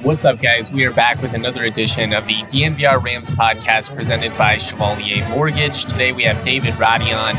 What's 0.00 0.24
up, 0.24 0.40
guys? 0.40 0.72
We 0.72 0.86
are 0.86 0.92
back 0.92 1.20
with 1.20 1.34
another 1.34 1.64
edition 1.64 2.14
of 2.14 2.26
the 2.26 2.36
DNVR 2.44 3.04
Rams 3.04 3.30
podcast 3.30 3.94
presented 3.94 4.36
by 4.38 4.56
Chevalier 4.56 5.28
Mortgage. 5.28 5.84
Today 5.84 6.12
we 6.12 6.22
have 6.22 6.42
David 6.42 6.78
Roddy 6.78 7.12
on 7.12 7.34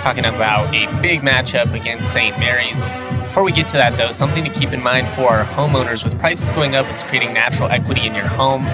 talking 0.00 0.26
about 0.26 0.66
a 0.74 0.84
big 1.00 1.22
matchup 1.22 1.72
against 1.72 2.12
St. 2.12 2.38
Mary's. 2.38 2.84
Before 3.22 3.42
we 3.42 3.52
get 3.52 3.66
to 3.68 3.78
that, 3.78 3.96
though, 3.96 4.10
something 4.10 4.44
to 4.44 4.50
keep 4.50 4.74
in 4.74 4.82
mind 4.82 5.08
for 5.08 5.30
our 5.30 5.44
homeowners 5.44 6.04
with 6.04 6.18
prices 6.20 6.50
going 6.50 6.76
up, 6.76 6.84
it's 6.90 7.02
creating 7.02 7.32
natural 7.32 7.70
equity 7.70 8.06
in 8.06 8.14
your 8.14 8.28
home. 8.28 8.66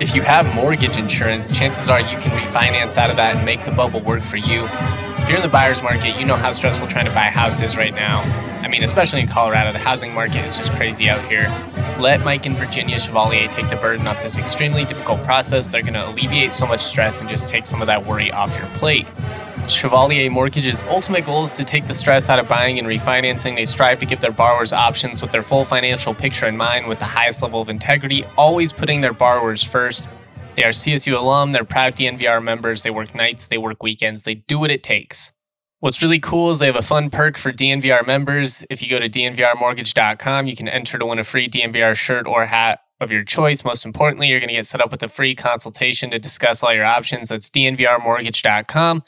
If 0.00 0.12
you 0.12 0.22
have 0.22 0.52
mortgage 0.56 0.96
insurance, 0.96 1.52
chances 1.52 1.88
are 1.88 2.00
you 2.00 2.18
can 2.18 2.32
refinance 2.32 2.96
out 2.96 3.08
of 3.08 3.14
that 3.16 3.36
and 3.36 3.46
make 3.46 3.64
the 3.64 3.70
bubble 3.70 4.00
work 4.00 4.22
for 4.22 4.36
you. 4.36 4.64
If 4.64 5.28
you're 5.28 5.36
in 5.36 5.44
the 5.44 5.48
buyer's 5.48 5.80
market, 5.80 6.18
you 6.18 6.26
know 6.26 6.34
how 6.34 6.50
stressful 6.50 6.88
trying 6.88 7.06
to 7.06 7.14
buy 7.14 7.26
houses 7.26 7.76
right 7.76 7.94
now. 7.94 8.53
I 8.64 8.68
mean, 8.68 8.82
especially 8.82 9.20
in 9.20 9.28
Colorado, 9.28 9.72
the 9.72 9.78
housing 9.78 10.14
market 10.14 10.42
is 10.46 10.56
just 10.56 10.70
crazy 10.72 11.10
out 11.10 11.20
here. 11.26 11.46
Let 12.00 12.24
Mike 12.24 12.46
and 12.46 12.56
Virginia 12.56 12.98
Chevalier 12.98 13.46
take 13.48 13.68
the 13.68 13.76
burden 13.76 14.06
off 14.06 14.22
this 14.22 14.38
extremely 14.38 14.86
difficult 14.86 15.22
process. 15.22 15.68
They're 15.68 15.82
going 15.82 15.92
to 15.92 16.08
alleviate 16.08 16.50
so 16.50 16.66
much 16.66 16.80
stress 16.80 17.20
and 17.20 17.28
just 17.28 17.46
take 17.46 17.66
some 17.66 17.82
of 17.82 17.88
that 17.88 18.06
worry 18.06 18.32
off 18.32 18.56
your 18.56 18.66
plate. 18.78 19.06
Chevalier 19.68 20.30
Mortgage's 20.30 20.82
ultimate 20.84 21.26
goal 21.26 21.44
is 21.44 21.52
to 21.54 21.64
take 21.64 21.86
the 21.86 21.92
stress 21.92 22.30
out 22.30 22.38
of 22.38 22.48
buying 22.48 22.78
and 22.78 22.88
refinancing. 22.88 23.54
They 23.54 23.66
strive 23.66 24.00
to 24.00 24.06
give 24.06 24.22
their 24.22 24.32
borrowers 24.32 24.72
options 24.72 25.20
with 25.20 25.30
their 25.30 25.42
full 25.42 25.66
financial 25.66 26.14
picture 26.14 26.46
in 26.46 26.56
mind 26.56 26.86
with 26.86 27.00
the 27.00 27.04
highest 27.04 27.42
level 27.42 27.60
of 27.60 27.68
integrity, 27.68 28.24
always 28.38 28.72
putting 28.72 29.02
their 29.02 29.12
borrowers 29.12 29.62
first. 29.62 30.08
They 30.56 30.64
are 30.64 30.70
CSU 30.70 31.18
alum, 31.18 31.52
they're 31.52 31.64
proud 31.64 31.96
DNVR 31.96 32.42
members, 32.42 32.82
they 32.82 32.90
work 32.90 33.14
nights, 33.14 33.46
they 33.46 33.58
work 33.58 33.82
weekends, 33.82 34.22
they 34.22 34.36
do 34.36 34.58
what 34.58 34.70
it 34.70 34.82
takes. 34.82 35.32
What's 35.84 36.00
really 36.00 36.18
cool 36.18 36.50
is 36.50 36.60
they 36.60 36.66
have 36.66 36.76
a 36.76 36.80
fun 36.80 37.10
perk 37.10 37.36
for 37.36 37.52
DNVR 37.52 38.06
members. 38.06 38.64
If 38.70 38.80
you 38.80 38.88
go 38.88 38.98
to 38.98 39.06
dnvrmortgage.com, 39.06 40.46
you 40.46 40.56
can 40.56 40.66
enter 40.66 40.98
to 40.98 41.04
win 41.04 41.18
a 41.18 41.24
free 41.24 41.46
DNVR 41.46 41.94
shirt 41.94 42.26
or 42.26 42.46
hat 42.46 42.80
of 43.02 43.10
your 43.10 43.22
choice. 43.22 43.66
Most 43.66 43.84
importantly, 43.84 44.28
you're 44.28 44.40
going 44.40 44.48
to 44.48 44.54
get 44.54 44.64
set 44.64 44.80
up 44.80 44.90
with 44.90 45.02
a 45.02 45.10
free 45.10 45.34
consultation 45.34 46.10
to 46.12 46.18
discuss 46.18 46.62
all 46.62 46.72
your 46.72 46.86
options. 46.86 47.28
That's 47.28 47.50
dnvrmortgage.com. 47.50 49.02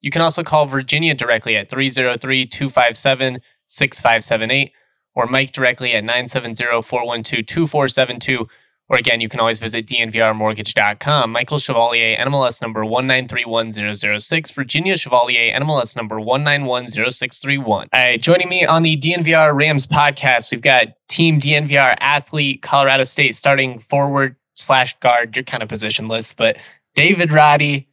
You 0.00 0.10
can 0.10 0.20
also 0.20 0.42
call 0.42 0.66
Virginia 0.66 1.14
directly 1.14 1.56
at 1.56 1.70
303 1.70 2.46
257 2.46 3.38
6578 3.66 4.72
or 5.14 5.26
Mike 5.26 5.52
directly 5.52 5.92
at 5.92 6.02
970 6.02 6.82
412 6.82 7.46
2472 7.46 8.48
or 8.88 8.98
again, 8.98 9.20
you 9.20 9.28
can 9.28 9.38
always 9.40 9.60
visit 9.60 9.86
dnvrmortgage.com. 9.86 11.30
Michael 11.30 11.58
Chevalier, 11.58 12.16
NMLS 12.16 12.62
number 12.62 12.82
1931006. 12.84 14.52
Virginia 14.52 14.96
Chevalier, 14.96 15.54
NMLS 15.54 15.94
number 15.96 16.16
1910631. 16.16 17.88
Uh, 17.92 18.16
joining 18.16 18.48
me 18.48 18.64
on 18.64 18.82
the 18.82 18.96
DNVR 18.96 19.54
Rams 19.54 19.86
podcast, 19.86 20.50
we've 20.50 20.62
got 20.62 20.88
Team 21.08 21.38
DNVR 21.38 21.96
athlete, 22.00 22.62
Colorado 22.62 23.02
State 23.02 23.34
starting 23.34 23.78
forward 23.78 24.36
slash 24.54 24.98
guard. 25.00 25.36
You're 25.36 25.44
kind 25.44 25.62
of 25.62 25.68
positionless, 25.68 26.34
but 26.34 26.56
David 26.94 27.32
Roddy, 27.32 27.88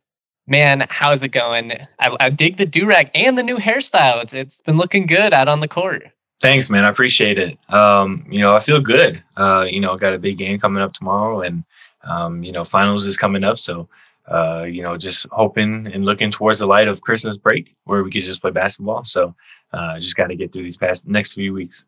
man, 0.47 0.87
how's 0.89 1.23
it 1.23 1.29
going? 1.29 1.73
I, 1.99 2.15
I 2.19 2.29
dig 2.29 2.57
the 2.57 2.65
do 2.65 2.85
rag 2.85 3.11
and 3.13 3.37
the 3.37 3.43
new 3.43 3.57
hairstyle. 3.57 4.23
It's 4.23 4.33
it's 4.33 4.61
been 4.61 4.77
looking 4.77 5.05
good 5.05 5.33
out 5.33 5.47
on 5.47 5.59
the 5.59 5.67
court. 5.67 6.05
Thanks, 6.41 6.69
man. 6.69 6.83
I 6.83 6.89
appreciate 6.89 7.39
it. 7.39 7.57
Um, 7.69 8.25
you 8.29 8.39
know, 8.39 8.53
I 8.53 8.59
feel 8.59 8.79
good. 8.79 9.23
Uh, 9.37 9.65
you 9.69 9.79
know, 9.79 9.95
got 9.95 10.13
a 10.13 10.19
big 10.19 10.37
game 10.37 10.59
coming 10.59 10.83
up 10.83 10.93
tomorrow, 10.93 11.41
and 11.41 11.63
um, 12.03 12.43
you 12.43 12.51
know, 12.51 12.65
finals 12.65 13.05
is 13.05 13.17
coming 13.17 13.43
up. 13.43 13.57
So, 13.57 13.87
uh, 14.27 14.63
you 14.63 14.81
know, 14.81 14.97
just 14.97 15.25
hoping 15.31 15.87
and 15.87 16.05
looking 16.05 16.31
towards 16.31 16.59
the 16.59 16.67
light 16.67 16.87
of 16.87 17.01
Christmas 17.01 17.37
break, 17.37 17.75
where 17.85 18.03
we 18.03 18.11
could 18.11 18.21
just 18.21 18.41
play 18.41 18.51
basketball. 18.51 19.05
So, 19.05 19.33
uh, 19.73 19.97
just 19.99 20.15
got 20.15 20.27
to 20.27 20.35
get 20.35 20.51
through 20.51 20.63
these 20.63 20.77
past 20.77 21.07
next 21.07 21.33
few 21.33 21.53
weeks. 21.53 21.85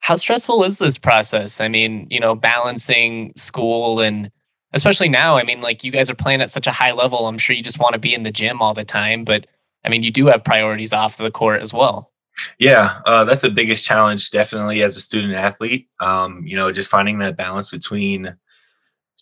How 0.00 0.16
stressful 0.16 0.64
is 0.64 0.78
this 0.78 0.98
process? 0.98 1.60
I 1.60 1.68
mean, 1.68 2.06
you 2.10 2.20
know, 2.20 2.34
balancing 2.34 3.32
school 3.36 4.00
and 4.00 4.30
especially 4.72 5.08
now. 5.08 5.36
I 5.36 5.44
mean, 5.44 5.60
like 5.60 5.84
you 5.84 5.92
guys 5.92 6.10
are 6.10 6.14
playing 6.14 6.40
at 6.40 6.50
such 6.50 6.66
a 6.66 6.72
high 6.72 6.92
level. 6.92 7.26
I'm 7.26 7.38
sure 7.38 7.54
you 7.54 7.62
just 7.62 7.78
want 7.78 7.92
to 7.92 7.98
be 7.98 8.14
in 8.14 8.22
the 8.22 8.32
gym 8.32 8.60
all 8.60 8.74
the 8.74 8.84
time, 8.84 9.24
but 9.24 9.46
I 9.84 9.88
mean, 9.88 10.02
you 10.02 10.10
do 10.10 10.26
have 10.26 10.44
priorities 10.44 10.92
off 10.92 11.16
the 11.16 11.30
court 11.30 11.60
as 11.60 11.74
well. 11.74 12.11
Yeah, 12.58 13.00
uh, 13.06 13.24
that's 13.24 13.42
the 13.42 13.50
biggest 13.50 13.84
challenge, 13.84 14.30
definitely 14.30 14.82
as 14.82 14.96
a 14.96 15.00
student 15.00 15.34
athlete. 15.34 15.88
Um, 16.00 16.42
you 16.46 16.56
know, 16.56 16.72
just 16.72 16.90
finding 16.90 17.18
that 17.18 17.36
balance 17.36 17.70
between 17.70 18.34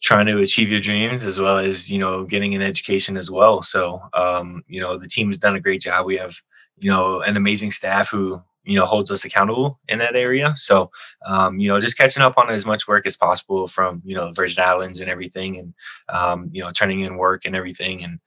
trying 0.03 0.27
to 0.27 0.39
achieve 0.41 0.71
your 0.71 0.81
dreams 0.81 1.25
as 1.27 1.39
well 1.41 1.59
as 1.59 1.91
you 1.91 1.99
know 1.99 2.25
getting 2.25 2.55
an 2.55 2.63
education 2.63 3.17
as 3.17 3.31
well. 3.31 3.63
So, 3.63 4.03
um, 4.15 4.65
you 4.69 4.81
know, 4.81 4.99
the 4.99 5.09
team 5.09 5.29
has 5.29 5.39
done 5.39 5.57
a 5.57 5.61
great 5.61 5.83
job. 5.83 6.07
We 6.07 6.17
have 6.19 6.37
you 6.79 6.91
know 6.91 7.21
an 7.23 7.37
amazing 7.37 7.73
staff 7.73 8.11
who 8.11 8.43
you 8.65 8.77
know 8.79 8.87
holds 8.87 9.11
us 9.11 9.25
accountable 9.25 9.81
in 9.89 9.99
that 10.01 10.17
area. 10.17 10.55
So, 10.57 10.91
um, 11.27 11.59
you 11.61 11.69
know, 11.69 11.81
just 11.81 11.99
catching 11.99 12.23
up 12.23 12.39
on 12.39 12.51
as 12.51 12.67
much 12.67 12.89
work 12.89 13.07
as 13.07 13.17
possible 13.17 13.69
from 13.69 14.03
you 14.05 14.17
know 14.17 14.33
Virgin 14.33 14.65
Islands 14.65 15.01
and 15.01 15.11
everything, 15.11 15.59
and 15.59 15.75
um, 16.09 16.51
you 16.53 16.63
know, 16.63 16.71
turning 16.73 17.01
in 17.01 17.17
work 17.17 17.45
and 17.47 17.57
everything, 17.57 18.05
and 18.05 18.21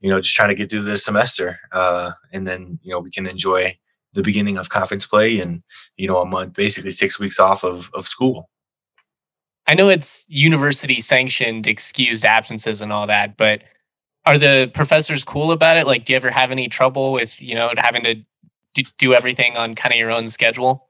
you 0.00 0.10
know, 0.10 0.20
just 0.20 0.34
trying 0.36 0.50
to 0.50 0.54
get 0.54 0.70
through 0.70 0.82
this 0.82 1.04
semester, 1.04 1.58
uh, 1.72 2.12
and 2.32 2.46
then 2.46 2.78
you 2.82 2.92
know 2.92 3.00
we 3.00 3.10
can 3.10 3.26
enjoy 3.26 3.76
the 4.14 4.22
beginning 4.22 4.56
of 4.56 4.68
conference 4.68 5.06
play 5.06 5.40
and 5.40 5.62
you 5.96 6.08
know 6.08 6.18
a 6.18 6.26
month 6.26 6.54
basically 6.54 6.90
six 6.90 7.18
weeks 7.18 7.38
off 7.38 7.64
of, 7.64 7.90
of 7.94 8.06
school. 8.06 8.48
I 9.66 9.74
know 9.74 9.88
it's 9.88 10.26
university 10.28 11.00
sanctioned 11.00 11.66
excused 11.66 12.24
absences 12.24 12.80
and 12.80 12.92
all 12.92 13.06
that 13.06 13.36
but 13.36 13.62
are 14.26 14.38
the 14.38 14.70
professors 14.72 15.22
cool 15.22 15.52
about 15.52 15.76
it? 15.76 15.86
Like 15.86 16.04
do 16.04 16.12
you 16.12 16.16
ever 16.16 16.30
have 16.30 16.50
any 16.50 16.68
trouble 16.68 17.12
with 17.12 17.42
you 17.42 17.54
know 17.54 17.72
having 17.76 18.04
to 18.04 18.84
do 18.98 19.14
everything 19.14 19.56
on 19.56 19.74
kind 19.74 19.92
of 19.92 19.98
your 19.98 20.10
own 20.10 20.28
schedule? 20.28 20.88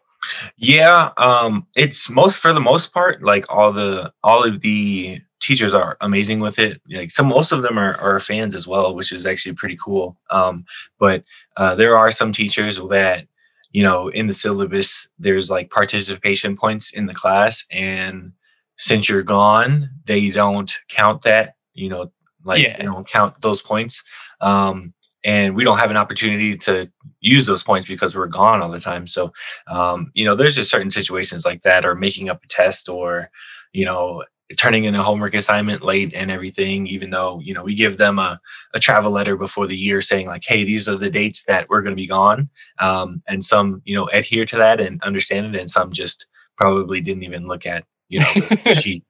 Yeah 0.56 1.11
um 1.17 1.67
it's 1.75 2.09
most 2.09 2.39
for 2.39 2.53
the 2.53 2.61
most 2.61 2.93
part 2.93 3.23
like 3.23 3.45
all 3.49 3.73
the 3.73 4.12
all 4.23 4.45
of 4.45 4.61
the 4.61 5.21
teachers 5.44 5.75
are 5.75 5.97
amazing 6.00 6.41
with 6.41 6.59
it. 6.59 6.81
Like 6.91 7.10
some, 7.10 7.27
most 7.27 7.53
of 7.53 7.62
them 7.62 7.78
are, 7.78 7.97
are 7.99 8.19
fans 8.21 8.55
as 8.55 8.66
well, 8.66 8.94
which 8.94 9.12
is 9.12 9.27
actually 9.27 9.55
pretty 9.55 9.78
cool. 9.82 10.16
Um, 10.31 10.65
but 10.99 11.25
uh, 11.56 11.75
there 11.75 11.97
are 11.97 12.10
some 12.10 12.32
teachers 12.32 12.78
that, 12.78 13.27
you 13.71 13.82
know, 13.82 14.09
in 14.09 14.27
the 14.27 14.34
syllabus, 14.34 15.09
there's 15.19 15.50
like 15.50 15.71
participation 15.71 16.56
points 16.56 16.93
in 16.93 17.06
the 17.06 17.15
class, 17.15 17.65
and 17.71 18.32
since 18.77 19.09
you're 19.09 19.22
gone, 19.22 19.91
they 20.06 20.31
don't 20.31 20.72
count 20.88 21.22
that. 21.22 21.56
You 21.75 21.88
know, 21.88 22.12
like 22.44 22.62
yeah. 22.62 22.76
they 22.76 22.84
don't 22.84 23.06
count 23.06 23.41
those 23.43 23.62
points. 23.62 24.03
Um, 24.41 24.94
and 25.25 25.56
we 25.56 25.65
don't 25.65 25.78
have 25.78 25.91
an 25.91 25.97
opportunity 25.97 26.56
to 26.59 26.91
use 27.21 27.47
those 27.47 27.62
points 27.62 27.88
because 27.88 28.15
we're 28.15 28.26
gone 28.26 28.62
all 28.62 28.71
the 28.71 28.78
time. 28.78 29.06
So, 29.06 29.32
um, 29.66 30.11
you 30.15 30.25
know, 30.25 30.34
there's 30.34 30.55
just 30.55 30.71
certain 30.71 30.91
situations 30.91 31.44
like 31.44 31.62
that, 31.62 31.84
or 31.84 31.94
making 31.94 32.28
up 32.28 32.44
a 32.44 32.49
test, 32.49 32.88
or 32.88 33.31
you 33.72 33.84
know, 33.84 34.22
turning 34.56 34.84
in 34.84 34.94
a 34.94 35.03
homework 35.03 35.34
assignment 35.34 35.82
late 35.82 36.12
and 36.12 36.31
everything 36.31 36.87
even 36.87 37.10
though 37.10 37.41
you 37.41 37.55
know 37.55 37.62
we 37.62 37.75
give 37.75 37.97
them 37.97 38.19
a, 38.19 38.38
a 38.75 38.78
travel 38.78 39.10
letter 39.10 39.37
before 39.37 39.66
the 39.66 39.77
year 39.77 40.00
saying 40.00 40.27
like 40.27 40.44
hey 40.44 40.65
these 40.65 40.87
are 40.88 40.97
the 40.97 41.10
dates 41.10 41.44
that 41.44 41.69
we're 41.69 41.81
going 41.81 41.93
to 41.93 42.00
be 42.00 42.06
gone. 42.06 42.49
Um, 42.78 43.22
and 43.27 43.43
some 43.43 43.81
you 43.84 43.97
know 43.97 44.06
adhere 44.09 44.44
to 44.47 44.56
that 44.56 44.81
and 44.81 45.03
understand 45.03 45.55
it 45.55 45.59
and 45.59 45.71
some 45.71 45.93
just 45.93 46.27
probably 46.56 47.00
didn't 47.00 47.25
even 47.25 47.47
look 47.47 47.66
at 47.66 47.84
you 48.09 48.21
know 48.21 48.32
the 48.65 48.75
sheet. 48.81 49.05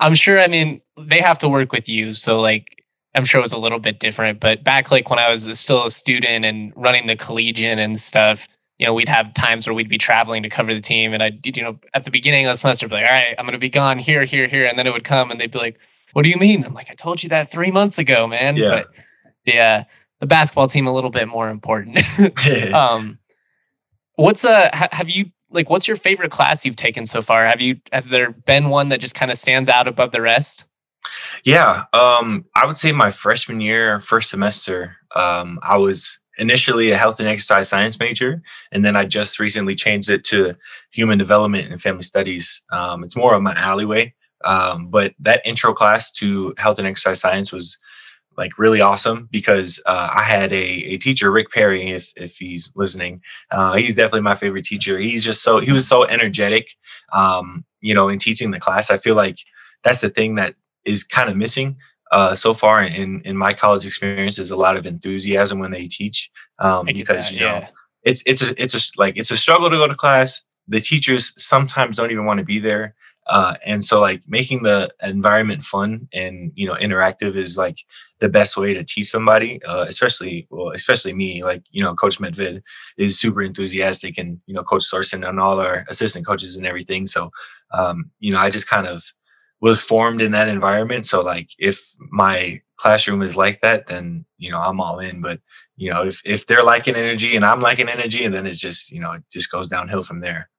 I'm 0.00 0.14
sure 0.14 0.40
i 0.40 0.48
mean 0.48 0.80
they 0.98 1.20
have 1.20 1.38
to 1.38 1.48
work 1.48 1.72
with 1.72 1.88
you 1.88 2.12
so 2.12 2.40
like 2.40 2.84
i'm 3.14 3.24
sure 3.24 3.38
it 3.38 3.42
was 3.42 3.52
a 3.52 3.58
little 3.58 3.78
bit 3.78 4.00
different 4.00 4.40
but 4.40 4.64
back 4.64 4.90
like 4.90 5.08
when 5.08 5.18
i 5.18 5.30
was 5.30 5.48
still 5.58 5.86
a 5.86 5.90
student 5.90 6.44
and 6.44 6.72
running 6.74 7.06
the 7.06 7.16
collegian 7.16 7.78
and 7.78 7.98
stuff 7.98 8.48
you 8.82 8.86
know, 8.86 8.94
we'd 8.94 9.08
have 9.08 9.32
times 9.34 9.64
where 9.64 9.74
we'd 9.74 9.88
be 9.88 9.96
traveling 9.96 10.42
to 10.42 10.48
cover 10.48 10.74
the 10.74 10.80
team. 10.80 11.14
And 11.14 11.22
I, 11.22 11.30
you 11.44 11.62
know, 11.62 11.78
at 11.94 12.04
the 12.04 12.10
beginning 12.10 12.46
of 12.46 12.50
the 12.50 12.56
semester, 12.56 12.86
I'd 12.86 12.88
be 12.88 12.96
like, 12.96 13.08
all 13.08 13.14
right, 13.14 13.36
I'm 13.38 13.44
going 13.44 13.52
to 13.52 13.58
be 13.58 13.68
gone 13.68 13.96
here, 13.96 14.24
here, 14.24 14.48
here. 14.48 14.66
And 14.66 14.76
then 14.76 14.88
it 14.88 14.92
would 14.92 15.04
come 15.04 15.30
and 15.30 15.40
they'd 15.40 15.52
be 15.52 15.58
like, 15.60 15.78
what 16.14 16.24
do 16.24 16.30
you 16.30 16.36
mean? 16.36 16.64
I'm 16.64 16.74
like, 16.74 16.90
I 16.90 16.94
told 16.94 17.22
you 17.22 17.28
that 17.28 17.52
three 17.52 17.70
months 17.70 18.00
ago, 18.00 18.26
man. 18.26 18.56
Yeah. 18.56 18.70
But 18.70 18.88
yeah, 19.44 19.84
the 20.18 20.26
basketball 20.26 20.66
team 20.66 20.88
a 20.88 20.92
little 20.92 21.10
bit 21.10 21.28
more 21.28 21.48
important. 21.48 22.00
um, 22.74 23.20
what's 24.16 24.44
uh, 24.44 24.68
have 24.72 25.08
you 25.08 25.26
like, 25.48 25.70
what's 25.70 25.86
your 25.86 25.96
favorite 25.96 26.32
class 26.32 26.66
you've 26.66 26.74
taken 26.74 27.06
so 27.06 27.22
far? 27.22 27.46
Have 27.46 27.60
you, 27.60 27.76
have 27.92 28.08
there 28.08 28.32
been 28.32 28.68
one 28.68 28.88
that 28.88 28.98
just 28.98 29.14
kind 29.14 29.30
of 29.30 29.38
stands 29.38 29.68
out 29.68 29.86
above 29.86 30.10
the 30.10 30.22
rest? 30.22 30.64
Yeah. 31.44 31.84
Um, 31.92 32.46
I 32.56 32.66
would 32.66 32.76
say 32.76 32.90
my 32.90 33.12
freshman 33.12 33.60
year, 33.60 34.00
first 34.00 34.28
semester, 34.28 34.96
um, 35.14 35.60
I 35.62 35.76
was 35.76 36.18
initially 36.38 36.90
a 36.90 36.96
health 36.96 37.20
and 37.20 37.28
exercise 37.28 37.68
science 37.68 37.98
major, 37.98 38.42
and 38.70 38.84
then 38.84 38.96
I 38.96 39.04
just 39.04 39.38
recently 39.38 39.74
changed 39.74 40.10
it 40.10 40.24
to 40.24 40.56
human 40.90 41.18
development 41.18 41.70
and 41.70 41.80
family 41.80 42.02
studies. 42.02 42.62
Um, 42.72 43.04
it's 43.04 43.16
more 43.16 43.34
of 43.34 43.42
my 43.42 43.54
alleyway. 43.54 44.14
Um, 44.44 44.88
but 44.88 45.14
that 45.20 45.42
intro 45.44 45.72
class 45.72 46.10
to 46.12 46.54
health 46.58 46.78
and 46.78 46.86
exercise 46.86 47.20
science 47.20 47.52
was 47.52 47.78
like 48.36 48.58
really 48.58 48.80
awesome 48.80 49.28
because 49.30 49.80
uh, 49.86 50.08
I 50.14 50.22
had 50.22 50.52
a, 50.52 50.56
a 50.56 50.96
teacher, 50.96 51.30
Rick 51.30 51.50
Perry, 51.50 51.90
if 51.90 52.12
if 52.16 52.36
he's 52.36 52.72
listening, 52.74 53.20
uh, 53.50 53.74
he's 53.74 53.96
definitely 53.96 54.22
my 54.22 54.34
favorite 54.34 54.64
teacher. 54.64 54.98
He's 54.98 55.24
just 55.24 55.42
so 55.42 55.58
he 55.58 55.72
was 55.72 55.86
so 55.86 56.04
energetic, 56.04 56.70
um, 57.12 57.64
you 57.80 57.94
know, 57.94 58.08
in 58.08 58.18
teaching 58.18 58.50
the 58.50 58.60
class. 58.60 58.90
I 58.90 58.96
feel 58.96 59.14
like 59.14 59.38
that's 59.84 60.00
the 60.00 60.10
thing 60.10 60.36
that 60.36 60.54
is 60.84 61.04
kind 61.04 61.28
of 61.28 61.36
missing 61.36 61.76
uh, 62.12 62.34
so 62.34 62.54
far 62.54 62.82
in 62.82 63.20
in 63.22 63.36
my 63.36 63.52
college 63.52 63.86
experience 63.86 64.38
is 64.38 64.50
a 64.50 64.56
lot 64.56 64.76
of 64.76 64.86
enthusiasm 64.86 65.58
when 65.58 65.72
they 65.72 65.86
teach 65.86 66.30
um, 66.60 66.86
because 66.86 67.28
that, 67.28 67.34
you 67.34 67.40
know 67.40 67.58
yeah. 67.58 67.68
it's 68.04 68.22
it's 68.26 68.42
a, 68.42 68.62
it's 68.62 68.74
a 68.74 68.80
like 68.96 69.16
it's 69.16 69.30
a 69.30 69.36
struggle 69.36 69.68
to 69.68 69.76
go 69.76 69.88
to 69.88 69.94
class 69.94 70.42
the 70.68 70.80
teachers 70.80 71.32
sometimes 71.36 71.96
don't 71.96 72.10
even 72.10 72.24
want 72.24 72.38
to 72.38 72.44
be 72.44 72.58
there. 72.58 72.94
Uh, 73.28 73.54
and 73.64 73.84
so 73.84 74.00
like 74.00 74.20
making 74.26 74.64
the 74.64 74.90
environment 75.00 75.62
fun 75.62 76.08
and 76.12 76.50
you 76.56 76.66
know 76.66 76.74
interactive 76.74 77.36
is 77.36 77.56
like 77.56 77.78
the 78.18 78.28
best 78.28 78.56
way 78.56 78.74
to 78.74 78.82
teach 78.82 79.06
somebody, 79.06 79.62
uh, 79.64 79.84
especially 79.86 80.48
well, 80.50 80.72
especially 80.72 81.12
me. 81.12 81.44
Like 81.44 81.62
you 81.70 81.84
know, 81.84 81.94
Coach 81.94 82.18
Medved 82.18 82.62
is 82.98 83.20
super 83.20 83.42
enthusiastic, 83.42 84.18
and 84.18 84.40
you 84.46 84.54
know, 84.54 84.64
Coach 84.64 84.84
Thorson 84.90 85.22
and 85.22 85.38
all 85.38 85.60
our 85.60 85.84
assistant 85.88 86.26
coaches 86.26 86.56
and 86.56 86.66
everything. 86.66 87.06
So 87.06 87.30
um, 87.72 88.10
you 88.18 88.32
know, 88.32 88.40
I 88.40 88.50
just 88.50 88.68
kind 88.68 88.88
of 88.88 89.04
was 89.60 89.80
formed 89.80 90.20
in 90.20 90.32
that 90.32 90.48
environment. 90.48 91.06
So 91.06 91.22
like 91.22 91.50
if 91.58 91.80
my 92.12 92.60
classroom 92.76 93.22
is 93.22 93.36
like 93.36 93.60
that, 93.60 93.86
then 93.86 94.26
you 94.38 94.50
know 94.50 94.60
I'm 94.60 94.80
all 94.80 95.00
in. 95.00 95.20
But 95.20 95.40
you 95.76 95.90
know 95.90 96.02
if 96.02 96.20
if 96.24 96.46
they're 96.46 96.62
liking 96.62 96.94
energy 96.94 97.34
and 97.34 97.44
I'm 97.44 97.60
liking 97.60 97.88
energy, 97.88 98.24
and 98.24 98.34
then 98.34 98.46
it's 98.46 98.60
just 98.60 98.92
you 98.92 99.00
know 99.00 99.12
it 99.12 99.22
just 99.32 99.50
goes 99.50 99.68
downhill 99.68 100.04
from 100.04 100.20
there. 100.20 100.50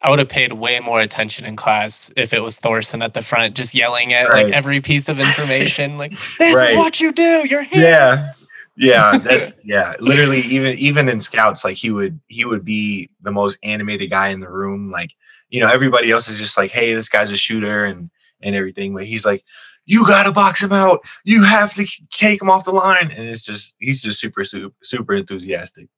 I 0.00 0.10
would 0.10 0.18
have 0.18 0.28
paid 0.28 0.52
way 0.52 0.80
more 0.80 1.00
attention 1.00 1.46
in 1.46 1.56
class 1.56 2.12
if 2.16 2.32
it 2.32 2.40
was 2.40 2.58
Thorson 2.58 3.00
at 3.02 3.14
the 3.14 3.22
front, 3.22 3.56
just 3.56 3.74
yelling 3.74 4.12
at 4.12 4.28
right. 4.28 4.46
like 4.46 4.54
every 4.54 4.80
piece 4.80 5.08
of 5.08 5.18
information, 5.18 5.98
like 5.98 6.12
"This 6.38 6.56
right. 6.56 6.70
is 6.70 6.76
what 6.76 7.00
you 7.00 7.12
do. 7.12 7.46
You're 7.48 7.64
here." 7.64 7.82
Yeah, 7.82 8.32
yeah, 8.76 9.18
that's 9.22 9.54
yeah. 9.64 9.94
Literally, 9.98 10.42
even 10.42 10.78
even 10.78 11.08
in 11.08 11.18
scouts, 11.18 11.64
like 11.64 11.76
he 11.76 11.90
would 11.90 12.20
he 12.28 12.44
would 12.44 12.64
be 12.64 13.10
the 13.20 13.32
most 13.32 13.58
animated 13.64 14.10
guy 14.10 14.28
in 14.28 14.40
the 14.40 14.50
room. 14.50 14.92
Like 14.92 15.10
you 15.50 15.60
know, 15.60 15.68
everybody 15.68 16.12
else 16.12 16.28
is 16.28 16.38
just 16.38 16.56
like, 16.56 16.70
"Hey, 16.70 16.94
this 16.94 17.08
guy's 17.08 17.32
a 17.32 17.36
shooter," 17.36 17.84
and 17.84 18.10
and 18.40 18.54
everything. 18.54 18.94
But 18.94 19.06
he's 19.06 19.26
like, 19.26 19.42
you 19.86 20.06
got 20.06 20.24
to 20.24 20.32
box 20.32 20.62
him 20.62 20.72
out. 20.72 21.00
You 21.24 21.44
have 21.44 21.72
to 21.74 21.86
take 22.10 22.40
him 22.40 22.50
off 22.50 22.64
the 22.64 22.72
line. 22.72 23.10
And 23.10 23.28
it's 23.28 23.44
just, 23.44 23.74
he's 23.78 24.02
just 24.02 24.20
super, 24.20 24.44
super, 24.44 24.74
super 24.82 25.14
enthusiastic. 25.14 25.88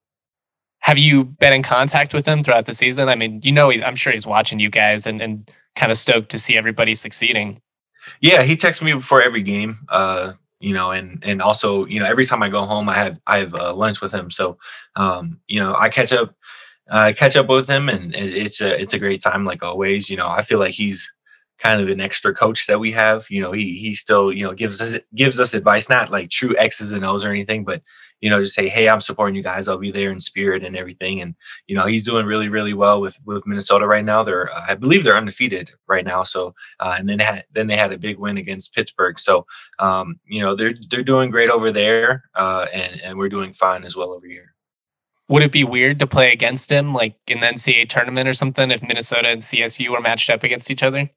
Have 0.81 0.99
you 0.99 1.25
been 1.25 1.53
in 1.53 1.63
contact 1.63 2.15
with 2.15 2.27
him 2.27 2.43
throughout 2.43 2.67
the 2.67 2.73
season? 2.73 3.09
I 3.09 3.15
mean, 3.15 3.41
you 3.43 3.53
know, 3.53 3.71
I'm 3.73 3.97
sure 3.97 4.13
he's 4.13 4.27
watching 4.27 4.61
you 4.61 4.71
guys 4.71 5.07
and, 5.07 5.21
and 5.21 5.51
kind 5.75 5.91
of 5.91 5.99
stoked 5.99 6.31
to 6.31 6.39
see 6.39 6.57
everybody 6.57 6.95
succeeding. 6.95 7.61
Yeah, 8.21 8.43
he 8.43 8.55
texts 8.55 8.83
me 8.83 8.93
before 8.93 9.23
every 9.23 9.43
game. 9.43 9.81
Uh, 9.89 10.35
you 10.61 10.73
know, 10.73 10.91
and 10.91 11.23
and 11.23 11.43
also, 11.43 11.85
you 11.87 12.01
know, 12.01 12.07
every 12.07 12.25
time 12.25 12.43
I 12.43 12.49
go 12.49 12.63
home, 12.63 12.89
I 12.89 12.95
have 12.95 13.21
I 13.27 13.39
have 13.39 13.55
uh, 13.55 13.75
lunch 13.75 14.01
with 14.01 14.13
him. 14.13 14.31
So, 14.31 14.59
um, 14.95 15.41
you 15.49 15.61
know, 15.61 15.75
I 15.77 15.89
catch 15.89 16.13
up, 16.13 16.35
uh, 16.89 17.13
catch 17.17 17.37
up 17.37 17.49
with 17.49 17.69
him, 17.69 17.89
and 17.89 18.15
it's 18.15 18.61
a 18.61 18.81
it's 18.81 18.95
a 18.95 18.99
great 18.99 19.21
time, 19.21 19.45
like 19.45 19.63
always. 19.63 20.09
You 20.09 20.17
know, 20.17 20.29
I 20.29 20.43
feel 20.43 20.59
like 20.59 20.73
he's 20.73 21.13
kind 21.59 21.81
of 21.81 21.89
an 21.89 22.01
extra 22.01 22.35
coach 22.35 22.67
that 22.67 22.81
we 22.81 22.93
have. 22.93 23.27
You 23.31 23.41
know, 23.41 23.53
he 23.53 23.77
he 23.79 23.95
still 23.95 24.33
you 24.33 24.45
know 24.45 24.55
gives 24.55 24.81
us 24.81 24.97
gives 25.15 25.41
us 25.41 25.55
advice, 25.55 25.89
not 25.89 26.11
like 26.11 26.31
true 26.31 26.55
X's 26.57 26.93
and 26.93 27.05
O's 27.05 27.25
or 27.25 27.31
anything, 27.31 27.65
but 27.65 27.83
you 28.21 28.31
know, 28.31 28.41
just 28.41 28.55
say, 28.55 28.69
hey, 28.69 28.89
I'm 28.89 29.03
supporting 29.03 29.37
you 29.37 29.43
guys. 29.43 29.69
I'll 29.69 29.77
be 29.77 29.91
there 29.91 30.11
in 30.11 30.21
spirit 30.21 30.65
and 30.65 30.75
everything. 30.75 31.21
And 31.21 31.35
you 31.67 31.77
know, 31.77 31.87
he's 31.87 32.05
doing 32.05 32.27
really 32.27 32.49
really 32.49 32.75
well 32.75 33.01
with 33.01 33.19
with 33.25 33.47
Minnesota 33.47 33.87
right 33.87 34.05
now. 34.05 34.23
They're 34.23 34.53
uh, 34.53 34.67
I 34.69 34.75
believe 34.75 35.05
they're 35.05 35.17
undefeated 35.17 35.71
right 35.87 36.05
now. 36.05 36.23
So 36.23 36.55
uh, 36.81 36.97
and 36.99 37.09
then 37.09 37.19
had 37.19 37.45
then 37.53 37.67
they 37.67 37.77
had 37.77 37.93
a 37.93 37.99
big 37.99 38.19
win 38.19 38.39
against 38.39 38.75
Pittsburgh. 38.75 39.19
So 39.19 39.47
um, 39.79 40.21
you 40.27 40.41
know 40.41 40.55
they're 40.55 40.75
they're 40.91 41.03
doing 41.03 41.31
great 41.31 41.51
over 41.51 41.71
there, 41.71 42.25
uh, 42.35 42.67
and 42.73 43.01
and 43.03 43.19
we're 43.19 43.29
doing 43.29 43.53
fine 43.53 43.85
as 43.85 43.97
well 43.97 44.13
over 44.13 44.27
here 44.27 44.53
would 45.29 45.43
it 45.43 45.53
be 45.53 45.65
weird 45.65 45.99
to 45.99 46.07
play 46.07 46.33
against 46.33 46.71
him 46.71 46.95
like 46.95 47.17
in 47.27 47.41
the 47.41 47.47
NCAA 47.47 47.89
tournament 47.89 48.29
or 48.29 48.33
something 48.33 48.71
if 48.71 48.83
Minnesota 48.83 49.29
and 49.29 49.43
CSU 49.43 49.89
were 49.89 50.01
matched 50.01 50.31
up 50.31 50.45
against 50.45 50.71
each 50.71 50.83
other? 50.83 51.11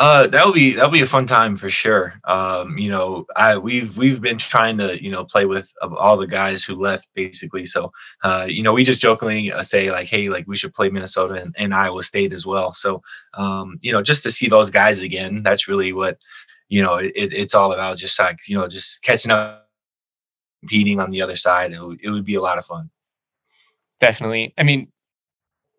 Uh, 0.00 0.26
that 0.26 0.46
would 0.46 0.54
be 0.54 0.72
that 0.72 0.86
would 0.86 0.94
be 0.94 1.02
a 1.02 1.06
fun 1.06 1.26
time 1.26 1.56
for 1.56 1.68
sure. 1.68 2.18
Um, 2.24 2.78
you 2.78 2.88
know, 2.88 3.26
I 3.36 3.58
we've 3.58 3.98
we've 3.98 4.18
been 4.18 4.38
trying 4.38 4.78
to 4.78 5.00
you 5.00 5.10
know 5.10 5.26
play 5.26 5.44
with 5.44 5.70
all 5.82 6.16
the 6.16 6.26
guys 6.26 6.64
who 6.64 6.74
left 6.74 7.08
basically. 7.14 7.66
So, 7.66 7.92
uh, 8.24 8.46
you 8.48 8.62
know, 8.62 8.72
we 8.72 8.82
just 8.82 9.02
jokingly 9.02 9.52
uh, 9.52 9.62
say 9.62 9.90
like, 9.92 10.08
hey, 10.08 10.30
like 10.30 10.46
we 10.48 10.56
should 10.56 10.72
play 10.72 10.88
Minnesota 10.88 11.34
and, 11.34 11.54
and 11.58 11.74
Iowa 11.74 12.02
State 12.02 12.32
as 12.32 12.46
well. 12.46 12.72
So, 12.72 13.02
um, 13.34 13.76
you 13.82 13.92
know, 13.92 14.00
just 14.00 14.22
to 14.22 14.32
see 14.32 14.48
those 14.48 14.70
guys 14.70 15.00
again, 15.00 15.42
that's 15.42 15.68
really 15.68 15.92
what 15.92 16.16
you 16.70 16.80
know 16.80 16.94
it, 16.94 17.12
it's 17.14 17.54
all 17.54 17.70
about. 17.70 17.98
Just 17.98 18.18
like 18.18 18.38
you 18.48 18.56
know, 18.56 18.68
just 18.68 19.02
catching 19.02 19.30
up, 19.30 19.68
competing 20.62 20.98
on 20.98 21.10
the 21.10 21.20
other 21.20 21.36
side. 21.36 21.72
It, 21.72 21.80
it 22.02 22.08
would 22.08 22.24
be 22.24 22.36
a 22.36 22.42
lot 22.42 22.56
of 22.56 22.64
fun. 22.64 22.88
Definitely. 24.00 24.54
I 24.56 24.62
mean, 24.62 24.89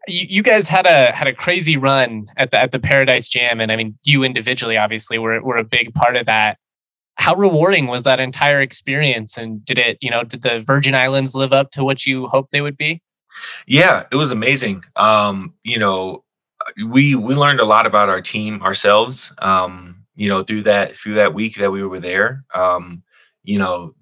you, 0.07 0.25
you 0.29 0.43
guys 0.43 0.67
had 0.67 0.85
a 0.85 1.11
had 1.11 1.27
a 1.27 1.33
crazy 1.33 1.77
run 1.77 2.27
at 2.37 2.51
the 2.51 2.59
at 2.59 2.71
the 2.71 2.79
Paradise 2.79 3.27
Jam, 3.27 3.59
and 3.59 3.71
I 3.71 3.75
mean, 3.75 3.97
you 4.03 4.23
individually 4.23 4.77
obviously 4.77 5.17
were 5.17 5.41
were 5.41 5.57
a 5.57 5.63
big 5.63 5.93
part 5.93 6.15
of 6.15 6.25
that. 6.25 6.57
How 7.15 7.35
rewarding 7.35 7.87
was 7.87 8.03
that 8.03 8.19
entire 8.19 8.61
experience, 8.61 9.37
and 9.37 9.63
did 9.63 9.77
it, 9.77 9.97
you 10.01 10.09
know, 10.09 10.23
did 10.23 10.41
the 10.41 10.59
Virgin 10.59 10.95
Islands 10.95 11.35
live 11.35 11.53
up 11.53 11.71
to 11.71 11.83
what 11.83 12.05
you 12.05 12.27
hoped 12.27 12.51
they 12.51 12.61
would 12.61 12.77
be? 12.77 13.01
Yeah, 13.67 14.05
it 14.11 14.15
was 14.15 14.31
amazing. 14.31 14.83
Um, 14.95 15.53
you 15.63 15.77
know, 15.77 16.23
we 16.87 17.15
we 17.15 17.35
learned 17.35 17.59
a 17.59 17.65
lot 17.65 17.85
about 17.85 18.09
our 18.09 18.21
team 18.21 18.61
ourselves. 18.61 19.33
Um, 19.39 20.05
you 20.15 20.29
know, 20.29 20.43
through 20.43 20.63
that 20.63 20.95
through 20.95 21.15
that 21.15 21.33
week 21.33 21.57
that 21.57 21.71
we 21.71 21.83
were 21.83 21.99
there. 21.99 22.43
Um, 22.53 23.03
you 23.43 23.57
know, 23.57 23.95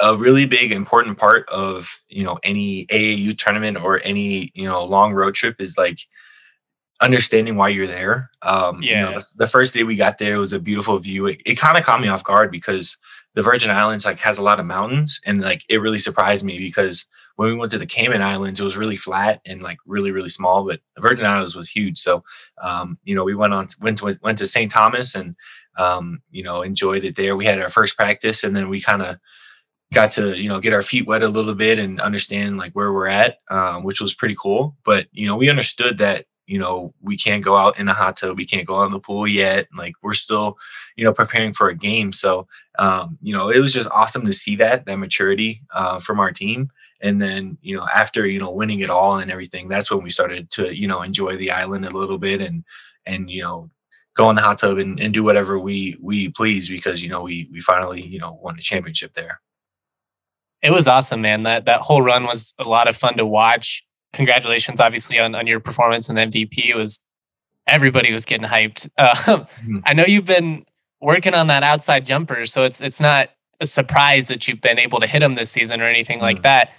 a 0.00 0.16
really 0.16 0.46
big 0.46 0.72
important 0.72 1.18
part 1.18 1.48
of 1.48 2.00
you 2.08 2.24
know 2.24 2.38
any 2.42 2.86
AAU 2.86 3.36
tournament 3.36 3.78
or 3.78 4.00
any 4.04 4.50
you 4.54 4.64
know 4.64 4.84
long 4.84 5.12
road 5.12 5.34
trip 5.34 5.56
is 5.58 5.78
like 5.78 5.98
understanding 7.00 7.56
why 7.56 7.68
you're 7.68 7.86
there. 7.86 8.30
Um, 8.42 8.82
yeah. 8.82 9.00
You 9.00 9.10
know, 9.10 9.18
the, 9.18 9.26
the, 9.36 9.46
first 9.46 9.74
day 9.74 9.82
we 9.82 9.96
got 9.96 10.18
there 10.18 10.38
was 10.38 10.54
a 10.54 10.58
beautiful 10.58 10.98
view. 10.98 11.26
It, 11.26 11.42
it 11.44 11.56
kind 11.56 11.76
of 11.76 11.84
caught 11.84 12.00
me 12.00 12.08
off 12.08 12.24
guard 12.24 12.50
because 12.50 12.96
the 13.34 13.42
Virgin 13.42 13.70
Islands 13.70 14.06
like 14.06 14.18
has 14.20 14.38
a 14.38 14.42
lot 14.42 14.60
of 14.60 14.66
mountains, 14.66 15.20
and 15.24 15.40
like 15.40 15.62
it 15.68 15.78
really 15.78 15.98
surprised 15.98 16.44
me 16.44 16.58
because 16.58 17.04
when 17.36 17.50
we 17.50 17.54
went 17.54 17.70
to 17.72 17.78
the 17.78 17.86
Cayman 17.86 18.22
Islands, 18.22 18.60
it 18.60 18.64
was 18.64 18.78
really 18.78 18.96
flat 18.96 19.40
and 19.44 19.62
like 19.62 19.78
really 19.86 20.10
really 20.10 20.30
small, 20.30 20.64
but 20.64 20.80
the 20.94 21.02
Virgin 21.02 21.26
Islands 21.26 21.54
was 21.54 21.68
huge. 21.68 21.98
So 21.98 22.24
um, 22.62 22.98
you 23.04 23.14
know 23.14 23.24
we 23.24 23.34
went 23.34 23.52
on 23.52 23.66
went 23.80 23.98
to 23.98 24.18
went 24.22 24.38
to 24.38 24.46
St. 24.46 24.70
Thomas 24.70 25.14
and 25.14 25.36
um, 25.78 26.22
you 26.30 26.42
know 26.42 26.62
enjoyed 26.62 27.04
it 27.04 27.16
there. 27.16 27.36
We 27.36 27.44
had 27.44 27.60
our 27.60 27.68
first 27.68 27.96
practice, 27.96 28.42
and 28.42 28.56
then 28.56 28.70
we 28.70 28.80
kind 28.80 29.02
of 29.02 29.18
got 29.92 30.10
to 30.10 30.36
you 30.36 30.48
know 30.48 30.60
get 30.60 30.72
our 30.72 30.82
feet 30.82 31.06
wet 31.06 31.22
a 31.22 31.28
little 31.28 31.54
bit 31.54 31.78
and 31.78 32.00
understand 32.00 32.58
like 32.58 32.72
where 32.72 32.92
we're 32.92 33.06
at 33.06 33.38
um, 33.50 33.82
which 33.84 34.00
was 34.00 34.14
pretty 34.14 34.36
cool 34.40 34.76
but 34.84 35.06
you 35.12 35.26
know 35.26 35.36
we 35.36 35.48
understood 35.48 35.98
that 35.98 36.26
you 36.46 36.58
know 36.58 36.94
we 37.00 37.16
can't 37.16 37.44
go 37.44 37.56
out 37.56 37.78
in 37.78 37.86
the 37.86 37.92
hot 37.92 38.16
tub 38.16 38.36
we 38.36 38.46
can't 38.46 38.66
go 38.66 38.80
out 38.80 38.86
in 38.86 38.92
the 38.92 39.00
pool 39.00 39.26
yet 39.26 39.66
like 39.76 39.94
we're 40.02 40.12
still 40.12 40.56
you 40.96 41.04
know 41.04 41.12
preparing 41.12 41.52
for 41.52 41.68
a 41.68 41.74
game 41.74 42.12
so 42.12 42.46
um, 42.78 43.18
you 43.22 43.32
know 43.32 43.48
it 43.48 43.58
was 43.58 43.72
just 43.72 43.90
awesome 43.90 44.24
to 44.24 44.32
see 44.32 44.56
that 44.56 44.86
that 44.86 44.98
maturity 44.98 45.62
uh, 45.74 45.98
from 46.00 46.20
our 46.20 46.32
team 46.32 46.70
and 47.00 47.20
then 47.20 47.56
you 47.62 47.76
know 47.76 47.86
after 47.94 48.26
you 48.26 48.38
know 48.38 48.50
winning 48.50 48.80
it 48.80 48.90
all 48.90 49.18
and 49.18 49.30
everything 49.30 49.68
that's 49.68 49.90
when 49.90 50.02
we 50.02 50.10
started 50.10 50.50
to 50.50 50.76
you 50.76 50.88
know 50.88 51.02
enjoy 51.02 51.36
the 51.36 51.50
island 51.50 51.84
a 51.84 51.90
little 51.90 52.18
bit 52.18 52.40
and 52.40 52.64
and 53.06 53.30
you 53.30 53.42
know 53.42 53.70
go 54.14 54.30
in 54.30 54.36
the 54.36 54.42
hot 54.42 54.58
tub 54.58 54.78
and, 54.78 54.98
and 54.98 55.12
do 55.12 55.22
whatever 55.22 55.58
we 55.58 55.96
we 56.00 56.28
please 56.30 56.68
because 56.68 57.02
you 57.02 57.08
know 57.08 57.22
we 57.22 57.48
we 57.52 57.60
finally 57.60 58.04
you 58.04 58.18
know 58.18 58.38
won 58.42 58.56
the 58.56 58.62
championship 58.62 59.12
there 59.14 59.40
it 60.62 60.70
was 60.70 60.88
awesome, 60.88 61.20
man. 61.20 61.42
That 61.44 61.64
that 61.66 61.80
whole 61.80 62.02
run 62.02 62.24
was 62.24 62.54
a 62.58 62.64
lot 62.64 62.88
of 62.88 62.96
fun 62.96 63.16
to 63.16 63.26
watch. 63.26 63.84
Congratulations, 64.12 64.80
obviously, 64.80 65.18
on, 65.18 65.34
on 65.34 65.46
your 65.46 65.60
performance 65.60 66.08
and 66.08 66.18
MVP. 66.18 66.68
It 66.68 66.76
was 66.76 67.06
everybody 67.66 68.12
was 68.12 68.24
getting 68.24 68.46
hyped. 68.46 68.88
Uh, 68.96 69.14
mm-hmm. 69.14 69.78
I 69.84 69.92
know 69.92 70.04
you've 70.04 70.24
been 70.24 70.64
working 71.00 71.34
on 71.34 71.48
that 71.48 71.62
outside 71.62 72.06
jumper, 72.06 72.46
so 72.46 72.64
it's 72.64 72.80
it's 72.80 73.00
not 73.00 73.30
a 73.60 73.66
surprise 73.66 74.28
that 74.28 74.46
you've 74.46 74.60
been 74.60 74.78
able 74.78 75.00
to 75.00 75.06
hit 75.06 75.20
them 75.20 75.34
this 75.34 75.50
season 75.50 75.80
or 75.80 75.86
anything 75.86 76.16
mm-hmm. 76.16 76.24
like 76.24 76.42
that. 76.42 76.72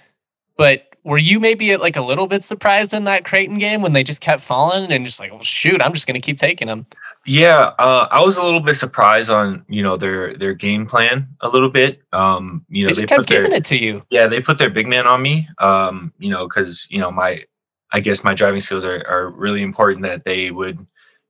But 0.56 0.88
were 1.04 1.18
you 1.18 1.40
maybe 1.40 1.76
like 1.76 1.96
a 1.96 2.02
little 2.02 2.26
bit 2.26 2.44
surprised 2.44 2.92
in 2.92 3.04
that 3.04 3.24
Creighton 3.24 3.58
game 3.58 3.80
when 3.80 3.92
they 3.92 4.02
just 4.02 4.20
kept 4.20 4.42
falling 4.42 4.92
and 4.92 5.06
just 5.06 5.20
like, 5.20 5.30
well, 5.30 5.42
shoot, 5.42 5.80
I'm 5.80 5.92
just 5.92 6.06
going 6.06 6.20
to 6.20 6.24
keep 6.24 6.38
taking 6.38 6.68
them? 6.68 6.86
Yeah, 7.28 7.74
uh, 7.78 8.08
I 8.10 8.22
was 8.22 8.38
a 8.38 8.42
little 8.42 8.60
bit 8.60 8.74
surprised 8.74 9.28
on 9.28 9.64
you 9.68 9.82
know 9.82 9.98
their 9.98 10.34
their 10.34 10.54
game 10.54 10.86
plan 10.86 11.28
a 11.42 11.48
little 11.48 11.68
bit. 11.68 12.00
Um, 12.12 12.64
you 12.70 12.84
know, 12.84 12.88
they, 12.88 12.94
just 12.94 13.08
they 13.08 13.16
kept 13.16 13.28
giving 13.28 13.50
their, 13.50 13.58
it 13.58 13.64
to 13.66 13.76
you. 13.76 14.02
Yeah, 14.08 14.28
they 14.28 14.40
put 14.40 14.56
their 14.56 14.70
big 14.70 14.88
man 14.88 15.06
on 15.06 15.20
me. 15.20 15.46
Um, 15.58 16.14
you 16.18 16.30
know, 16.30 16.48
because 16.48 16.86
you 16.90 16.98
know 16.98 17.10
my, 17.10 17.44
I 17.92 18.00
guess 18.00 18.24
my 18.24 18.32
driving 18.32 18.60
skills 18.60 18.82
are 18.82 19.06
are 19.06 19.28
really 19.28 19.62
important 19.62 20.04
that 20.04 20.24
they 20.24 20.50
would, 20.50 20.84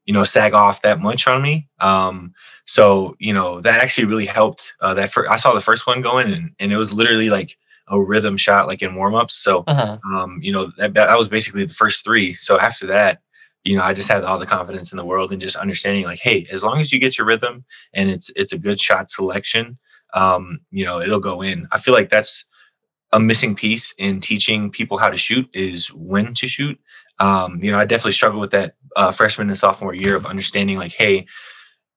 you 0.04 0.14
know, 0.14 0.22
sag 0.22 0.54
off 0.54 0.82
that 0.82 1.00
much 1.00 1.26
on 1.26 1.42
me. 1.42 1.68
Um, 1.80 2.32
so 2.64 3.16
you 3.18 3.32
know 3.32 3.60
that 3.60 3.82
actually 3.82 4.06
really 4.06 4.26
helped. 4.26 4.74
Uh, 4.80 4.94
that 4.94 5.10
for 5.10 5.28
I 5.28 5.34
saw 5.34 5.52
the 5.52 5.60
first 5.60 5.84
one 5.84 6.00
going 6.00 6.32
and 6.32 6.52
and 6.60 6.72
it 6.72 6.76
was 6.76 6.94
literally 6.94 7.28
like 7.28 7.58
a 7.88 8.00
rhythm 8.00 8.36
shot 8.36 8.68
like 8.68 8.82
in 8.82 8.92
warmups. 8.92 9.32
So 9.32 9.64
uh-huh. 9.66 9.98
um, 10.14 10.38
you 10.40 10.52
know 10.52 10.70
that 10.78 10.94
that 10.94 11.18
was 11.18 11.28
basically 11.28 11.64
the 11.64 11.74
first 11.74 12.04
three. 12.04 12.34
So 12.34 12.60
after 12.60 12.86
that 12.86 13.20
you 13.64 13.76
know, 13.76 13.82
I 13.82 13.92
just 13.92 14.08
had 14.08 14.24
all 14.24 14.38
the 14.38 14.46
confidence 14.46 14.92
in 14.92 14.96
the 14.96 15.04
world 15.04 15.32
and 15.32 15.40
just 15.40 15.56
understanding 15.56 16.04
like, 16.04 16.20
hey, 16.20 16.46
as 16.50 16.62
long 16.64 16.80
as 16.80 16.92
you 16.92 16.98
get 16.98 17.18
your 17.18 17.26
rhythm 17.26 17.64
and 17.92 18.10
it's 18.10 18.30
it's 18.36 18.52
a 18.52 18.58
good 18.58 18.80
shot 18.80 19.10
selection, 19.10 19.78
um, 20.14 20.60
you 20.70 20.84
know, 20.84 21.00
it'll 21.00 21.20
go 21.20 21.42
in. 21.42 21.68
I 21.72 21.78
feel 21.78 21.94
like 21.94 22.10
that's 22.10 22.44
a 23.12 23.20
missing 23.20 23.54
piece 23.54 23.92
in 23.98 24.20
teaching 24.20 24.70
people 24.70 24.98
how 24.98 25.08
to 25.08 25.16
shoot 25.16 25.48
is 25.54 25.92
when 25.92 26.34
to 26.34 26.46
shoot. 26.46 26.78
Um, 27.18 27.62
you 27.62 27.70
know, 27.70 27.78
I 27.78 27.84
definitely 27.84 28.12
struggle 28.12 28.40
with 28.40 28.50
that 28.52 28.74
uh, 28.96 29.10
freshman 29.10 29.48
and 29.48 29.58
sophomore 29.58 29.94
year 29.94 30.14
of 30.14 30.26
understanding 30.26 30.78
like, 30.78 30.92
hey, 30.92 31.26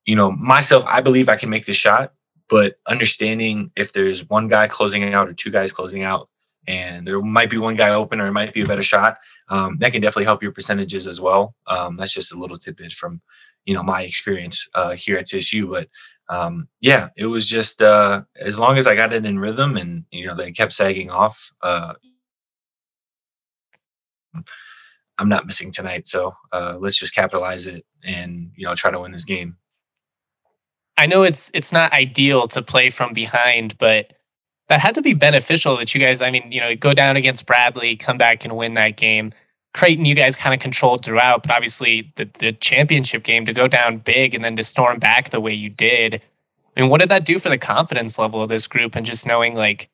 you 0.05 0.15
know, 0.15 0.31
myself, 0.31 0.83
I 0.87 1.01
believe 1.01 1.29
I 1.29 1.35
can 1.35 1.49
make 1.49 1.65
this 1.65 1.75
shot, 1.75 2.13
but 2.49 2.75
understanding 2.87 3.71
if 3.75 3.93
there's 3.93 4.27
one 4.29 4.47
guy 4.47 4.67
closing 4.67 5.13
out 5.13 5.29
or 5.29 5.33
two 5.33 5.51
guys 5.51 5.71
closing 5.71 6.03
out, 6.03 6.29
and 6.67 7.07
there 7.07 7.21
might 7.21 7.49
be 7.49 7.57
one 7.57 7.75
guy 7.75 7.89
open 7.89 8.21
or 8.21 8.27
it 8.27 8.33
might 8.33 8.53
be 8.53 8.61
a 8.61 8.65
better 8.65 8.83
shot. 8.83 9.17
Um, 9.49 9.77
that 9.79 9.91
can 9.91 10.01
definitely 10.01 10.25
help 10.25 10.43
your 10.43 10.51
percentages 10.51 11.07
as 11.07 11.19
well. 11.19 11.55
Um, 11.67 11.97
that's 11.97 12.13
just 12.13 12.31
a 12.31 12.39
little 12.39 12.57
tidbit 12.57 12.93
from 12.93 13.21
you 13.65 13.73
know 13.73 13.83
my 13.83 14.01
experience 14.03 14.67
uh, 14.73 14.91
here 14.91 15.17
at 15.17 15.27
CSU, 15.27 15.69
but 15.69 15.87
um, 16.35 16.67
yeah, 16.79 17.09
it 17.17 17.25
was 17.25 17.47
just 17.47 17.81
uh, 17.81 18.23
as 18.39 18.57
long 18.57 18.77
as 18.77 18.87
I 18.87 18.95
got 18.95 19.13
it 19.13 19.25
in 19.25 19.39
rhythm 19.39 19.77
and 19.77 20.05
you 20.11 20.27
know 20.27 20.35
they 20.35 20.51
kept 20.51 20.73
sagging 20.73 21.09
off. 21.09 21.51
Uh, 21.61 21.93
I'm 25.17 25.29
not 25.29 25.45
missing 25.45 25.71
tonight, 25.71 26.07
so 26.07 26.33
uh, 26.51 26.77
let's 26.79 26.95
just 26.95 27.13
capitalize 27.13 27.67
it 27.67 27.85
and 28.03 28.51
you 28.55 28.65
know 28.65 28.75
try 28.75 28.91
to 28.91 28.99
win 28.99 29.11
this 29.11 29.25
game. 29.25 29.57
I 30.97 31.05
know 31.05 31.23
it's 31.23 31.51
it's 31.53 31.73
not 31.73 31.93
ideal 31.93 32.47
to 32.49 32.61
play 32.61 32.89
from 32.89 33.13
behind, 33.13 33.77
but 33.77 34.13
that 34.71 34.79
had 34.79 34.95
to 34.95 35.01
be 35.01 35.13
beneficial 35.13 35.75
that 35.75 35.93
you 35.93 35.99
guys. 35.99 36.21
I 36.21 36.31
mean, 36.31 36.49
you 36.49 36.61
know, 36.61 36.73
go 36.77 36.93
down 36.93 37.17
against 37.17 37.45
Bradley, 37.45 37.97
come 37.97 38.17
back 38.17 38.45
and 38.45 38.55
win 38.55 38.75
that 38.75 38.95
game. 38.95 39.33
Creighton, 39.73 40.05
you 40.05 40.15
guys 40.15 40.37
kind 40.37 40.53
of 40.53 40.61
controlled 40.61 41.03
throughout, 41.03 41.43
but 41.43 41.51
obviously 41.51 42.13
the, 42.15 42.29
the 42.39 42.53
championship 42.53 43.23
game 43.23 43.45
to 43.45 43.51
go 43.51 43.67
down 43.67 43.97
big 43.97 44.33
and 44.33 44.45
then 44.45 44.55
to 44.55 44.63
storm 44.63 44.97
back 44.97 45.29
the 45.29 45.41
way 45.41 45.53
you 45.53 45.67
did. 45.67 46.21
I 46.77 46.79
mean, 46.79 46.89
what 46.89 47.01
did 47.01 47.09
that 47.09 47.25
do 47.25 47.37
for 47.37 47.49
the 47.49 47.57
confidence 47.57 48.17
level 48.17 48.41
of 48.41 48.47
this 48.47 48.65
group 48.65 48.95
and 48.95 49.05
just 49.05 49.27
knowing 49.27 49.55
like 49.55 49.89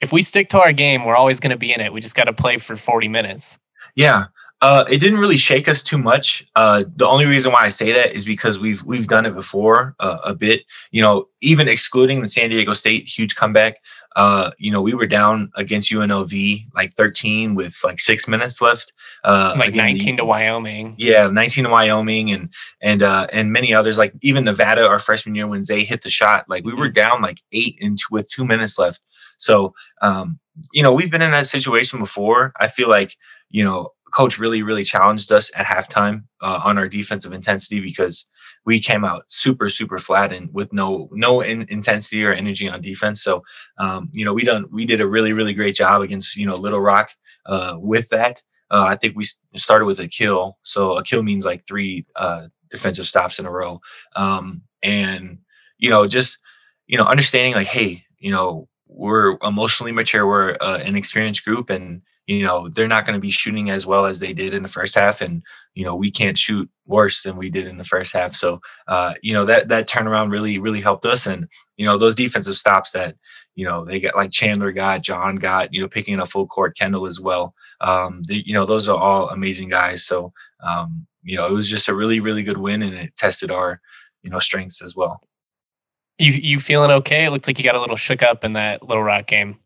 if 0.00 0.14
we 0.14 0.22
stick 0.22 0.48
to 0.48 0.60
our 0.62 0.72
game, 0.72 1.04
we're 1.04 1.16
always 1.16 1.38
going 1.38 1.50
to 1.50 1.58
be 1.58 1.70
in 1.70 1.82
it. 1.82 1.92
We 1.92 2.00
just 2.00 2.16
got 2.16 2.24
to 2.24 2.32
play 2.32 2.56
for 2.56 2.76
40 2.76 3.08
minutes. 3.08 3.58
Yeah. 3.94 4.28
Uh, 4.64 4.82
it 4.88 4.96
didn't 4.96 5.18
really 5.18 5.36
shake 5.36 5.68
us 5.68 5.82
too 5.82 5.98
much. 5.98 6.42
Uh, 6.56 6.84
the 6.96 7.06
only 7.06 7.26
reason 7.26 7.52
why 7.52 7.64
I 7.64 7.68
say 7.68 7.92
that 7.92 8.14
is 8.14 8.24
because 8.24 8.58
we've 8.58 8.82
we've 8.84 9.06
done 9.06 9.26
it 9.26 9.34
before 9.34 9.94
uh, 10.00 10.16
a 10.24 10.34
bit. 10.34 10.62
You 10.90 11.02
know, 11.02 11.28
even 11.42 11.68
excluding 11.68 12.22
the 12.22 12.28
San 12.28 12.48
Diego 12.48 12.72
State 12.72 13.06
huge 13.06 13.36
comeback, 13.36 13.76
uh, 14.16 14.52
you 14.56 14.70
know, 14.70 14.80
we 14.80 14.94
were 14.94 15.04
down 15.04 15.50
against 15.54 15.90
UNLV 15.90 16.66
like 16.74 16.94
13 16.94 17.54
with 17.54 17.78
like 17.84 18.00
six 18.00 18.26
minutes 18.26 18.62
left. 18.62 18.90
Uh, 19.22 19.54
like 19.58 19.74
19 19.74 19.98
the, 19.98 20.16
to 20.16 20.24
Wyoming. 20.24 20.94
Yeah, 20.96 21.26
19 21.26 21.64
to 21.64 21.70
Wyoming 21.70 22.30
and 22.30 22.48
and 22.80 23.02
uh, 23.02 23.26
and 23.34 23.52
many 23.52 23.74
others. 23.74 23.98
Like 23.98 24.14
even 24.22 24.44
Nevada, 24.44 24.88
our 24.88 24.98
freshman 24.98 25.34
year 25.34 25.46
when 25.46 25.62
Zay 25.64 25.84
hit 25.84 26.00
the 26.00 26.08
shot, 26.08 26.48
like 26.48 26.64
we 26.64 26.72
were 26.72 26.86
mm-hmm. 26.86 26.94
down 26.94 27.20
like 27.20 27.42
eight 27.52 27.76
into 27.80 28.04
with 28.10 28.30
two 28.30 28.46
minutes 28.46 28.78
left. 28.78 29.02
So 29.36 29.74
um, 30.00 30.40
you 30.72 30.82
know, 30.82 30.92
we've 30.94 31.10
been 31.10 31.20
in 31.20 31.32
that 31.32 31.48
situation 31.48 31.98
before. 31.98 32.54
I 32.58 32.68
feel 32.68 32.88
like 32.88 33.14
you 33.50 33.62
know, 33.62 33.90
coach 34.14 34.38
really 34.38 34.62
really 34.62 34.84
challenged 34.84 35.30
us 35.32 35.50
at 35.56 35.66
halftime 35.66 36.24
uh, 36.40 36.60
on 36.64 36.78
our 36.78 36.88
defensive 36.88 37.32
intensity 37.32 37.80
because 37.80 38.26
we 38.64 38.80
came 38.80 39.04
out 39.04 39.24
super 39.28 39.68
super 39.68 39.98
flat 39.98 40.32
and 40.32 40.48
with 40.52 40.72
no 40.72 41.08
no 41.12 41.40
in, 41.40 41.66
intensity 41.68 42.24
or 42.24 42.32
energy 42.32 42.68
on 42.68 42.80
defense. 42.80 43.22
So 43.22 43.42
um, 43.78 44.10
you 44.12 44.24
know 44.24 44.32
we 44.32 44.44
done 44.44 44.66
we 44.72 44.86
did 44.86 45.00
a 45.00 45.06
really 45.06 45.32
really 45.32 45.54
great 45.54 45.74
job 45.74 46.02
against 46.02 46.36
you 46.36 46.46
know 46.46 46.56
Little 46.56 46.80
Rock 46.80 47.10
uh, 47.46 47.74
with 47.78 48.08
that. 48.10 48.42
Uh, 48.70 48.84
I 48.88 48.96
think 48.96 49.14
we 49.16 49.24
started 49.54 49.84
with 49.84 50.00
a 50.00 50.08
kill. 50.08 50.58
So 50.62 50.96
a 50.96 51.02
kill 51.04 51.22
means 51.22 51.44
like 51.44 51.66
three 51.66 52.06
uh, 52.16 52.48
defensive 52.70 53.06
stops 53.06 53.38
in 53.38 53.46
a 53.46 53.50
row. 53.50 53.80
Um, 54.16 54.62
and 54.82 55.38
you 55.78 55.90
know 55.90 56.06
just 56.06 56.38
you 56.86 56.96
know 56.96 57.04
understanding 57.04 57.54
like 57.54 57.66
hey 57.66 58.04
you 58.18 58.30
know 58.30 58.68
we're 58.86 59.36
emotionally 59.42 59.92
mature 59.92 60.26
we're 60.26 60.56
uh, 60.60 60.78
an 60.78 60.94
experienced 60.94 61.44
group 61.44 61.68
and 61.68 62.02
you 62.26 62.42
know 62.42 62.68
they're 62.70 62.88
not 62.88 63.04
going 63.04 63.14
to 63.14 63.20
be 63.20 63.30
shooting 63.30 63.70
as 63.70 63.86
well 63.86 64.06
as 64.06 64.20
they 64.20 64.32
did 64.32 64.54
in 64.54 64.62
the 64.62 64.68
first 64.68 64.94
half 64.94 65.20
and 65.20 65.42
you 65.74 65.84
know 65.84 65.94
we 65.94 66.10
can't 66.10 66.38
shoot 66.38 66.68
worse 66.86 67.22
than 67.22 67.36
we 67.36 67.50
did 67.50 67.66
in 67.66 67.76
the 67.76 67.84
first 67.84 68.12
half. 68.12 68.34
So 68.34 68.60
uh, 68.88 69.14
you 69.22 69.32
know 69.32 69.44
that 69.44 69.68
that 69.68 69.88
turnaround 69.88 70.30
really 70.30 70.58
really 70.58 70.80
helped 70.80 71.04
us 71.06 71.26
and 71.26 71.48
you 71.76 71.84
know 71.84 71.98
those 71.98 72.14
defensive 72.14 72.56
stops 72.56 72.92
that 72.92 73.16
you 73.54 73.66
know 73.66 73.84
they 73.84 74.00
got 74.00 74.16
like 74.16 74.30
chandler 74.30 74.72
got 74.72 75.02
john 75.02 75.36
got 75.36 75.72
you 75.72 75.80
know 75.80 75.88
picking 75.88 76.18
a 76.18 76.26
full 76.26 76.46
court 76.46 76.76
kendle 76.76 77.06
as 77.06 77.20
well 77.20 77.54
um 77.80 78.22
the, 78.24 78.42
you 78.46 78.54
know 78.54 78.66
those 78.66 78.88
are 78.88 78.98
all 78.98 79.28
amazing 79.30 79.68
guys. 79.68 80.04
So 80.04 80.32
um 80.62 81.06
you 81.22 81.36
know 81.36 81.46
it 81.46 81.52
was 81.52 81.68
just 81.68 81.88
a 81.88 81.94
really 81.94 82.20
really 82.20 82.42
good 82.42 82.58
win 82.58 82.82
and 82.82 82.94
it 82.94 83.16
tested 83.16 83.50
our 83.50 83.80
you 84.22 84.30
know 84.30 84.38
strengths 84.38 84.80
as 84.80 84.96
well. 84.96 85.20
You 86.18 86.32
you 86.32 86.58
feeling 86.58 86.90
okay? 86.90 87.26
It 87.26 87.30
looks 87.30 87.48
like 87.48 87.58
you 87.58 87.64
got 87.64 87.74
a 87.74 87.80
little 87.80 87.96
shook 87.96 88.22
up 88.22 88.44
in 88.44 88.54
that 88.54 88.82
little 88.82 89.02
rock 89.02 89.26
game 89.26 89.58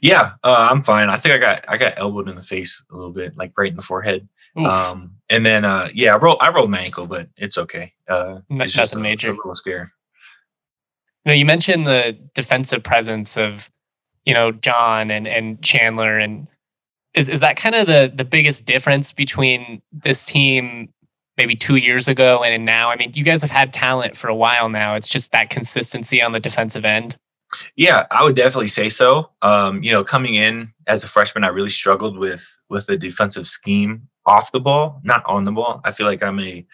yeah, 0.00 0.32
uh, 0.42 0.68
I'm 0.70 0.82
fine. 0.82 1.08
I 1.08 1.16
think 1.16 1.34
I 1.34 1.38
got 1.38 1.64
I 1.68 1.76
got 1.76 1.94
elbowed 1.96 2.28
in 2.28 2.36
the 2.36 2.42
face 2.42 2.82
a 2.90 2.94
little 2.94 3.12
bit, 3.12 3.36
like 3.36 3.52
right 3.56 3.70
in 3.70 3.76
the 3.76 3.82
forehead. 3.82 4.28
Oof. 4.58 4.66
Um, 4.66 5.16
and 5.28 5.44
then 5.44 5.64
uh, 5.64 5.88
yeah, 5.94 6.14
I 6.14 6.18
rolled 6.18 6.38
I 6.40 6.50
rolled 6.50 6.70
my 6.70 6.80
ankle, 6.80 7.06
but 7.06 7.28
it's 7.36 7.58
okay. 7.58 7.92
Uh, 8.08 8.40
it's 8.50 8.76
Nothing 8.76 9.02
major. 9.02 9.28
A 9.28 9.32
little 9.32 9.54
scare. 9.54 9.92
You 11.24 11.34
you 11.34 11.44
mentioned 11.44 11.86
the 11.86 12.18
defensive 12.34 12.82
presence 12.82 13.36
of 13.36 13.70
you 14.24 14.34
know 14.34 14.52
John 14.52 15.10
and 15.10 15.26
and 15.26 15.62
Chandler, 15.62 16.18
and 16.18 16.46
is 17.14 17.28
is 17.28 17.40
that 17.40 17.56
kind 17.56 17.74
of 17.74 17.86
the 17.86 18.12
the 18.14 18.24
biggest 18.24 18.66
difference 18.66 19.12
between 19.12 19.82
this 19.92 20.24
team 20.24 20.90
maybe 21.36 21.56
two 21.56 21.76
years 21.76 22.06
ago 22.08 22.42
and 22.44 22.64
now? 22.64 22.90
I 22.90 22.96
mean, 22.96 23.12
you 23.14 23.24
guys 23.24 23.42
have 23.42 23.50
had 23.50 23.72
talent 23.72 24.16
for 24.16 24.28
a 24.28 24.34
while 24.34 24.68
now. 24.68 24.94
It's 24.94 25.08
just 25.08 25.32
that 25.32 25.50
consistency 25.50 26.22
on 26.22 26.32
the 26.32 26.40
defensive 26.40 26.84
end. 26.84 27.16
Yeah, 27.76 28.06
I 28.10 28.24
would 28.24 28.36
definitely 28.36 28.68
say 28.68 28.88
so. 28.88 29.30
Um, 29.42 29.82
you 29.82 29.92
know, 29.92 30.04
coming 30.04 30.34
in 30.34 30.72
as 30.86 31.04
a 31.04 31.08
freshman, 31.08 31.44
I 31.44 31.48
really 31.48 31.70
struggled 31.70 32.18
with 32.18 32.56
with 32.68 32.86
the 32.86 32.96
defensive 32.96 33.46
scheme 33.46 34.08
off 34.26 34.52
the 34.52 34.60
ball, 34.60 35.00
not 35.04 35.22
on 35.26 35.44
the 35.44 35.52
ball. 35.52 35.80
I 35.84 35.92
feel 35.92 36.06
like 36.06 36.22
I'm 36.22 36.40
a 36.40 36.66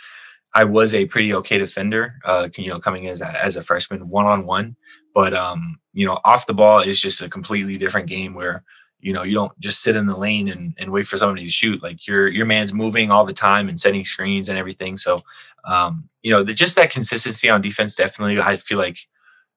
I 0.54 0.64
was 0.64 0.94
a 0.94 1.06
pretty 1.06 1.32
okay 1.34 1.58
defender, 1.58 2.16
uh, 2.24 2.48
you 2.56 2.68
know, 2.68 2.80
coming 2.80 3.04
in 3.04 3.10
as 3.10 3.22
a, 3.22 3.44
as 3.44 3.56
a 3.56 3.62
freshman 3.62 4.08
one 4.08 4.26
on 4.26 4.46
one. 4.46 4.76
But 5.14 5.34
um, 5.34 5.78
you 5.92 6.06
know, 6.06 6.18
off 6.24 6.46
the 6.46 6.54
ball 6.54 6.80
is 6.80 7.00
just 7.00 7.22
a 7.22 7.28
completely 7.28 7.76
different 7.76 8.08
game 8.08 8.34
where 8.34 8.64
you 9.00 9.12
know 9.12 9.22
you 9.22 9.34
don't 9.34 9.58
just 9.60 9.82
sit 9.82 9.96
in 9.96 10.06
the 10.06 10.16
lane 10.16 10.48
and, 10.48 10.74
and 10.78 10.90
wait 10.92 11.06
for 11.06 11.16
somebody 11.16 11.44
to 11.44 11.50
shoot. 11.50 11.82
Like 11.82 12.06
your 12.06 12.28
your 12.28 12.46
man's 12.46 12.72
moving 12.74 13.10
all 13.10 13.24
the 13.24 13.32
time 13.32 13.68
and 13.68 13.78
setting 13.80 14.04
screens 14.04 14.48
and 14.48 14.58
everything. 14.58 14.96
So 14.96 15.20
um, 15.64 16.08
you 16.22 16.30
know, 16.30 16.42
the, 16.42 16.54
just 16.54 16.76
that 16.76 16.90
consistency 16.90 17.48
on 17.48 17.62
defense 17.62 17.94
definitely. 17.94 18.40
I 18.40 18.56
feel 18.56 18.78
like 18.78 18.98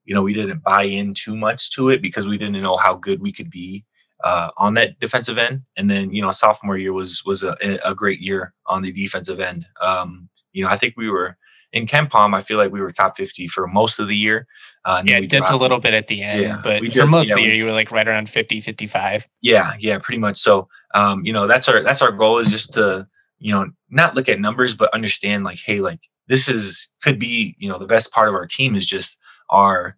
you 0.06 0.14
know, 0.14 0.22
we 0.22 0.34
didn't 0.34 0.64
buy 0.64 0.84
in 0.84 1.14
too 1.14 1.36
much 1.36 1.72
to 1.72 1.90
it 1.90 2.02
because 2.02 2.28
we 2.28 2.38
didn't 2.38 2.62
know 2.62 2.78
how 2.78 2.96
good 2.96 3.22
we 3.22 3.32
could 3.32 3.50
be 3.50 3.86
uh, 4.24 4.50
on 4.58 4.74
that 4.76 5.00
defensive 5.00 5.38
end. 5.38 5.64
And 5.78 5.90
then, 5.90 6.14
you 6.14 6.22
know, 6.22 6.32
sophomore 6.32 6.78
year 6.78 6.94
was 6.94 7.24
was 7.26 7.44
a, 7.44 7.56
a 7.84 7.94
great 7.94 8.20
year 8.20 8.54
on 8.66 8.82
the 8.82 8.92
defensive 8.92 9.40
end. 9.40 9.66
Um, 9.82 10.30
you 10.52 10.64
know, 10.64 10.70
I 10.70 10.78
think 10.78 10.96
we 10.98 11.10
were 11.10 11.38
in 11.74 11.88
KenPom. 11.88 12.36
I 12.36 12.42
feel 12.42 12.58
like 12.58 12.72
we 12.72 12.80
were 12.82 12.92
top 12.92 13.18
fifty 13.18 13.48
for 13.48 13.68
most 13.68 14.00
of 14.00 14.08
the 14.08 14.16
year. 14.16 14.48
Uh, 14.86 15.02
yeah, 15.06 15.20
dipped 15.22 15.50
a 15.50 15.56
little 15.56 15.80
bit 15.80 15.94
at 15.94 16.08
the 16.08 16.22
end, 16.22 16.42
yeah, 16.42 16.62
but 16.64 16.94
for 16.94 17.06
most 17.06 17.32
of 17.32 17.38
the 17.38 17.44
year, 17.44 17.54
you 17.54 17.66
were 17.66 17.72
like 17.72 17.92
right 17.92 18.08
around 18.08 18.30
50, 18.30 18.60
55. 18.60 19.26
Yeah, 19.42 19.76
yeah, 19.80 19.98
pretty 19.98 20.20
much. 20.20 20.38
So, 20.38 20.68
um, 20.94 21.26
you 21.26 21.32
know, 21.32 21.48
that's 21.48 21.70
our 21.70 21.82
that's 21.82 22.02
our 22.02 22.12
goal 22.12 22.40
is 22.40 22.50
just 22.50 22.74
to 22.74 23.08
you 23.40 23.54
know 23.54 23.68
not 23.90 24.16
look 24.16 24.30
at 24.30 24.40
numbers, 24.40 24.76
but 24.76 24.94
understand 24.94 25.44
like, 25.44 25.60
hey, 25.66 25.80
like 25.80 26.00
this 26.28 26.48
is 26.48 26.90
could 27.02 27.20
be 27.20 27.56
you 27.60 27.70
know 27.70 27.80
the 27.80 27.86
best 27.86 28.12
part 28.12 28.28
of 28.28 28.36
our 28.36 28.46
team 28.46 28.76
is 28.76 28.86
just 28.86 29.18
our 29.50 29.98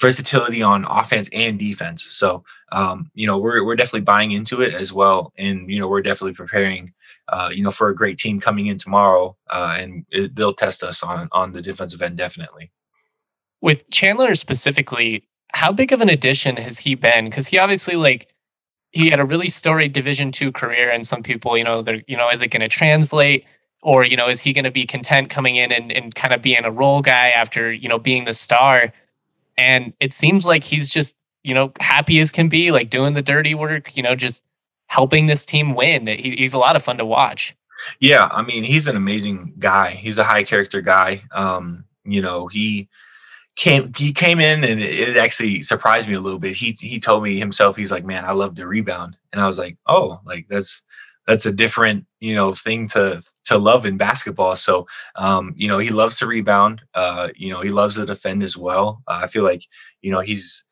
versatility 0.00 0.62
on 0.62 0.84
offense 0.84 1.28
and 1.32 1.58
defense. 1.58 2.06
So, 2.10 2.44
um, 2.72 3.10
you 3.14 3.26
know, 3.26 3.38
we're 3.38 3.64
we're 3.64 3.76
definitely 3.76 4.02
buying 4.02 4.32
into 4.32 4.60
it 4.60 4.74
as 4.74 4.92
well, 4.92 5.32
and 5.38 5.70
you 5.70 5.78
know, 5.78 5.88
we're 5.88 6.02
definitely 6.02 6.34
preparing, 6.34 6.92
uh, 7.28 7.50
you 7.52 7.62
know, 7.62 7.70
for 7.70 7.88
a 7.88 7.94
great 7.94 8.18
team 8.18 8.40
coming 8.40 8.66
in 8.66 8.78
tomorrow, 8.78 9.36
uh, 9.50 9.76
and 9.78 10.04
it, 10.10 10.34
they'll 10.34 10.54
test 10.54 10.82
us 10.82 11.02
on 11.02 11.28
on 11.32 11.52
the 11.52 11.62
defensive 11.62 12.02
end 12.02 12.16
definitely. 12.16 12.72
With 13.60 13.88
Chandler 13.90 14.34
specifically, 14.34 15.28
how 15.52 15.72
big 15.72 15.92
of 15.92 16.00
an 16.00 16.10
addition 16.10 16.56
has 16.56 16.80
he 16.80 16.94
been? 16.94 17.26
Because 17.26 17.46
he 17.46 17.58
obviously 17.58 17.96
like 17.96 18.34
he 18.90 19.10
had 19.10 19.20
a 19.20 19.24
really 19.24 19.48
storied 19.48 19.92
Division 19.92 20.32
two 20.32 20.52
career, 20.52 20.90
and 20.90 21.06
some 21.06 21.22
people, 21.22 21.56
you 21.56 21.64
know, 21.64 21.82
they're 21.82 22.02
you 22.06 22.16
know, 22.16 22.28
is 22.30 22.42
it 22.42 22.48
going 22.48 22.60
to 22.60 22.68
translate? 22.68 23.44
Or, 23.84 24.04
you 24.04 24.16
know, 24.16 24.28
is 24.28 24.40
he 24.40 24.52
going 24.52 24.64
to 24.64 24.70
be 24.70 24.86
content 24.86 25.28
coming 25.28 25.56
in 25.56 25.70
and, 25.70 25.92
and 25.92 26.14
kind 26.14 26.32
of 26.32 26.40
being 26.40 26.64
a 26.64 26.70
role 26.70 27.02
guy 27.02 27.28
after, 27.28 27.70
you 27.70 27.88
know, 27.88 27.98
being 27.98 28.24
the 28.24 28.32
star? 28.32 28.92
And 29.58 29.92
it 30.00 30.12
seems 30.12 30.46
like 30.46 30.64
he's 30.64 30.88
just, 30.88 31.14
you 31.42 31.52
know, 31.52 31.70
happy 31.78 32.18
as 32.18 32.32
can 32.32 32.48
be, 32.48 32.72
like 32.72 32.88
doing 32.88 33.12
the 33.12 33.22
dirty 33.22 33.54
work, 33.54 33.94
you 33.96 34.02
know, 34.02 34.16
just 34.16 34.42
helping 34.86 35.26
this 35.26 35.44
team 35.44 35.74
win. 35.74 36.06
He, 36.06 36.34
he's 36.34 36.54
a 36.54 36.58
lot 36.58 36.76
of 36.76 36.82
fun 36.82 36.96
to 36.96 37.04
watch. 37.04 37.54
Yeah. 38.00 38.28
I 38.32 38.40
mean, 38.40 38.64
he's 38.64 38.88
an 38.88 38.96
amazing 38.96 39.52
guy. 39.58 39.90
He's 39.90 40.18
a 40.18 40.24
high 40.24 40.44
character 40.44 40.80
guy. 40.80 41.22
Um, 41.32 41.84
you 42.04 42.22
know, 42.22 42.48
he, 42.48 42.88
came 43.56 43.92
he 43.96 44.12
came 44.12 44.40
in 44.40 44.64
and 44.64 44.80
it 44.80 45.16
actually 45.16 45.62
surprised 45.62 46.08
me 46.08 46.14
a 46.14 46.20
little 46.20 46.40
bit. 46.40 46.56
He 46.56 46.76
he 46.80 46.98
told 46.98 47.22
me 47.22 47.38
himself 47.38 47.76
he's 47.76 47.92
like, 47.92 48.04
"Man, 48.04 48.24
I 48.24 48.32
love 48.32 48.56
to 48.56 48.66
rebound." 48.66 49.16
And 49.32 49.40
I 49.40 49.46
was 49.46 49.58
like, 49.60 49.76
"Oh, 49.86 50.20
like 50.24 50.48
that's 50.48 50.82
that's 51.26 51.46
a 51.46 51.52
different 51.52 52.06
you 52.20 52.34
know 52.34 52.52
thing 52.52 52.88
to 52.88 53.22
to 53.44 53.58
love 53.58 53.86
in 53.86 53.96
basketball. 53.96 54.56
So 54.56 54.86
um 55.16 55.54
you 55.56 55.68
know 55.68 55.78
he 55.78 55.90
loves 55.90 56.18
to 56.18 56.26
rebound 56.26 56.82
uh 56.94 57.28
you 57.36 57.50
know 57.50 57.60
he 57.62 57.70
loves 57.70 57.96
to 57.96 58.06
defend 58.06 58.42
as 58.42 58.56
well. 58.56 59.02
Uh, 59.06 59.20
i 59.22 59.26
feel 59.26 59.44
like 59.44 59.62
you 60.02 60.10
know 60.10 60.20
he's 60.20 60.64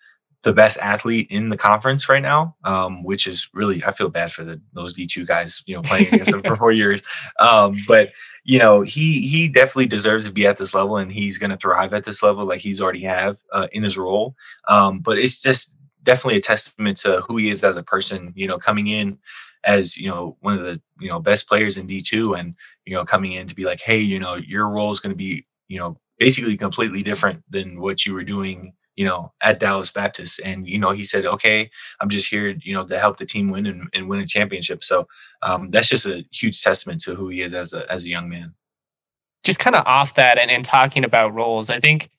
the 0.42 0.52
best 0.52 0.76
athlete 0.78 1.28
in 1.30 1.50
the 1.50 1.56
conference 1.56 2.08
right 2.08 2.22
now 2.22 2.56
um 2.64 3.04
which 3.04 3.28
is 3.28 3.48
really 3.54 3.80
i 3.84 3.92
feel 3.92 4.08
bad 4.08 4.32
for 4.32 4.42
the 4.42 4.60
those 4.72 4.92
d2 4.92 5.24
guys 5.24 5.62
you 5.66 5.74
know 5.76 5.82
playing 5.82 6.08
against 6.08 6.32
him 6.32 6.42
for 6.42 6.56
four 6.56 6.72
years. 6.72 7.02
Um 7.38 7.76
but 7.86 8.10
you 8.44 8.58
know 8.58 8.80
he 8.82 9.26
he 9.28 9.48
definitely 9.48 9.86
deserves 9.86 10.26
to 10.26 10.32
be 10.32 10.46
at 10.46 10.56
this 10.56 10.74
level 10.74 10.96
and 10.96 11.12
he's 11.12 11.38
going 11.38 11.50
to 11.50 11.56
thrive 11.56 11.92
at 11.94 12.04
this 12.04 12.22
level 12.22 12.44
like 12.44 12.60
he's 12.60 12.80
already 12.80 13.04
have 13.04 13.38
uh, 13.52 13.68
in 13.72 13.82
his 13.82 13.96
role. 13.96 14.34
Um 14.68 15.00
but 15.00 15.18
it's 15.18 15.40
just 15.40 15.76
definitely 16.02 16.38
a 16.38 16.42
testament 16.42 16.96
to 16.98 17.20
who 17.20 17.36
he 17.36 17.48
is 17.48 17.62
as 17.62 17.76
a 17.76 17.82
person. 17.82 18.32
You 18.34 18.48
know, 18.48 18.58
coming 18.58 18.88
in 18.88 19.18
as 19.64 19.96
you 19.96 20.08
know 20.08 20.36
one 20.40 20.58
of 20.58 20.64
the 20.64 20.80
you 21.00 21.08
know 21.08 21.20
best 21.20 21.48
players 21.48 21.76
in 21.76 21.86
D2, 21.86 22.38
and 22.38 22.54
you 22.84 22.94
know 22.94 23.04
coming 23.04 23.32
in 23.32 23.46
to 23.46 23.54
be 23.54 23.64
like, 23.64 23.80
hey, 23.80 23.98
you 23.98 24.18
know, 24.18 24.34
your 24.34 24.68
role 24.68 24.90
is 24.90 25.00
going 25.00 25.12
to 25.12 25.16
be 25.16 25.46
you 25.68 25.78
know 25.78 25.98
basically 26.18 26.56
completely 26.56 27.02
different 27.02 27.42
than 27.50 27.80
what 27.80 28.06
you 28.06 28.14
were 28.14 28.24
doing 28.24 28.74
you 28.96 29.04
know, 29.04 29.32
at 29.40 29.58
Dallas 29.58 29.90
Baptist. 29.90 30.40
And, 30.44 30.68
you 30.68 30.78
know, 30.78 30.90
he 30.90 31.04
said, 31.04 31.24
okay, 31.24 31.70
I'm 32.00 32.08
just 32.08 32.28
here, 32.28 32.54
you 32.62 32.74
know, 32.74 32.86
to 32.86 32.98
help 32.98 33.18
the 33.18 33.24
team 33.24 33.50
win 33.50 33.66
and, 33.66 33.88
and 33.94 34.08
win 34.08 34.20
a 34.20 34.26
championship. 34.26 34.84
So 34.84 35.08
um, 35.40 35.70
that's 35.70 35.88
just 35.88 36.06
a 36.06 36.24
huge 36.30 36.62
testament 36.62 37.00
to 37.02 37.14
who 37.14 37.28
he 37.28 37.40
is 37.40 37.54
as 37.54 37.72
a, 37.72 37.90
as 37.90 38.04
a 38.04 38.08
young 38.08 38.28
man. 38.28 38.54
Just 39.44 39.58
kind 39.58 39.74
of 39.74 39.86
off 39.86 40.14
that 40.14 40.38
and, 40.38 40.50
and 40.50 40.64
talking 40.64 41.04
about 41.04 41.34
roles, 41.34 41.70
I 41.70 41.80
think 41.80 42.10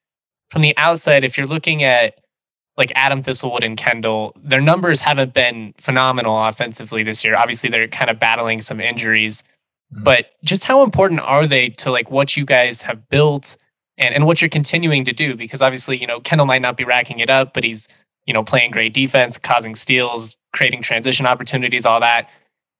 from 0.50 0.62
the 0.62 0.76
outside, 0.78 1.24
if 1.24 1.38
you're 1.38 1.48
looking 1.48 1.84
at 1.84 2.20
like 2.78 2.92
Adam 2.96 3.22
Thistlewood 3.22 3.64
and 3.64 3.78
Kendle, 3.78 4.34
their 4.42 4.62
numbers 4.62 5.02
haven't 5.02 5.34
been 5.34 5.74
phenomenal 5.78 6.44
offensively 6.44 7.04
this 7.04 7.24
year. 7.24 7.36
Obviously, 7.36 7.70
they're 7.70 7.88
kind 7.88 8.10
of 8.10 8.20
battling 8.20 8.62
some 8.62 8.80
injuries. 8.80 9.44
Mm-hmm. 9.94 10.04
But 10.04 10.32
just 10.44 10.64
how 10.64 10.84
important 10.84 11.20
are 11.22 11.46
they 11.46 11.70
to 11.70 11.92
like 11.92 12.10
what 12.10 12.36
you 12.36 12.46
guys 12.46 12.82
have 12.84 13.08
built 13.10 13.58
and, 13.98 14.14
and 14.14 14.26
what 14.26 14.42
you're 14.42 14.50
continuing 14.50 15.06
to 15.06 15.14
do 15.14 15.36
because 15.36 15.62
obviously 15.62 15.98
you 15.98 16.08
know 16.08 16.20
kendle 16.20 16.48
might 16.48 16.62
not 16.62 16.78
be 16.78 16.84
racking 16.84 17.20
it 17.20 17.30
up 17.30 17.54
but 17.54 17.64
he's 17.64 17.88
you 18.26 18.34
know 18.34 18.44
playing 18.44 18.72
great 18.72 18.94
defense 18.94 19.38
causing 19.38 19.76
steals 19.76 20.36
creating 20.54 20.82
transition 20.82 21.26
opportunities 21.26 21.86
all 21.86 22.00
that 22.00 22.30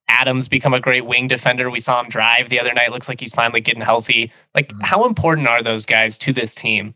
adams 0.08 0.48
become 0.48 0.74
a 0.74 0.80
great 0.80 1.06
wing 1.06 1.28
defender 1.28 1.70
we 1.70 1.80
saw 1.80 2.00
him 2.00 2.08
drive 2.08 2.48
the 2.48 2.60
other 2.60 2.72
night 2.72 2.90
looks 2.90 3.08
like 3.08 3.20
he's 3.20 3.32
finally 3.32 3.60
getting 3.60 3.82
healthy 3.82 4.30
like 4.54 4.68
mm-hmm. 4.68 4.80
how 4.82 5.04
important 5.04 5.46
are 5.48 5.62
those 5.62 5.86
guys 5.86 6.18
to 6.18 6.32
this 6.32 6.54
team 6.54 6.94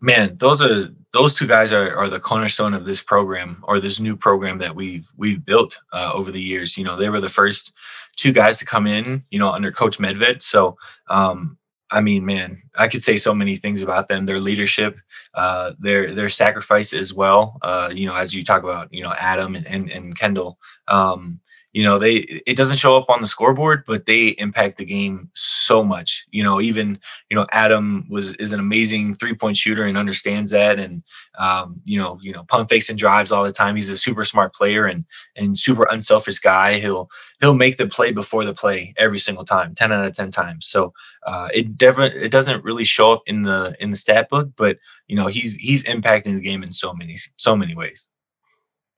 man 0.00 0.36
those 0.38 0.62
are 0.62 0.88
those 1.14 1.32
two 1.34 1.46
guys 1.46 1.72
are, 1.72 1.96
are 1.96 2.08
the 2.08 2.20
cornerstone 2.20 2.74
of 2.74 2.84
this 2.84 3.00
program 3.00 3.62
or 3.62 3.78
this 3.78 4.00
new 4.00 4.16
program 4.16 4.58
that 4.58 4.74
we've 4.74 5.08
we've 5.16 5.44
built 5.44 5.80
uh, 5.92 6.10
over 6.12 6.30
the 6.30 6.42
years 6.42 6.76
you 6.76 6.84
know 6.84 6.96
they 6.96 7.08
were 7.08 7.20
the 7.20 7.28
first 7.28 7.72
two 8.16 8.32
guys 8.32 8.58
to 8.58 8.66
come 8.66 8.86
in 8.86 9.24
you 9.30 9.38
know 9.38 9.50
under 9.50 9.72
coach 9.72 9.98
medved 9.98 10.42
so 10.42 10.76
um, 11.08 11.56
I 11.90 12.00
mean, 12.00 12.24
man, 12.24 12.60
I 12.74 12.88
could 12.88 13.02
say 13.02 13.18
so 13.18 13.32
many 13.32 13.54
things 13.54 13.80
about 13.80 14.08
them. 14.08 14.26
Their 14.26 14.40
leadership, 14.40 14.98
uh, 15.34 15.72
their 15.78 16.12
their 16.12 16.28
sacrifice 16.28 16.92
as 16.92 17.14
well. 17.14 17.58
Uh, 17.62 17.90
you 17.94 18.06
know, 18.06 18.16
as 18.16 18.34
you 18.34 18.42
talk 18.42 18.64
about, 18.64 18.92
you 18.92 19.02
know, 19.02 19.12
Adam 19.12 19.54
and 19.54 19.64
and, 19.66 19.90
and 19.90 20.18
Kendle. 20.18 20.56
Um, 20.88 21.40
you 21.74 21.82
know 21.82 21.98
they 21.98 22.14
it 22.46 22.56
doesn't 22.56 22.78
show 22.78 22.96
up 22.96 23.10
on 23.10 23.20
the 23.20 23.26
scoreboard 23.26 23.84
but 23.86 24.06
they 24.06 24.28
impact 24.38 24.78
the 24.78 24.84
game 24.84 25.28
so 25.34 25.84
much 25.84 26.24
you 26.30 26.42
know 26.42 26.60
even 26.60 26.98
you 27.28 27.36
know 27.36 27.46
adam 27.52 28.06
was 28.08 28.32
is 28.36 28.52
an 28.52 28.60
amazing 28.60 29.14
three 29.14 29.34
point 29.34 29.56
shooter 29.56 29.84
and 29.84 29.98
understands 29.98 30.52
that 30.52 30.78
and 30.78 31.02
um, 31.38 31.80
you 31.84 31.98
know 31.98 32.18
you 32.22 32.32
know 32.32 32.44
pump 32.44 32.68
fakes 32.68 32.88
and 32.88 32.98
drives 32.98 33.32
all 33.32 33.44
the 33.44 33.52
time. 33.52 33.74
He's 33.74 33.90
a 33.90 33.96
super 33.96 34.24
smart 34.24 34.54
player 34.54 34.86
and 34.86 35.04
and 35.36 35.56
super 35.58 35.86
unselfish 35.90 36.38
guy. 36.38 36.78
He'll 36.78 37.10
he'll 37.40 37.54
make 37.54 37.76
the 37.76 37.86
play 37.86 38.12
before 38.12 38.44
the 38.44 38.54
play 38.54 38.94
every 38.96 39.18
single 39.18 39.44
time 39.44 39.74
10 39.74 39.92
out 39.92 40.06
of 40.06 40.14
10 40.14 40.30
times. 40.30 40.68
So 40.68 40.92
uh, 41.26 41.48
it 41.52 41.76
definitely 41.76 42.20
it 42.20 42.30
doesn't 42.30 42.64
really 42.64 42.84
show 42.84 43.12
up 43.12 43.22
in 43.26 43.42
the 43.42 43.76
in 43.80 43.90
the 43.90 43.96
stat 43.96 44.28
book 44.28 44.50
but 44.56 44.78
you 45.06 45.16
know 45.16 45.26
he's 45.26 45.54
he's 45.56 45.84
impacting 45.84 46.34
the 46.34 46.40
game 46.40 46.62
in 46.62 46.70
so 46.70 46.94
many 46.94 47.16
so 47.36 47.56
many 47.56 47.74
ways. 47.74 48.08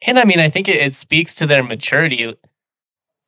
And 0.02 0.18
I 0.18 0.24
mean, 0.24 0.40
I 0.40 0.50
think 0.50 0.68
it, 0.68 0.76
it 0.76 0.92
speaks 0.92 1.34
to 1.36 1.46
their 1.46 1.62
maturity 1.62 2.36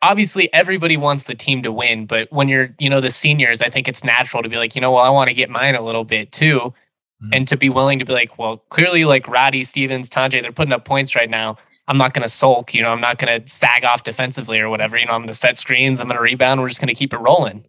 obviously 0.03 0.53
everybody 0.53 0.97
wants 0.97 1.25
the 1.25 1.35
team 1.35 1.63
to 1.63 1.73
win, 1.73 2.07
but 2.07 2.29
when 2.31 2.49
you're, 2.49 2.75
you 2.79 2.89
know, 2.89 3.01
the 3.01 3.11
seniors, 3.11 3.63
I 3.63 3.71
think 3.71 3.89
it's 3.89 4.05
natural 4.05 4.43
to 4.43 4.49
be 4.49 4.57
like, 4.57 4.75
you 4.75 4.81
know, 4.81 4.93
well, 4.93 5.05
I 5.05 5.11
want 5.11 5.29
to 5.29 5.35
get 5.35 5.51
mine 5.51 5.75
a 5.75 5.83
little 5.83 6.05
bit 6.05 6.33
too. 6.33 6.75
Mm-hmm. 7.23 7.31
And 7.33 7.49
to 7.49 7.57
be 7.57 7.69
willing 7.69 7.99
to 7.99 8.05
be 8.05 8.13
like, 8.13 8.39
well, 8.39 8.59
clearly 8.69 9.05
like 9.05 9.27
Roddy, 9.27 9.65
Stevens, 9.65 10.09
Tonje, 10.09 10.41
they're 10.41 10.53
putting 10.53 10.73
up 10.73 10.85
points 10.85 11.17
right 11.17 11.29
now. 11.29 11.57
I'm 11.89 11.99
not 11.99 12.15
going 12.15 12.23
to 12.23 12.29
sulk, 12.29 12.75
you 12.75 12.83
know, 12.83 12.91
I'm 12.91 13.01
not 13.01 13.19
going 13.19 13.41
to 13.41 13.49
sag 13.51 13.85
off 13.85 14.05
defensively 14.05 14.61
or 14.61 14.69
whatever. 14.69 14.97
You 14.97 15.07
know, 15.07 15.13
I'm 15.13 15.21
going 15.23 15.29
to 15.29 15.35
set 15.35 15.59
screens, 15.59 16.01
I'm 16.01 16.07
going 16.07 16.17
to 16.17 16.23
rebound. 16.23 16.61
We're 16.61 16.69
just 16.69 16.81
going 16.81 16.89
to 16.89 16.95
keep 16.95 17.13
it 17.13 17.19
rolling. 17.19 17.65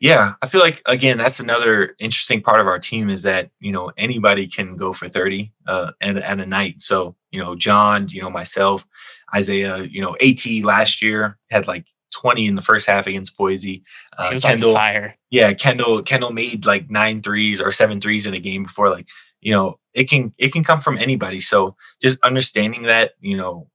Yeah, 0.00 0.34
I 0.42 0.46
feel 0.46 0.60
like 0.60 0.82
again 0.86 1.18
that's 1.18 1.40
another 1.40 1.94
interesting 1.98 2.42
part 2.42 2.60
of 2.60 2.66
our 2.66 2.78
team 2.78 3.10
is 3.10 3.22
that 3.22 3.50
you 3.60 3.72
know 3.72 3.90
anybody 3.96 4.46
can 4.46 4.76
go 4.76 4.92
for 4.92 5.08
thirty 5.08 5.52
uh, 5.66 5.92
at, 6.00 6.16
at 6.16 6.40
a 6.40 6.46
night. 6.46 6.82
So 6.82 7.16
you 7.30 7.40
know 7.40 7.54
John, 7.54 8.08
you 8.08 8.22
know 8.22 8.30
myself, 8.30 8.86
Isaiah, 9.34 9.82
you 9.82 10.00
know 10.00 10.16
AT 10.20 10.46
last 10.64 11.02
year 11.02 11.38
had 11.50 11.66
like 11.66 11.84
20 12.14 12.46
in 12.46 12.54
the 12.54 12.62
first 12.62 12.86
half 12.86 13.06
against 13.06 13.36
Boise. 13.36 13.82
Uh, 14.16 14.30
Kendle, 14.30 14.72
fire. 14.72 15.16
Yeah, 15.30 15.52
Kendle 15.52 16.02
Kendle 16.04 16.32
made 16.32 16.64
like 16.64 16.90
nine 16.90 17.20
threes 17.20 17.60
or 17.60 17.72
seven 17.72 18.00
threes 18.00 18.26
in 18.26 18.34
a 18.34 18.40
game 18.40 18.64
before. 18.64 18.90
Like 18.90 19.06
you 19.40 19.52
know 19.52 19.78
it 19.92 20.04
can 20.04 20.32
it 20.38 20.52
can 20.52 20.64
come 20.64 20.80
from 20.80 20.98
anybody. 20.98 21.40
So 21.40 21.76
just 22.00 22.18
understanding 22.22 22.84
that 22.84 23.12
you 23.20 23.36
know 23.36 23.68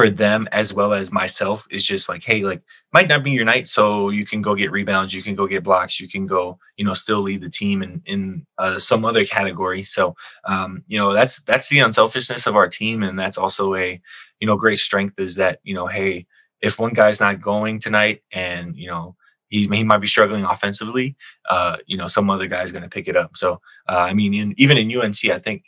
for 0.00 0.10
them 0.10 0.48
as 0.50 0.72
well 0.72 0.94
as 0.94 1.12
myself 1.12 1.66
is 1.70 1.84
just 1.84 2.08
like, 2.08 2.24
hey, 2.24 2.42
like 2.42 2.62
might 2.92 3.08
not 3.08 3.22
be 3.22 3.32
your 3.32 3.44
night, 3.44 3.66
so 3.66 4.08
you 4.08 4.24
can 4.24 4.40
go 4.40 4.54
get 4.54 4.72
rebounds, 4.72 5.12
you 5.12 5.22
can 5.22 5.34
go 5.34 5.46
get 5.46 5.62
blocks, 5.62 6.00
you 6.00 6.08
can 6.08 6.26
go, 6.26 6.58
you 6.76 6.84
know, 6.86 6.94
still 6.94 7.20
lead 7.20 7.42
the 7.42 7.50
team 7.50 7.82
in 7.82 8.02
in 8.06 8.46
uh, 8.56 8.78
some 8.78 9.04
other 9.04 9.26
category. 9.26 9.84
So, 9.84 10.16
um, 10.46 10.84
you 10.86 10.98
know, 10.98 11.12
that's 11.12 11.42
that's 11.42 11.68
the 11.68 11.80
unselfishness 11.80 12.46
of 12.46 12.56
our 12.56 12.68
team, 12.68 13.02
and 13.02 13.18
that's 13.18 13.36
also 13.36 13.74
a, 13.74 14.00
you 14.40 14.46
know, 14.46 14.56
great 14.56 14.78
strength 14.78 15.18
is 15.18 15.36
that 15.36 15.58
you 15.64 15.74
know, 15.74 15.86
hey, 15.86 16.26
if 16.62 16.78
one 16.78 16.94
guy's 16.94 17.20
not 17.20 17.42
going 17.42 17.78
tonight, 17.78 18.22
and 18.32 18.76
you 18.76 18.88
know. 18.88 19.16
He, 19.52 19.66
he 19.66 19.82
might 19.82 19.98
be 19.98 20.06
struggling 20.06 20.44
offensively. 20.44 21.16
Uh, 21.48 21.78
you 21.84 21.96
know, 21.96 22.06
some 22.06 22.30
other 22.30 22.46
guy's 22.46 22.70
going 22.70 22.84
to 22.84 22.88
pick 22.88 23.08
it 23.08 23.16
up. 23.16 23.36
So, 23.36 23.60
uh, 23.88 23.98
I 23.98 24.14
mean, 24.14 24.32
in, 24.32 24.54
even 24.58 24.78
in 24.78 24.96
UNC, 24.96 25.24
I 25.24 25.40
think 25.40 25.64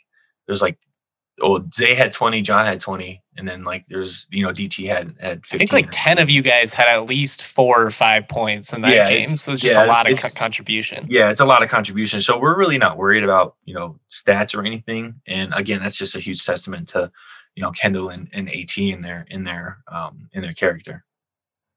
there's 0.47 0.61
like 0.61 0.77
oh 1.41 1.63
Zay 1.73 1.95
had 1.95 2.11
20, 2.11 2.41
John 2.41 2.65
had 2.65 2.79
20, 2.79 3.21
and 3.37 3.47
then 3.47 3.63
like 3.63 3.85
there's 3.87 4.27
you 4.29 4.45
know 4.45 4.51
DT 4.51 4.87
had 4.87 5.15
had 5.19 5.45
15. 5.45 5.55
I 5.55 5.59
think 5.59 5.73
like 5.73 5.87
10 5.91 6.19
of 6.19 6.29
you 6.29 6.41
guys 6.41 6.73
had 6.73 6.87
at 6.87 7.05
least 7.05 7.43
four 7.43 7.81
or 7.81 7.89
five 7.89 8.27
points 8.27 8.73
in 8.73 8.81
that 8.81 8.93
yeah, 8.93 9.09
game. 9.09 9.33
So 9.35 9.53
it's 9.53 9.61
just 9.61 9.75
yeah, 9.75 9.85
a 9.85 9.87
lot 9.87 10.09
of 10.09 10.35
contribution. 10.35 11.07
Yeah, 11.09 11.29
it's 11.29 11.39
a 11.39 11.45
lot 11.45 11.63
of 11.63 11.69
contribution. 11.69 12.21
So 12.21 12.39
we're 12.39 12.57
really 12.57 12.77
not 12.77 12.97
worried 12.97 13.23
about, 13.23 13.55
you 13.65 13.73
know, 13.73 13.99
stats 14.09 14.55
or 14.55 14.63
anything. 14.63 15.21
And 15.27 15.53
again, 15.53 15.81
that's 15.81 15.97
just 15.97 16.15
a 16.15 16.19
huge 16.19 16.45
testament 16.45 16.89
to, 16.89 17.11
you 17.55 17.63
know, 17.63 17.71
Kendle 17.71 18.13
and, 18.13 18.29
and 18.33 18.49
AT 18.49 18.77
in 18.77 19.01
their 19.01 19.25
in 19.29 19.43
their 19.43 19.79
um 19.91 20.29
in 20.33 20.41
their 20.41 20.53
character. 20.53 21.03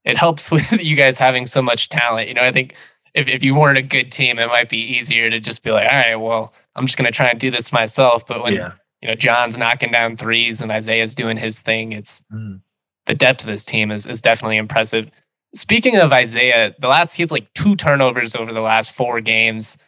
It 0.05 0.17
helps 0.17 0.51
with 0.51 0.73
you 0.73 0.97
guys 0.97 1.19
having 1.19 1.47
so 1.47 1.63
much 1.63 1.89
talent. 1.89 2.29
You 2.29 2.35
know, 2.35 2.43
I 2.43 2.53
think 2.53 2.75
if, 3.15 3.29
if 3.29 3.43
you 3.43 3.55
weren't 3.55 3.79
a 3.79 3.83
good 3.83 4.13
team, 4.13 4.39
it 4.39 4.49
might 4.49 4.69
be 4.69 4.79
easier 4.79 5.31
to 5.31 5.41
just 5.41 5.63
be 5.63 5.71
like, 5.71 5.91
all 5.91 5.99
right, 5.99 6.17
well, 6.17 6.53
I'm 6.75 6.85
just 6.85 6.99
gonna 6.99 7.11
try 7.11 7.29
and 7.29 7.41
do 7.41 7.51
this 7.51 7.73
myself. 7.73 8.27
But 8.27 8.43
when 8.43 8.55
yeah 8.55 8.73
you 9.03 9.09
know, 9.09 9.15
John's 9.15 9.59
knocking 9.59 9.93
down 9.93 10.17
threes 10.17 10.61
and 10.61 10.73
Isaiah's 10.73 11.15
doing 11.15 11.37
his 11.37 11.61
thing. 11.61 11.93
It's 11.93 12.23
mm. 12.33 12.61
the 13.07 13.15
depth 13.15 13.43
of 13.43 13.47
this 13.47 13.65
team 13.65 13.91
is 13.91 14.07
is 14.07 14.23
definitely 14.23 14.57
impressive. 14.57 15.11
Speaking 15.55 15.97
of 15.97 16.13
Isaiah, 16.13 16.75
the 16.79 16.89
last 16.89 17.15
he 17.15 17.23
has 17.23 17.33
like 17.33 17.53
two 17.55 17.77
turnovers 17.77 18.35
over 18.35 18.53
the 18.53 18.61
last 18.61 18.93
four 18.93 19.21
games. 19.21 19.79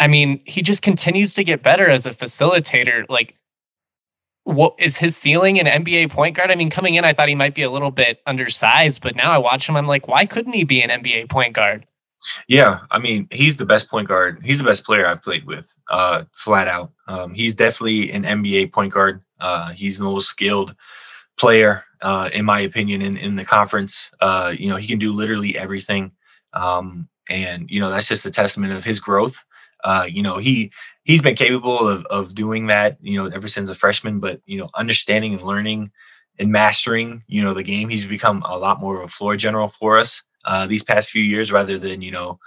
I 0.00 0.06
mean, 0.06 0.40
he 0.46 0.62
just 0.62 0.82
continues 0.82 1.34
to 1.34 1.44
get 1.44 1.62
better 1.62 1.90
as 1.90 2.06
a 2.06 2.10
facilitator. 2.10 3.04
Like, 3.08 3.36
what 4.44 4.74
is 4.78 4.98
his 4.98 5.16
ceiling 5.16 5.56
in 5.56 5.66
NBA 5.66 6.10
point 6.10 6.36
guard? 6.36 6.50
I 6.50 6.54
mean, 6.54 6.70
coming 6.70 6.94
in, 6.94 7.04
I 7.04 7.12
thought 7.12 7.28
he 7.28 7.34
might 7.34 7.54
be 7.54 7.62
a 7.62 7.70
little 7.70 7.90
bit 7.90 8.20
undersized, 8.26 9.02
but 9.02 9.16
now 9.16 9.32
I 9.32 9.38
watch 9.38 9.68
him, 9.68 9.76
I'm 9.76 9.86
like, 9.86 10.06
why 10.06 10.26
couldn't 10.26 10.52
he 10.52 10.64
be 10.64 10.82
an 10.82 10.90
NBA 10.90 11.30
point 11.30 11.54
guard? 11.54 11.86
Yeah, 12.48 12.80
I 12.90 12.98
mean, 12.98 13.28
he's 13.30 13.56
the 13.56 13.66
best 13.66 13.88
point 13.88 14.08
guard. 14.08 14.40
He's 14.44 14.58
the 14.58 14.64
best 14.64 14.84
player 14.84 15.06
I've 15.06 15.22
played 15.22 15.44
with, 15.46 15.74
uh, 15.90 16.24
flat 16.32 16.68
out. 16.68 16.92
Um, 17.08 17.34
he's 17.34 17.54
definitely 17.54 18.10
an 18.12 18.24
NBA 18.24 18.72
point 18.72 18.92
guard. 18.92 19.22
Uh, 19.40 19.70
he's 19.70 19.98
the 19.98 20.04
most 20.04 20.28
skilled 20.28 20.74
player, 21.36 21.84
uh, 22.00 22.30
in 22.32 22.44
my 22.44 22.60
opinion, 22.60 23.02
in, 23.02 23.16
in 23.16 23.36
the 23.36 23.44
conference. 23.44 24.10
Uh, 24.20 24.52
you 24.56 24.68
know, 24.68 24.76
he 24.76 24.86
can 24.86 24.98
do 24.98 25.12
literally 25.12 25.56
everything. 25.56 26.12
Um, 26.52 27.08
and, 27.28 27.68
you 27.70 27.80
know, 27.80 27.90
that's 27.90 28.08
just 28.08 28.26
a 28.26 28.30
testament 28.30 28.72
of 28.72 28.84
his 28.84 29.00
growth. 29.00 29.42
Uh, 29.82 30.06
you 30.08 30.22
know, 30.22 30.38
he 30.38 30.72
he's 31.04 31.20
been 31.20 31.34
capable 31.36 31.86
of, 31.86 32.06
of 32.06 32.34
doing 32.34 32.66
that, 32.68 32.96
you 33.02 33.22
know, 33.22 33.28
ever 33.34 33.48
since 33.48 33.68
a 33.68 33.74
freshman, 33.74 34.18
but, 34.18 34.40
you 34.46 34.56
know, 34.58 34.70
understanding 34.74 35.34
and 35.34 35.42
learning 35.42 35.90
and 36.38 36.50
mastering, 36.50 37.22
you 37.26 37.42
know, 37.42 37.52
the 37.52 37.62
game, 37.62 37.90
he's 37.90 38.06
become 38.06 38.42
a 38.46 38.56
lot 38.56 38.80
more 38.80 38.96
of 38.96 39.04
a 39.04 39.08
floor 39.08 39.36
general 39.36 39.68
for 39.68 39.98
us 39.98 40.22
uh, 40.44 40.66
these 40.66 40.82
past 40.82 41.10
few 41.10 41.22
years 41.22 41.52
rather 41.52 41.78
than 41.78 42.02
you 42.02 42.10
know 42.10 42.38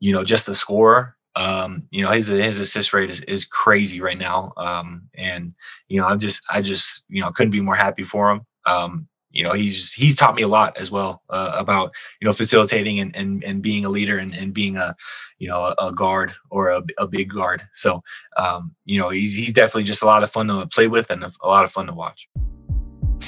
you 0.00 0.12
know 0.12 0.24
just 0.24 0.46
the 0.46 0.54
scorer 0.54 1.16
um, 1.38 1.84
you 1.90 2.02
know 2.02 2.10
his 2.10 2.26
his 2.26 2.58
assist 2.58 2.92
rate 2.92 3.10
is, 3.10 3.20
is 3.20 3.44
crazy 3.44 4.00
right 4.00 4.18
now. 4.18 4.52
Um, 4.56 5.08
and 5.16 5.54
you 5.88 6.00
know 6.00 6.06
i'm 6.06 6.18
just 6.18 6.42
i 6.50 6.60
just 6.60 7.04
you 7.08 7.22
know 7.22 7.30
couldn't 7.30 7.52
be 7.52 7.60
more 7.60 7.76
happy 7.76 8.02
for 8.02 8.30
him. 8.30 8.40
Um, 8.66 9.08
you 9.30 9.44
know 9.44 9.52
he's 9.52 9.76
just, 9.76 9.94
he's 9.94 10.16
taught 10.16 10.34
me 10.34 10.42
a 10.42 10.48
lot 10.48 10.76
as 10.76 10.90
well 10.90 11.22
uh, 11.30 11.52
about 11.54 11.92
you 12.20 12.26
know 12.26 12.32
facilitating 12.32 12.98
and, 12.98 13.14
and 13.14 13.44
and 13.44 13.62
being 13.62 13.84
a 13.84 13.88
leader 13.88 14.18
and, 14.18 14.34
and 14.34 14.52
being 14.52 14.76
a 14.76 14.96
you 15.38 15.48
know 15.48 15.74
a, 15.78 15.92
guard 15.92 16.32
or 16.50 16.70
a, 16.70 16.82
a 16.98 17.06
big 17.06 17.30
guard. 17.30 17.62
So 17.72 18.02
um, 18.36 18.74
you 18.84 18.98
know 18.98 19.10
he's 19.10 19.36
he's 19.36 19.52
definitely 19.52 19.84
just 19.84 20.02
a 20.02 20.06
lot 20.06 20.24
of 20.24 20.30
fun 20.30 20.48
to 20.48 20.66
play 20.66 20.88
with 20.88 21.10
and 21.10 21.22
a 21.22 21.30
lot 21.46 21.64
of 21.64 21.70
fun 21.70 21.86
to 21.86 21.94
watch 21.94 22.28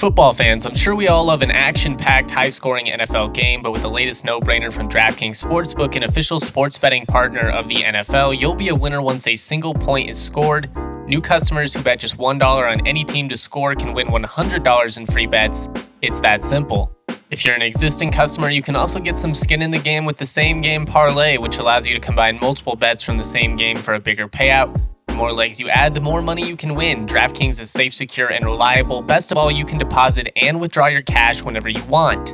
Football 0.01 0.33
fans, 0.33 0.65
I'm 0.65 0.73
sure 0.73 0.95
we 0.95 1.09
all 1.09 1.25
love 1.25 1.43
an 1.43 1.51
action 1.51 1.95
packed, 1.95 2.31
high 2.31 2.49
scoring 2.49 2.87
NFL 2.87 3.35
game, 3.35 3.61
but 3.61 3.71
with 3.71 3.83
the 3.83 3.87
latest 3.87 4.25
no 4.25 4.41
brainer 4.41 4.73
from 4.73 4.89
DraftKings 4.89 5.37
Sportsbook, 5.45 5.95
an 5.95 6.01
official 6.01 6.39
sports 6.39 6.75
betting 6.75 7.05
partner 7.05 7.51
of 7.51 7.69
the 7.69 7.83
NFL, 7.83 8.39
you'll 8.39 8.55
be 8.55 8.69
a 8.69 8.75
winner 8.75 8.99
once 8.99 9.27
a 9.27 9.35
single 9.35 9.75
point 9.75 10.09
is 10.09 10.19
scored. 10.19 10.71
New 11.05 11.21
customers 11.21 11.75
who 11.75 11.83
bet 11.83 11.99
just 11.99 12.17
$1 12.17 12.41
on 12.41 12.87
any 12.87 13.05
team 13.05 13.29
to 13.29 13.37
score 13.37 13.75
can 13.75 13.93
win 13.93 14.07
$100 14.07 14.97
in 14.97 15.05
free 15.05 15.27
bets. 15.27 15.69
It's 16.01 16.19
that 16.21 16.43
simple. 16.43 16.91
If 17.29 17.45
you're 17.45 17.53
an 17.53 17.61
existing 17.61 18.09
customer, 18.11 18.49
you 18.49 18.63
can 18.63 18.75
also 18.75 18.99
get 18.99 19.19
some 19.19 19.35
skin 19.35 19.61
in 19.61 19.69
the 19.69 19.77
game 19.77 20.05
with 20.05 20.17
the 20.17 20.25
same 20.25 20.61
game 20.61 20.83
parlay, 20.83 21.37
which 21.37 21.59
allows 21.59 21.85
you 21.85 21.93
to 21.93 21.99
combine 21.99 22.39
multiple 22.41 22.75
bets 22.75 23.03
from 23.03 23.19
the 23.19 23.23
same 23.23 23.55
game 23.55 23.77
for 23.77 23.93
a 23.93 23.99
bigger 23.99 24.27
payout. 24.27 24.75
The 25.11 25.17
more 25.17 25.33
legs 25.33 25.59
you 25.59 25.67
add, 25.67 25.93
the 25.93 25.99
more 25.99 26.21
money 26.21 26.47
you 26.47 26.55
can 26.55 26.73
win. 26.73 27.05
DraftKings 27.05 27.59
is 27.59 27.69
safe, 27.69 27.93
secure, 27.93 28.29
and 28.29 28.45
reliable. 28.45 29.01
Best 29.01 29.33
of 29.33 29.37
all, 29.37 29.51
you 29.51 29.65
can 29.65 29.77
deposit 29.77 30.29
and 30.37 30.61
withdraw 30.61 30.87
your 30.87 31.01
cash 31.01 31.43
whenever 31.43 31.67
you 31.67 31.83
want. 31.83 32.29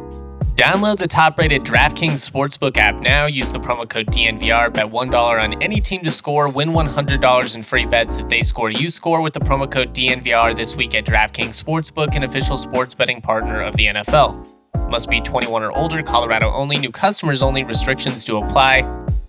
Download 0.56 0.96
the 0.96 1.08
top 1.08 1.40
rated 1.40 1.64
DraftKings 1.64 2.22
Sportsbook 2.30 2.78
app 2.78 3.02
now. 3.02 3.26
Use 3.26 3.52
the 3.52 3.60
promo 3.60 3.90
code 3.90 4.06
DNVR. 4.08 4.72
Bet 4.72 4.86
$1 4.92 5.44
on 5.44 5.60
any 5.60 5.82
team 5.82 6.04
to 6.04 6.12
score. 6.12 6.50
Win 6.50 6.70
$100 6.70 7.56
in 7.56 7.64
free 7.64 7.88
bets 7.88 8.20
if 8.20 8.30
they 8.30 8.44
score. 8.44 8.70
You 8.70 8.92
score 8.92 9.22
with 9.22 9.34
the 9.34 9.40
promo 9.40 9.70
code 9.70 9.96
DNVR 9.96 10.56
this 10.56 10.76
week 10.76 10.94
at 10.94 11.04
DraftKings 11.04 11.60
Sportsbook, 11.60 12.16
an 12.16 12.26
official 12.26 12.58
sports 12.58 12.94
betting 12.94 13.22
partner 13.22 13.64
of 13.64 13.76
the 13.76 13.88
NFL. 13.88 14.48
Must 14.88 15.10
be 15.10 15.20
21 15.20 15.64
or 15.64 15.72
older, 15.72 16.04
Colorado 16.04 16.52
only, 16.52 16.78
new 16.78 16.92
customers 16.92 17.42
only, 17.42 17.64
restrictions 17.64 18.24
do 18.24 18.38
apply. 18.38 18.84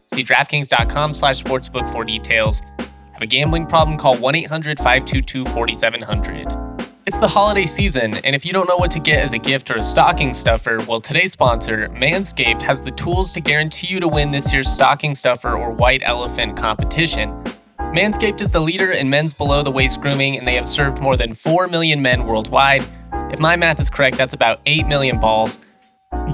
See 0.04 0.22
DraftKings.com 0.22 1.14
slash 1.14 1.42
sportsbook 1.42 1.90
for 1.90 2.04
details. 2.04 2.60
Have 3.18 3.24
a 3.24 3.26
gambling 3.26 3.66
problem? 3.66 3.98
Call 3.98 4.16
1 4.16 4.36
800 4.36 4.78
522 4.78 5.44
4700. 5.46 6.92
It's 7.04 7.18
the 7.18 7.26
holiday 7.26 7.64
season, 7.64 8.14
and 8.18 8.36
if 8.36 8.46
you 8.46 8.52
don't 8.52 8.68
know 8.68 8.76
what 8.76 8.92
to 8.92 9.00
get 9.00 9.18
as 9.18 9.32
a 9.32 9.38
gift 9.38 9.72
or 9.72 9.78
a 9.78 9.82
stocking 9.82 10.32
stuffer, 10.32 10.78
well, 10.86 11.00
today's 11.00 11.32
sponsor, 11.32 11.88
Manscaped, 11.88 12.62
has 12.62 12.80
the 12.80 12.92
tools 12.92 13.32
to 13.32 13.40
guarantee 13.40 13.88
you 13.88 13.98
to 13.98 14.06
win 14.06 14.30
this 14.30 14.52
year's 14.52 14.70
stocking 14.70 15.16
stuffer 15.16 15.56
or 15.56 15.72
white 15.72 16.00
elephant 16.04 16.56
competition. 16.56 17.30
Manscaped 17.80 18.40
is 18.40 18.52
the 18.52 18.60
leader 18.60 18.92
in 18.92 19.10
men's 19.10 19.34
below 19.34 19.64
the 19.64 19.72
waist 19.72 20.00
grooming, 20.00 20.38
and 20.38 20.46
they 20.46 20.54
have 20.54 20.68
served 20.68 21.00
more 21.00 21.16
than 21.16 21.34
4 21.34 21.66
million 21.66 22.00
men 22.00 22.24
worldwide. 22.24 22.84
If 23.32 23.40
my 23.40 23.56
math 23.56 23.80
is 23.80 23.90
correct, 23.90 24.16
that's 24.16 24.34
about 24.34 24.60
8 24.64 24.86
million 24.86 25.18
balls. 25.18 25.58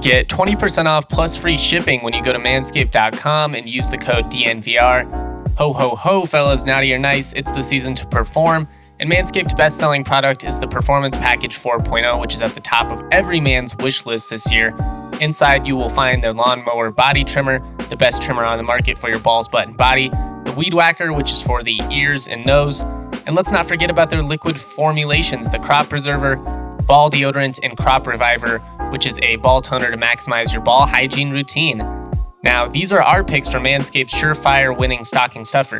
Get 0.03 0.27
20% 0.27 0.85
off 0.85 1.09
plus 1.09 1.35
free 1.35 1.57
shipping 1.57 2.03
when 2.03 2.13
you 2.13 2.23
go 2.23 2.31
to 2.31 2.37
manscaped.com 2.37 3.55
and 3.55 3.67
use 3.67 3.89
the 3.89 3.97
code 3.97 4.25
DNVR. 4.25 5.34
Ho, 5.57 5.71
ho, 5.71 5.95
ho, 5.95 6.25
fellas, 6.25 6.65
naughty 6.65 6.93
or 6.93 6.99
nice, 6.99 7.31
it's 7.31 7.49
the 7.53 7.61
season 7.61 7.95
to 7.95 8.05
perform. 8.07 8.67
And 8.99 9.09
Manscaped's 9.09 9.53
best 9.53 9.77
selling 9.77 10.03
product 10.03 10.43
is 10.43 10.59
the 10.59 10.67
Performance 10.67 11.15
Package 11.15 11.57
4.0, 11.57 12.19
which 12.19 12.33
is 12.33 12.41
at 12.41 12.53
the 12.55 12.59
top 12.59 12.91
of 12.91 13.01
every 13.09 13.39
man's 13.39 13.73
wish 13.77 14.05
list 14.05 14.29
this 14.29 14.51
year. 14.51 14.75
Inside, 15.21 15.65
you 15.65 15.77
will 15.77 15.87
find 15.87 16.21
their 16.21 16.33
lawnmower 16.33 16.91
body 16.91 17.23
trimmer, 17.23 17.59
the 17.87 17.95
best 17.95 18.21
trimmer 18.21 18.43
on 18.43 18.57
the 18.57 18.63
market 18.63 18.97
for 18.97 19.09
your 19.09 19.19
balls, 19.19 19.47
butt, 19.47 19.69
and 19.69 19.77
body, 19.77 20.09
the 20.09 20.53
Weed 20.57 20.73
Whacker, 20.73 21.13
which 21.13 21.31
is 21.31 21.41
for 21.41 21.63
the 21.63 21.79
ears 21.89 22.27
and 22.27 22.45
nose, 22.45 22.81
and 23.25 23.33
let's 23.33 23.53
not 23.53 23.65
forget 23.65 23.89
about 23.89 24.09
their 24.09 24.23
liquid 24.23 24.59
formulations 24.59 25.49
the 25.49 25.59
Crop 25.59 25.87
Preserver, 25.87 26.35
Ball 26.85 27.09
Deodorant, 27.09 27.61
and 27.63 27.77
Crop 27.77 28.05
Reviver, 28.07 28.59
which 28.91 29.05
is 29.05 29.17
a 29.23 29.37
ball 29.37 29.61
toner 29.61 29.89
to 29.89 29.95
maximize 29.95 30.51
your 30.51 30.61
ball 30.61 30.85
hygiene 30.85 31.31
routine. 31.31 31.79
Now, 32.45 32.67
these 32.67 32.93
are 32.93 33.01
our 33.01 33.23
picks 33.23 33.51
for 33.51 33.57
Manscaped's 33.57 34.13
surefire 34.13 34.77
winning 34.77 35.03
stocking 35.03 35.43
stuffer. 35.43 35.79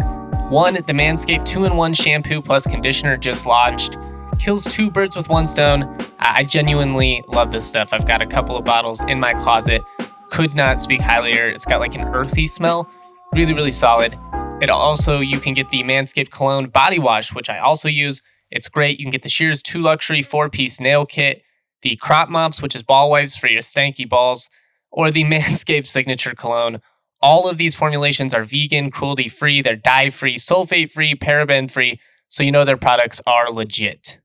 One, 0.49 0.73
the 0.73 0.93
Manscaped 0.93 1.45
2 1.45 1.65
in 1.65 1.78
1 1.78 1.93
shampoo 1.93 2.41
plus 2.41 2.65
conditioner 2.65 3.17
just 3.17 3.45
launched. 3.45 3.97
Kills 4.39 4.63
two 4.63 4.89
birds 4.89 5.15
with 5.15 5.30
one 5.30 5.45
stone. 5.45 5.95
I 6.17 6.43
genuinely 6.43 7.23
love 7.28 7.51
this 7.51 7.67
stuff. 7.67 7.93
I've 7.93 8.08
got 8.08 8.23
a 8.23 8.25
couple 8.25 8.58
of 8.58 8.65
bottles 8.65 9.04
in 9.04 9.19
my 9.19 9.36
closet. 9.36 9.84
Could 10.32 10.56
not 10.56 10.80
speak 10.80 11.01
it. 11.01 11.54
It's 11.54 11.65
got 11.65 11.80
like 11.80 11.93
an 11.93 12.01
earthy 12.01 12.47
smell. 12.47 12.89
Really, 13.32 13.54
really 13.54 13.69
solid. 13.69 14.17
It 14.60 14.71
also, 14.71 15.19
you 15.19 15.39
can 15.39 15.54
get 15.54 15.69
the 15.69 15.84
Manscaped 15.84 16.32
Cologne 16.32 16.69
Body 16.69 16.97
Wash, 16.97 17.32
which 17.32 17.47
I 17.47 17.60
also 17.60 17.88
use. 17.88 18.23
It's 18.49 18.69
great. 18.69 18.97
You 18.99 19.06
can 19.06 19.12
get 19.12 19.21
the 19.21 19.30
Shears 19.30 19.62
2 19.62 19.82
Luxury 19.82 20.23
4 20.23 20.49
piece 20.49 20.82
nail 20.82 21.06
kit, 21.06 21.43
the 21.84 21.95
Crop 21.97 22.28
Mops, 22.28 22.63
which 22.63 22.75
is 22.75 22.82
ball 22.82 23.12
wipes 23.12 23.38
for 23.38 23.47
your 23.47 23.62
stanky 23.62 24.10
balls, 24.10 24.49
or 24.95 25.12
the 25.12 25.23
Manscaped 25.31 25.86
Signature 25.86 26.34
Cologne 26.34 26.81
all 27.25 27.47
of 27.49 27.58
these 27.58 27.73
formulations 27.73 28.36
are 28.36 28.43
vegan, 28.43 28.91
cruelty 28.91 29.27
free, 29.27 29.60
they're 29.62 29.75
dye 29.75 30.12
free, 30.12 30.36
sulfate 30.36 30.91
free, 30.91 31.15
paraben 31.15 31.69
free, 31.69 31.99
so 32.27 32.43
you 32.43 32.51
know 32.51 32.63
their 32.63 32.77
products 32.77 33.19
are 33.25 33.51
legit. 33.51 34.19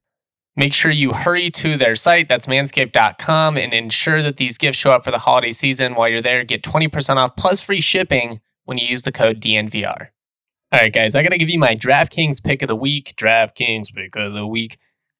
Make 0.54 0.74
sure 0.74 0.90
you 0.90 1.14
hurry 1.14 1.50
to 1.52 1.78
their 1.78 1.94
site, 1.94 2.28
that's 2.28 2.46
manscaped.com, 2.46 3.56
and 3.56 3.72
ensure 3.72 4.20
that 4.20 4.36
these 4.36 4.58
gifts 4.58 4.76
show 4.76 4.90
up 4.90 5.04
for 5.04 5.10
the 5.10 5.20
holiday 5.20 5.52
season. 5.52 5.94
While 5.94 6.08
you're 6.08 6.20
there, 6.20 6.44
get 6.44 6.62
20% 6.62 7.16
off 7.16 7.36
plus 7.36 7.62
free 7.62 7.80
shipping 7.80 8.40
when 8.64 8.76
you 8.76 8.86
use 8.86 9.04
the 9.04 9.12
code 9.12 9.40
DNVR. 9.40 10.08
All 10.72 10.80
right, 10.80 10.92
guys, 10.92 11.16
I 11.16 11.22
got 11.22 11.30
to 11.30 11.38
give 11.38 11.48
you 11.48 11.58
my 11.58 11.74
DraftKings 11.74 12.42
pick 12.42 12.60
of 12.60 12.68
the 12.68 12.76
week. 12.76 13.14
DraftKings 13.16 13.94
pick 13.94 14.14
of 14.14 14.34
the 14.34 14.46
week. 14.46 14.76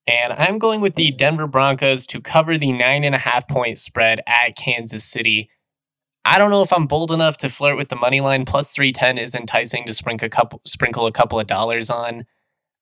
And 0.07 0.33
I'm 0.33 0.59
going 0.59 0.81
with 0.81 0.95
the 0.95 1.13
Denver 1.13 1.47
Broncos 1.47 2.07
to 2.07 2.21
cover 2.21 2.59
the 2.59 2.73
nine 2.73 3.05
and 3.05 3.15
a 3.15 3.19
half 3.19 3.47
point 3.49 3.79
spread 3.79 4.21
at 4.27 4.57
Kansas 4.57 5.05
City. 5.05 5.51
I 6.25 6.39
don't 6.39 6.51
know 6.51 6.63
if 6.63 6.73
I'm 6.73 6.87
bold 6.87 7.13
enough 7.13 7.37
to 7.39 7.49
flirt 7.49 7.77
with 7.77 7.89
the 7.89 7.97
money 7.97 8.21
line. 8.21 8.45
Plus 8.45 8.75
310 8.75 9.19
is 9.19 9.35
enticing 9.35 9.87
to 9.87 9.93
sprinkle 9.93 10.27
a 10.27 10.31
couple, 10.31 10.61
sprinkle 10.67 11.07
a 11.07 11.13
couple 11.13 11.39
of 11.39 11.47
dollars 11.47 11.91
on. 11.91 12.25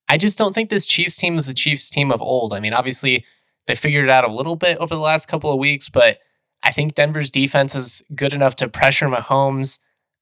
I 0.08 0.16
just 0.16 0.38
don't 0.38 0.54
think 0.54 0.70
this 0.70 0.86
Chiefs 0.86 1.16
team 1.16 1.36
is 1.38 1.46
the 1.46 1.54
Chiefs 1.54 1.90
team 1.90 2.10
of 2.10 2.22
old. 2.22 2.54
I 2.54 2.60
mean, 2.60 2.72
obviously, 2.72 3.24
they 3.66 3.74
figured 3.74 4.04
it 4.04 4.10
out 4.10 4.24
a 4.24 4.32
little 4.32 4.56
bit 4.56 4.78
over 4.78 4.94
the 4.94 5.00
last 5.00 5.28
couple 5.28 5.52
of 5.52 5.58
weeks, 5.58 5.88
but 5.88 6.18
I 6.62 6.72
think 6.72 6.94
Denver's 6.94 7.30
defense 7.30 7.74
is 7.74 8.02
good 8.14 8.32
enough 8.32 8.56
to 8.56 8.68
pressure 8.68 9.08
Mahomes. 9.08 9.78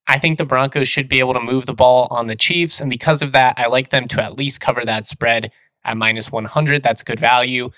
I 0.07 0.19
think 0.19 0.37
the 0.37 0.45
Broncos 0.45 0.87
should 0.87 1.09
be 1.09 1.19
able 1.19 1.33
to 1.33 1.39
move 1.39 1.65
the 1.65 1.73
ball 1.73 2.07
on 2.11 2.27
the 2.27 2.35
Chiefs. 2.35 2.79
And 2.79 2.89
because 2.89 3.21
of 3.21 3.31
that, 3.31 3.55
I 3.57 3.67
like 3.67 3.89
them 3.89 4.07
to 4.09 4.23
at 4.23 4.37
least 4.37 4.61
cover 4.61 4.85
that 4.85 5.05
spread 5.05 5.51
at 5.83 5.97
minus 5.97 6.31
100. 6.31 6.83
That's 6.83 7.03
good 7.03 7.19
value. 7.19 7.69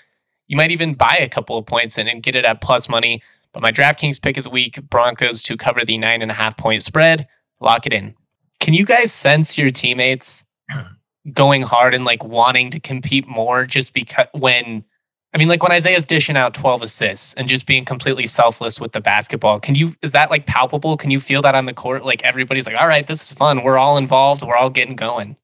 You 0.46 0.56
might 0.56 0.70
even 0.70 0.94
buy 0.94 1.16
a 1.20 1.28
couple 1.28 1.56
of 1.58 1.66
points 1.66 1.98
and, 1.98 2.08
and 2.08 2.22
get 2.22 2.34
it 2.34 2.44
at 2.44 2.60
plus 2.60 2.88
money 2.88 3.22
but 3.52 3.62
my 3.62 3.72
DraftKings 3.72 4.20
pick 4.20 4.36
of 4.36 4.44
the 4.44 4.50
week 4.50 4.80
Broncos 4.88 5.42
to 5.44 5.56
cover 5.56 5.84
the 5.84 5.98
nine 5.98 6.22
and 6.22 6.30
a 6.30 6.34
half 6.34 6.56
point 6.56 6.82
spread. 6.82 7.26
Lock 7.60 7.86
it 7.86 7.92
in. 7.92 8.14
Can 8.60 8.74
you 8.74 8.84
guys 8.84 9.12
sense 9.12 9.58
your 9.58 9.70
teammates 9.70 10.44
going 11.32 11.62
hard 11.62 11.94
and 11.94 12.04
like 12.04 12.22
wanting 12.22 12.70
to 12.70 12.80
compete 12.80 13.26
more 13.26 13.66
just 13.66 13.92
because 13.92 14.26
when 14.32 14.84
I 15.32 15.38
mean, 15.38 15.46
like 15.46 15.62
when 15.62 15.70
Isaiah's 15.70 16.04
dishing 16.04 16.36
out 16.36 16.54
12 16.54 16.82
assists 16.82 17.34
and 17.34 17.48
just 17.48 17.64
being 17.64 17.84
completely 17.84 18.26
selfless 18.26 18.80
with 18.80 18.90
the 18.90 19.00
basketball, 19.00 19.60
can 19.60 19.76
you, 19.76 19.94
is 20.02 20.10
that 20.10 20.28
like 20.28 20.46
palpable? 20.46 20.96
Can 20.96 21.12
you 21.12 21.20
feel 21.20 21.40
that 21.42 21.54
on 21.54 21.66
the 21.66 21.72
court? 21.72 22.04
Like 22.04 22.24
everybody's 22.24 22.66
like, 22.66 22.74
all 22.74 22.88
right, 22.88 23.06
this 23.06 23.22
is 23.22 23.30
fun. 23.30 23.62
We're 23.62 23.78
all 23.78 23.96
involved. 23.96 24.42
We're 24.42 24.56
all 24.56 24.70
getting 24.70 24.96
going. 24.96 25.36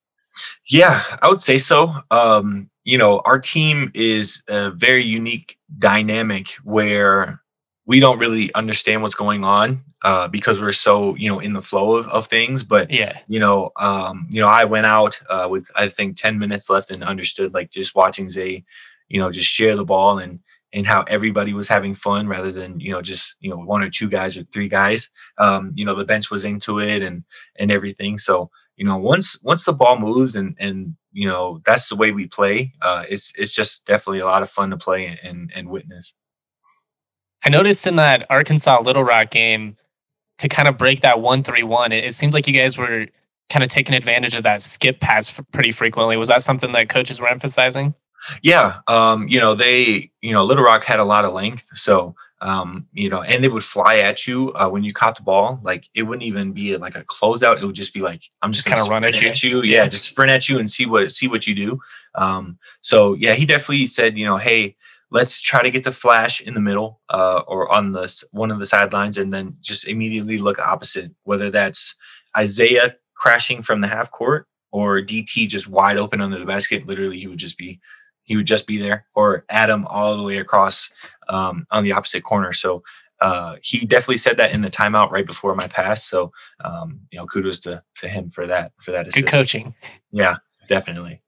Yeah, 0.69 1.03
I 1.23 1.29
would 1.29 1.41
say 1.41 1.59
so. 1.59 1.95
Um, 2.11 2.71
you 2.85 2.99
know, 2.99 3.21
our 3.25 3.39
team 3.39 3.91
is 3.95 4.43
a 4.49 4.71
very 4.71 5.05
unique 5.05 5.59
dynamic 5.79 6.51
where 6.63 7.41
we 7.87 8.01
don't 8.01 8.19
really 8.19 8.53
understand 8.55 9.03
what's 9.03 9.15
going 9.15 9.45
on 9.45 9.83
uh, 10.05 10.29
because 10.29 10.61
we're 10.61 10.73
so 10.73 11.15
you 11.17 11.31
know 11.31 11.41
in 11.41 11.53
the 11.53 11.63
flow 11.63 11.97
of, 11.97 12.07
of 12.09 12.27
things 12.27 12.63
but 12.63 12.91
yeah. 12.91 13.19
you 13.29 13.41
know 13.41 13.71
um, 13.77 14.29
you 14.31 14.41
know 14.41 14.49
i 14.49 14.65
went 14.65 14.87
out 14.87 15.21
uh, 15.31 15.47
with 15.49 15.69
i 15.75 15.89
think 15.89 16.17
10 16.17 16.39
minutes 16.39 16.69
left 16.69 16.91
and 16.91 17.03
understood 17.03 17.55
like 17.55 17.71
just 17.71 17.95
watching 17.95 18.29
zay 18.29 18.65
you 19.09 19.19
know 19.19 19.31
just 19.31 19.49
share 19.49 19.75
the 19.75 19.85
ball 19.85 20.19
and 20.19 20.41
and 20.73 20.87
how 20.87 21.03
everybody 21.09 21.55
was 21.55 21.69
having 21.69 21.95
fun 21.95 22.29
rather 22.29 22.53
than 22.53 22.79
you 22.81 22.91
know 22.91 23.01
just 23.01 23.37
you 23.41 23.51
know 23.51 23.57
one 23.57 23.83
or 23.83 23.91
two 23.91 24.09
guys 24.09 24.37
or 24.37 24.45
three 24.45 24.69
guys. 24.69 25.11
Um, 25.39 25.73
you 25.75 25.85
know 25.85 25.95
the 25.95 26.05
bench 26.05 26.31
was 26.31 26.45
into 26.45 26.81
it 26.81 27.03
and 27.03 27.25
and 27.57 27.71
everything. 27.71 28.19
So 28.19 28.51
you 28.77 28.85
know 28.85 28.97
once 28.97 29.39
once 29.43 29.65
the 29.65 29.73
ball 29.73 29.99
moves 29.99 30.37
and 30.37 30.55
and 30.59 30.97
you 31.13 31.29
know 31.29 31.61
that's 31.65 31.89
the 31.89 31.97
way 31.97 32.13
we 32.13 32.27
play 32.27 32.73
uh, 32.83 33.05
it's 33.09 33.33
it's 33.37 33.55
just 33.55 33.87
definitely 33.87 34.21
a 34.21 34.27
lot 34.27 34.43
of 34.43 34.51
fun 34.51 34.71
to 34.71 34.77
play 34.77 35.19
and 35.23 35.51
and 35.55 35.69
witness 35.69 36.15
I 37.45 37.49
noticed 37.49 37.87
in 37.87 37.95
that 37.97 38.27
Arkansas 38.29 38.81
Little 38.81 39.05
Rock 39.05 39.31
game 39.31 39.77
to 40.39 40.49
kind 40.49 40.67
of 40.67 40.77
break 40.77 41.03
that 41.03 41.21
one 41.21 41.45
three 41.45 41.63
one. 41.63 41.93
It, 41.93 42.05
it 42.05 42.15
seemed 42.15 42.35
like 42.35 42.49
you 42.49 42.53
guys 42.53 42.77
were 42.77 43.07
kind 43.49 43.63
of 43.63 43.69
taking 43.69 43.95
advantage 43.95 44.35
of 44.35 44.43
that 44.43 44.61
skip 44.61 44.99
pass 44.99 45.41
pretty 45.53 45.71
frequently. 45.71 46.17
Was 46.17 46.29
that 46.29 46.43
something 46.43 46.73
that 46.73 46.89
coaches 46.89 47.21
were 47.21 47.29
emphasizing? 47.29 47.95
Yeah, 48.43 48.79
um, 48.89 49.29
you 49.29 49.39
know 49.39 49.55
they, 49.55 50.11
you 50.21 50.33
know, 50.33 50.45
Little 50.45 50.65
Rock 50.65 50.85
had 50.85 50.99
a 50.99 51.05
lot 51.05 51.25
of 51.25 51.33
length, 51.33 51.69
so 51.75 52.17
um, 52.41 52.87
you 52.93 53.09
know, 53.09 53.23
and 53.23 53.43
they 53.43 53.49
would 53.49 53.65
fly 53.65 53.99
at 53.99 54.27
you 54.27 54.53
uh, 54.55 54.69
when 54.69 54.85
you 54.85 54.93
caught 54.93 55.17
the 55.17 55.23
ball. 55.23 55.61
Like 55.63 55.89
it 55.95 56.03
wouldn't 56.03 56.25
even 56.25 56.53
be 56.53 56.77
like 56.77 56.95
a 56.95 57.05
closeout; 57.05 57.61
it 57.61 57.65
would 57.65 57.75
just 57.75 57.95
be 57.95 58.01
like 58.01 58.23
I'm 58.43 58.53
just, 58.53 58.67
just 58.67 58.75
kind 58.75 58.87
of 58.87 58.91
run 58.91 59.05
at 59.05 59.21
you. 59.21 59.29
at 59.29 59.43
you. 59.43 59.63
Yeah, 59.63 59.87
just 59.87 60.05
sprint 60.05 60.31
at 60.31 60.49
you 60.49 60.59
and 60.59 60.71
see 60.71 60.87
what 60.87 61.13
see 61.13 61.29
what 61.29 61.47
you 61.47 61.55
do. 61.55 61.81
Um, 62.15 62.59
so 62.81 63.15
yeah, 63.15 63.35
he 63.35 63.47
definitely 63.47 63.87
said, 63.87 64.19
you 64.19 64.27
know, 64.27 64.37
hey, 64.37 64.77
let's 65.11 65.41
try 65.41 65.63
to 65.63 65.71
get 65.71 65.85
the 65.85 65.93
flash 65.93 66.41
in 66.41 66.55
the 66.55 66.61
middle 66.61 67.01
uh, 67.11 67.41
or 67.47 67.75
on 67.75 67.93
the 67.93 68.25
one 68.33 68.51
of 68.51 68.59
the 68.59 68.67
sidelines 68.67 69.19
and 69.19 69.33
then 69.33 69.57
just 69.61 69.87
immediately 69.87 70.39
look 70.39 70.59
opposite 70.59 71.11
whether 71.25 71.51
that's 71.51 71.95
isaiah 72.37 72.95
crashing 73.15 73.63
from 73.63 73.81
the 73.81 73.89
half 73.89 74.11
court 74.11 74.47
or 74.73 75.01
dt 75.01 75.49
just 75.49 75.69
wide 75.69 75.97
open 75.97 76.21
under 76.21 76.39
the 76.39 76.45
basket 76.45 76.87
literally 76.87 77.19
he 77.19 77.27
would 77.27 77.39
just 77.39 77.57
be 77.57 77.81
he 78.27 78.37
would 78.37 78.47
just 78.47 78.67
be 78.67 78.79
there 78.79 79.07
or 79.15 79.45
adam 79.49 79.87
all 79.87 80.17
the 80.17 80.23
way 80.23 80.39
across 80.39 80.91
um, 81.29 81.67
on 81.71 81.85
the 81.85 81.93
opposite 81.93 82.23
corner 82.23 82.53
so 82.53 82.83
uh, 83.23 83.57
he 83.63 83.87
definitely 83.87 84.19
said 84.19 84.37
that 84.37 84.51
in 84.51 84.61
the 84.61 84.71
timeout 84.71 85.11
right 85.11 85.27
before 85.27 85.55
my 85.55 85.67
pass 85.69 86.05
so 86.05 86.31
um, 86.65 87.01
you 87.11 87.19
know 87.19 87.27
kudos 87.27 87.59
to, 87.59 87.83
to 87.97 88.09
him 88.09 88.29
for 88.29 88.47
that 88.47 88.73
for 88.81 88.93
that 88.93 89.07
assist. 89.07 89.25
good 89.25 89.31
coaching 89.31 89.75
yeah 90.13 90.37
definitely 90.69 91.23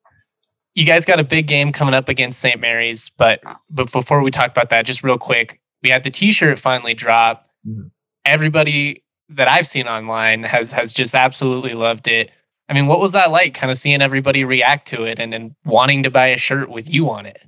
you 0.78 0.84
guys 0.84 1.04
got 1.04 1.18
a 1.18 1.24
big 1.24 1.48
game 1.48 1.72
coming 1.72 1.92
up 1.92 2.08
against 2.08 2.38
St. 2.38 2.60
Mary's, 2.60 3.10
but 3.10 3.40
but 3.68 3.90
before 3.90 4.22
we 4.22 4.30
talk 4.30 4.52
about 4.52 4.70
that, 4.70 4.86
just 4.86 5.02
real 5.02 5.18
quick, 5.18 5.60
we 5.82 5.90
had 5.90 6.04
the 6.04 6.10
T-shirt 6.10 6.56
finally 6.60 6.94
drop. 6.94 7.50
Mm-hmm. 7.66 7.88
Everybody 8.24 9.02
that 9.30 9.48
I've 9.48 9.66
seen 9.66 9.88
online 9.88 10.44
has 10.44 10.70
has 10.70 10.92
just 10.92 11.16
absolutely 11.16 11.74
loved 11.74 12.06
it. 12.06 12.30
I 12.68 12.74
mean, 12.74 12.86
what 12.86 13.00
was 13.00 13.12
that 13.12 13.30
like? 13.30 13.54
Kind 13.54 13.70
of 13.70 13.76
seeing 13.76 14.02
everybody 14.02 14.44
react 14.44 14.88
to 14.88 15.04
it 15.04 15.18
and 15.18 15.32
then 15.32 15.56
wanting 15.64 16.02
to 16.02 16.10
buy 16.10 16.28
a 16.28 16.36
shirt 16.36 16.68
with 16.68 16.92
you 16.92 17.10
on 17.10 17.26
it. 17.26 17.42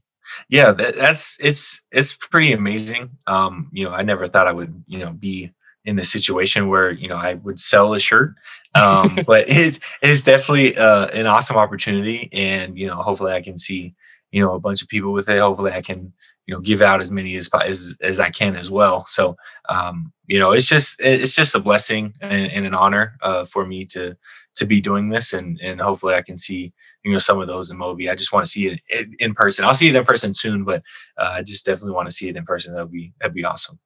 Yeah, 0.49 0.73
that, 0.73 0.97
that's 0.97 1.37
it's 1.41 1.83
it's 1.91 2.13
pretty 2.13 2.53
amazing. 2.53 3.11
Um, 3.27 3.69
you 3.73 3.85
know, 3.85 3.93
I 3.93 4.03
never 4.03 4.27
thought 4.27 4.47
I 4.47 4.53
would 4.53 4.85
you 4.87 4.99
know 4.99 5.13
be 5.13 5.53
in 5.85 5.97
the 5.97 6.05
situation 6.05 6.69
where 6.69 6.91
you 6.91 7.09
know 7.09 7.17
I 7.17 7.35
would 7.35 7.59
sell 7.59 7.95
a 7.95 7.99
shirt, 7.99 8.35
um, 8.75 9.19
but 9.27 9.49
it's 9.49 9.81
it's 10.03 10.23
definitely 10.23 10.77
uh, 10.77 11.07
an 11.09 11.27
awesome 11.27 11.57
opportunity, 11.57 12.29
and 12.33 12.79
you 12.79 12.87
know, 12.87 12.97
hopefully 12.97 13.33
I 13.33 13.43
can 13.43 13.59
see 13.59 13.95
you 14.31 14.43
know 14.43 14.55
a 14.55 14.61
bunch 14.61 14.83
of 14.83 14.89
people 14.89 15.13
with 15.13 15.29
it. 15.29 15.39
Hopefully 15.39 15.73
I 15.73 15.83
can 15.83 16.13
you 16.47 16.55
know 16.55 16.61
give 16.61 16.81
out 16.81 17.01
as 17.01 17.11
many 17.11 17.37
as 17.37 17.49
as, 17.65 17.97
as 18.01 18.21
I 18.21 18.31
can 18.31 18.57
as 18.57 18.71
well. 18.71 19.07
So 19.07 19.37
um, 19.69 20.13
you 20.27 20.39
know 20.39 20.53
it's 20.53 20.67
just 20.67 21.01
it's 21.01 21.35
just 21.35 21.55
a 21.55 21.61
blessing 21.61 22.15
and, 22.21 22.51
and 22.53 22.67
an 22.67 22.75
honor 22.75 23.17
uh, 23.23 23.45
for 23.45 23.67
me 23.67 23.85
to 23.87 24.17
to 24.61 24.67
be 24.67 24.81
doing 24.81 25.09
this, 25.09 25.33
and 25.33 25.59
and 25.61 25.81
hopefully 25.81 26.15
I 26.15 26.23
can 26.23 26.37
see 26.37 26.73
you 27.05 27.13
know 27.13 27.19
some 27.19 27.41
of 27.41 27.47
those 27.47 27.71
in 27.71 27.77
Moby. 27.77 28.09
I 28.09 28.15
just 28.15 28.33
want 28.33 28.47
to 28.47 28.51
see 28.51 28.79
it 28.89 29.09
in 29.19 29.35
person. 29.35 29.65
I'll 29.65 29.75
see 29.75 29.89
it 29.89 29.97
in 29.97 30.05
person 30.05 30.33
soon, 30.33 30.65
but 30.65 30.83
uh, 31.19 31.33
I 31.35 31.43
just 31.43 31.67
definitely 31.67 31.93
want 31.93 32.09
to 32.09 32.15
see 32.15 32.29
it 32.29 32.37
in 32.37 32.45
person. 32.45 32.75
That'd 32.75 32.93
be 32.93 33.13
that'd 33.21 33.35
be 33.35 33.45
awesome. 33.45 33.79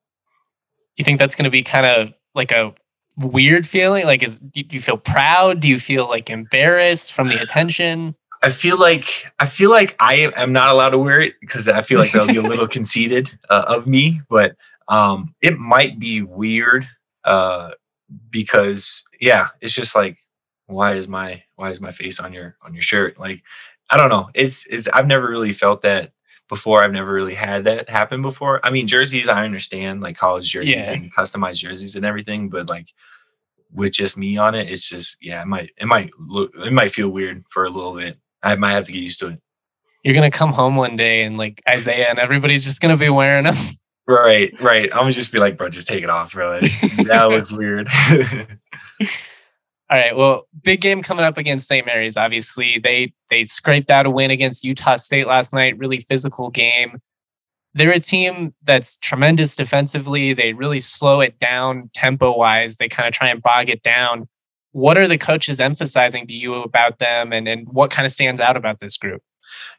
You 0.97 1.05
think 1.05 1.19
that's 1.19 1.35
going 1.35 1.45
to 1.45 1.51
be 1.51 1.63
kind 1.63 1.87
of 1.87 2.13
like 2.35 2.53
a 2.53 2.75
weird 3.17 3.67
feeling? 3.67 4.05
Like, 4.05 4.23
is 4.23 4.37
do 4.37 4.63
you 4.69 4.81
feel 4.81 4.99
proud? 4.99 5.61
Do 5.61 5.69
you 5.69 5.79
feel 5.79 6.09
like 6.09 6.31
embarrassed 6.31 7.13
from 7.13 7.29
the 7.29 7.41
attention? 7.41 8.15
I 8.43 8.51
feel 8.51 8.79
like 8.79 9.33
I 9.39 9.47
feel 9.47 9.71
like 9.71 9.97
I 9.99 10.33
am 10.37 10.53
not 10.53 10.69
allowed 10.69 10.91
to 10.91 10.99
wear 10.99 11.21
it 11.21 11.35
because 11.41 11.67
I 11.69 11.83
feel 11.83 11.99
like 11.99 12.13
that'll 12.13 12.29
be 12.29 12.37
a 12.37 12.43
little 12.43 12.69
conceited 12.79 13.31
uh, 13.49 13.65
of 13.67 13.87
me. 13.87 14.21
But 14.29 14.57
um, 14.89 15.35
it 15.41 15.59
might 15.59 15.99
be 15.99 16.23
weird 16.23 16.87
uh, 17.25 17.71
because 18.31 19.03
yeah, 19.21 19.49
it's 19.61 19.73
just 19.73 19.95
like 19.95 20.19
why 20.67 20.95
is 20.95 21.09
my 21.09 21.43
why 21.57 21.71
is 21.71 21.81
my 21.81 21.91
face 21.91 22.21
on 22.21 22.33
your 22.33 22.57
on 22.63 22.75
your 22.75 22.83
shirt? 22.83 23.19
Like 23.19 23.43
I 23.91 23.97
don't 23.97 24.09
know. 24.09 24.31
It's 24.35 24.67
it's 24.67 24.89
I've 24.89 25.07
never 25.07 25.29
really 25.29 25.53
felt 25.53 25.83
that 25.83 26.13
before. 26.49 26.83
I've 26.83 26.93
never 26.93 27.13
really 27.13 27.35
had 27.35 27.65
that 27.65 27.89
happen 27.89 28.23
before. 28.23 28.61
I 28.65 28.71
mean 28.71 28.87
jerseys 28.87 29.29
I 29.29 29.45
understand 29.45 30.01
like 30.01 30.17
college 30.17 30.51
jerseys 30.51 30.71
yeah. 30.71 30.93
and 30.93 31.15
customized 31.15 31.61
jerseys 31.61 31.97
and 31.97 32.05
everything, 32.05 32.49
but 32.49 32.69
like 32.69 32.89
with 33.73 33.93
just 33.93 34.17
me 34.17 34.37
on 34.37 34.55
it, 34.55 34.71
it's 34.71 34.89
just 34.89 35.17
yeah, 35.21 35.43
it 35.43 35.47
might 35.47 35.71
it 35.77 35.87
might 35.87 36.11
look 36.19 36.53
it 36.55 36.73
might 36.73 36.93
feel 36.93 37.09
weird 37.09 37.45
for 37.51 37.65
a 37.65 37.71
little 37.71 37.95
bit. 37.95 38.17
I 38.43 38.55
might 38.57 38.73
have 38.73 38.85
to 38.85 38.93
get 38.93 39.03
used 39.03 39.21
to 39.21 39.29
it. 39.29 39.41
You're 40.03 40.15
gonna 40.15 40.31
come 40.31 40.53
home 40.53 40.77
one 40.77 40.97
day 40.97 41.25
and 41.25 41.37
like 41.37 41.63
Isaiah 41.69 42.09
and 42.09 42.19
everybody's 42.19 42.65
just 42.65 42.81
gonna 42.81 42.97
be 42.97 43.11
wearing 43.11 43.45
them. 43.45 43.57
Right, 44.07 44.53
right. 44.61 44.93
I'm 44.93 44.99
gonna 44.99 45.13
just 45.13 45.33
be 45.33 45.39
like, 45.39 45.57
bro, 45.57 45.71
just 45.71 45.89
take 45.89 46.05
it 46.05 46.11
off, 46.11 46.35
bro. 46.35 46.61
that 46.61 47.29
looks 47.31 47.51
weird. 47.51 47.89
All 49.95 50.01
right. 50.01 50.17
Well, 50.17 50.49
big 50.65 50.81
game 50.81 51.05
coming 51.05 51.25
up 51.25 51.39
against 51.39 51.69
St. 51.69 51.87
Mary's. 51.87 52.17
Obviously, 52.17 52.81
they 52.83 53.13
they 53.31 53.45
scraped 53.45 53.91
out 53.91 54.07
a 54.07 54.11
win 54.11 54.33
against 54.33 54.65
Utah 54.65 54.97
State 54.97 55.29
last 55.29 55.55
night. 55.55 55.79
Really 55.79 56.01
physical 56.01 56.51
game. 56.51 56.99
They're 57.75 57.93
a 57.93 58.01
team 58.01 58.55
that's 58.65 58.97
tremendous 58.97 59.55
defensively. 59.55 60.35
They 60.35 60.53
really 60.53 60.81
slow 60.81 61.21
it 61.21 61.39
down 61.39 61.91
tempo 61.95 62.37
wise. 62.37 62.75
They 62.75 62.89
kind 62.89 63.07
of 63.07 63.15
try 63.15 63.29
and 63.29 63.41
bog 63.41 63.69
it 63.69 63.85
down 63.85 64.29
what 64.73 64.99
are 64.99 65.07
the 65.07 65.17
coaches 65.17 65.61
emphasizing 65.61 66.27
to 66.27 66.35
you 66.35 66.55
about 66.55 66.99
them 66.99 67.33
and, 67.33 67.47
and 67.47 67.69
what 67.69 67.93
kind 67.93 68.05
of 68.05 68.11
stands 68.11 68.41
out 68.41 68.57
about 68.57 68.81
this 68.81 68.99
group 68.99 69.23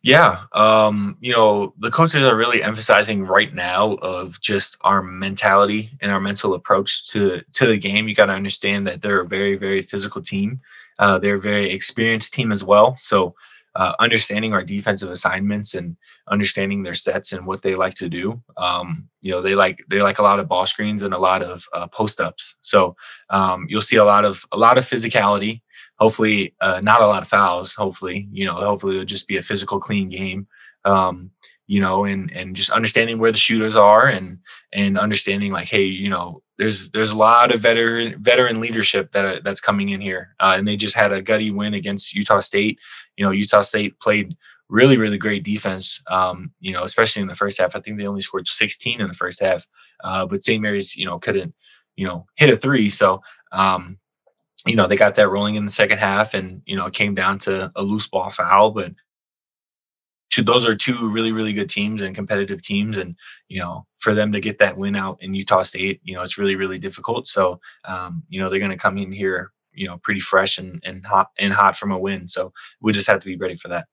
yeah 0.04 0.44
um, 0.54 1.18
you 1.20 1.32
know 1.32 1.74
the 1.80 1.92
coaches 1.92 2.24
are 2.24 2.36
really 2.36 2.64
emphasizing 2.64 3.24
right 3.24 3.54
now 3.54 3.94
of 3.96 4.40
just 4.42 4.78
our 4.82 5.02
mentality 5.02 5.92
and 6.02 6.12
our 6.12 6.20
mental 6.20 6.54
approach 6.54 7.10
to 7.10 7.42
to 7.54 7.68
the 7.68 7.78
game 7.78 8.08
you 8.08 8.16
got 8.16 8.28
to 8.28 8.34
understand 8.34 8.86
that 8.88 9.02
they're 9.02 9.22
a 9.22 9.28
very 9.28 9.56
very 9.56 9.82
physical 9.82 10.22
team 10.22 10.60
uh, 11.00 11.18
they're 11.20 11.36
a 11.36 11.40
very 11.40 11.72
experienced 11.72 12.34
team 12.34 12.52
as 12.52 12.64
well 12.64 12.96
so 12.96 13.36
uh, 13.76 13.94
understanding 14.00 14.54
our 14.54 14.64
defensive 14.64 15.12
assignments 15.12 15.74
and 15.74 15.98
understanding 16.30 16.82
their 16.82 16.94
sets 16.94 17.34
and 17.34 17.46
what 17.46 17.62
they 17.62 17.76
like 17.76 17.94
to 17.96 18.08
do. 18.08 18.42
Um, 18.58 19.10
you 19.22 19.32
know, 19.32 19.42
they 19.42 19.54
like 19.54 19.84
they 19.90 20.02
like 20.02 20.20
a 20.20 20.24
lot 20.24 20.40
of 20.40 20.48
ball 20.48 20.66
screens 20.66 21.04
and 21.04 21.14
a 21.14 21.18
lot 21.18 21.44
of 21.44 21.66
uh, 21.74 21.88
post 21.88 22.22
ups. 22.22 22.56
So 22.62 22.96
um, 23.30 23.66
you'll 23.68 23.82
see 23.82 23.98
a 23.98 24.06
lot 24.06 24.24
of 24.24 24.46
a 24.52 24.58
lot 24.58 24.78
of 24.78 24.86
physicality. 24.86 25.62
Hopefully, 26.00 26.54
uh, 26.62 26.82
not 26.84 27.02
a 27.02 27.08
lot 27.08 27.22
of 27.22 27.28
fouls. 27.28 27.74
Hopefully, 27.74 28.28
you 28.32 28.46
know, 28.46 28.56
hopefully 28.56 28.96
it'll 28.96 29.06
just 29.06 29.28
be 29.28 29.38
a 29.38 29.42
physical, 29.42 29.80
clean 29.80 30.10
game. 30.10 30.48
Um, 30.84 31.32
you 31.68 31.82
know, 31.82 32.06
and 32.06 32.32
and 32.32 32.56
just 32.56 32.70
understanding 32.70 33.18
where 33.18 33.32
the 33.32 33.38
shooters 33.38 33.76
are 33.76 34.08
and 34.08 34.40
and 34.74 34.98
understanding 34.98 35.52
like, 35.52 35.68
hey, 35.68 35.84
you 35.84 36.10
know, 36.10 36.44
there's 36.58 36.92
there's 36.92 37.12
a 37.12 37.18
lot 37.18 37.54
of 37.54 37.62
veteran 37.62 38.22
veteran 38.22 38.62
leadership 38.62 39.12
that 39.14 39.44
that's 39.44 39.62
coming 39.62 39.90
in 39.90 40.02
here, 40.02 40.36
uh, 40.40 40.56
and 40.58 40.68
they 40.68 40.76
just 40.76 40.96
had 40.96 41.12
a 41.12 41.22
gutty 41.22 41.52
win 41.52 41.74
against 41.74 42.14
Utah 42.14 42.40
State. 42.40 42.80
You 43.18 43.26
know, 43.26 43.32
Utah 43.32 43.62
State 43.62 44.00
played 44.00 44.36
really 44.70 44.98
really 44.98 45.18
great 45.18 45.44
defense. 45.44 46.02
Um, 46.10 46.52
you 46.60 46.72
know, 46.72 46.84
especially 46.84 47.22
in 47.22 47.28
the 47.28 47.36
first 47.36 47.60
half. 47.60 47.76
I 47.76 47.80
think 47.80 47.98
they 47.98 48.08
only 48.08 48.22
scored 48.22 48.48
16 48.48 49.02
in 49.02 49.08
the 49.08 49.14
first 49.14 49.42
half, 49.42 49.66
uh, 50.04 50.26
but 50.26 50.44
St. 50.44 50.62
Mary's, 50.62 50.96
you 50.96 51.06
know, 51.06 51.20
couldn't 51.20 51.56
you 51.96 52.08
know 52.08 52.28
hit 52.36 52.50
a 52.50 52.58
three. 52.58 52.90
So 52.90 53.22
um, 53.52 53.98
you 54.66 54.76
know 54.76 54.88
they 54.88 54.96
got 54.96 55.16
that 55.16 55.30
rolling 55.30 55.56
in 55.56 55.66
the 55.66 55.72
second 55.72 56.00
half, 56.00 56.34
and 56.34 56.62
you 56.66 56.76
know 56.76 56.88
it 56.88 56.94
came 56.94 57.16
down 57.16 57.40
to 57.40 57.72
a 57.76 57.84
loose 57.84 58.08
ball 58.08 58.30
foul, 58.32 58.72
but 58.72 58.94
two, 60.32 60.44
those 60.44 60.66
are 60.66 60.76
two 60.76 61.10
really 61.10 61.32
really 61.32 61.54
good 61.54 61.70
teams 61.70 62.02
and 62.02 62.16
competitive 62.16 62.62
teams. 62.62 62.98
And 62.98 63.16
you 63.48 63.60
know 63.60 63.86
for 64.00 64.14
them 64.14 64.32
to 64.34 64.40
get 64.40 64.60
that 64.60 64.78
win 64.78 64.96
out 64.96 65.18
in 65.20 65.34
utah 65.34 65.64
state 65.64 66.00
you 66.04 66.14
know 66.14 66.22
it's 66.22 66.38
really 66.38 66.56
really 66.56 66.78
difficult. 66.78 67.28
So 67.28 67.60
um, 67.86 68.24
you 68.28 68.40
know 68.40 68.50
they're 68.50 68.60
going 68.60 68.72
to 68.72 68.78
come 68.78 68.98
in 68.98 69.12
here 69.12 69.52
you 69.74 69.88
know 69.88 69.98
pretty 70.04 70.20
fresh 70.22 70.58
and, 70.58 70.82
and 70.84 71.06
hot 71.06 71.28
and 71.38 71.54
hot 71.54 71.76
from 71.76 71.92
a 71.92 72.00
win. 72.00 72.28
So 72.28 72.54
we 72.82 72.94
just 72.94 73.08
have 73.08 73.20
to 73.20 73.26
be 73.26 73.38
ready 73.38 73.56
for 73.56 73.68
that. 73.70 73.86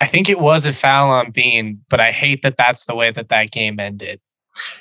I 0.00 0.06
think 0.08 0.28
it 0.28 0.40
was 0.40 0.66
a 0.66 0.72
foul 0.72 1.10
on 1.10 1.30
bean 1.30 1.80
but 1.88 2.00
i 2.00 2.10
hate 2.10 2.42
that 2.42 2.56
that's 2.56 2.86
the 2.86 2.94
way 2.96 3.12
that 3.12 3.28
that 3.28 3.52
game 3.52 3.78
ended 3.78 4.20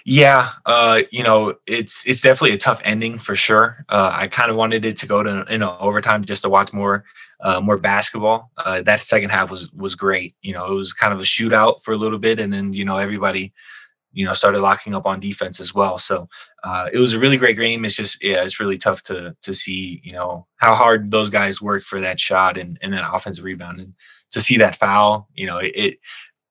yeah, 0.05 0.49
uh, 0.65 1.01
you 1.11 1.23
know, 1.23 1.55
it's 1.67 2.05
it's 2.07 2.21
definitely 2.21 2.55
a 2.55 2.57
tough 2.57 2.81
ending 2.83 3.17
for 3.17 3.35
sure. 3.35 3.85
Uh, 3.89 4.11
I 4.13 4.27
kind 4.27 4.49
of 4.51 4.57
wanted 4.57 4.85
it 4.85 4.97
to 4.97 5.07
go 5.07 5.23
to 5.23 5.45
you 5.49 5.57
know 5.57 5.77
overtime 5.79 6.25
just 6.25 6.43
to 6.43 6.49
watch 6.49 6.73
more 6.73 7.05
uh, 7.41 7.61
more 7.61 7.77
basketball. 7.77 8.51
Uh, 8.57 8.81
that 8.83 8.99
second 8.99 9.29
half 9.29 9.49
was 9.51 9.71
was 9.73 9.95
great. 9.95 10.35
You 10.41 10.53
know, 10.53 10.71
it 10.71 10.75
was 10.75 10.93
kind 10.93 11.13
of 11.13 11.19
a 11.19 11.23
shootout 11.23 11.83
for 11.83 11.93
a 11.93 11.97
little 11.97 12.19
bit, 12.19 12.39
and 12.39 12.51
then 12.51 12.73
you 12.73 12.85
know 12.85 12.97
everybody, 12.97 13.53
you 14.13 14.25
know, 14.25 14.33
started 14.33 14.61
locking 14.61 14.93
up 14.93 15.05
on 15.05 15.19
defense 15.19 15.59
as 15.59 15.73
well. 15.73 15.99
So 15.99 16.27
uh, 16.63 16.89
it 16.91 16.99
was 16.99 17.13
a 17.13 17.19
really 17.19 17.37
great 17.37 17.57
game. 17.57 17.85
It's 17.85 17.95
just 17.95 18.23
yeah, 18.23 18.43
it's 18.43 18.59
really 18.59 18.77
tough 18.77 19.01
to 19.03 19.35
to 19.41 19.53
see 19.53 20.01
you 20.03 20.13
know 20.13 20.47
how 20.57 20.75
hard 20.75 21.11
those 21.11 21.29
guys 21.29 21.61
worked 21.61 21.85
for 21.85 22.01
that 22.01 22.19
shot 22.19 22.57
and 22.57 22.77
and 22.81 22.93
that 22.93 23.09
offensive 23.11 23.45
rebound, 23.45 23.79
and 23.79 23.93
to 24.31 24.41
see 24.41 24.57
that 24.57 24.75
foul. 24.75 25.27
You 25.33 25.47
know, 25.47 25.57
it, 25.57 25.71
it 25.75 25.99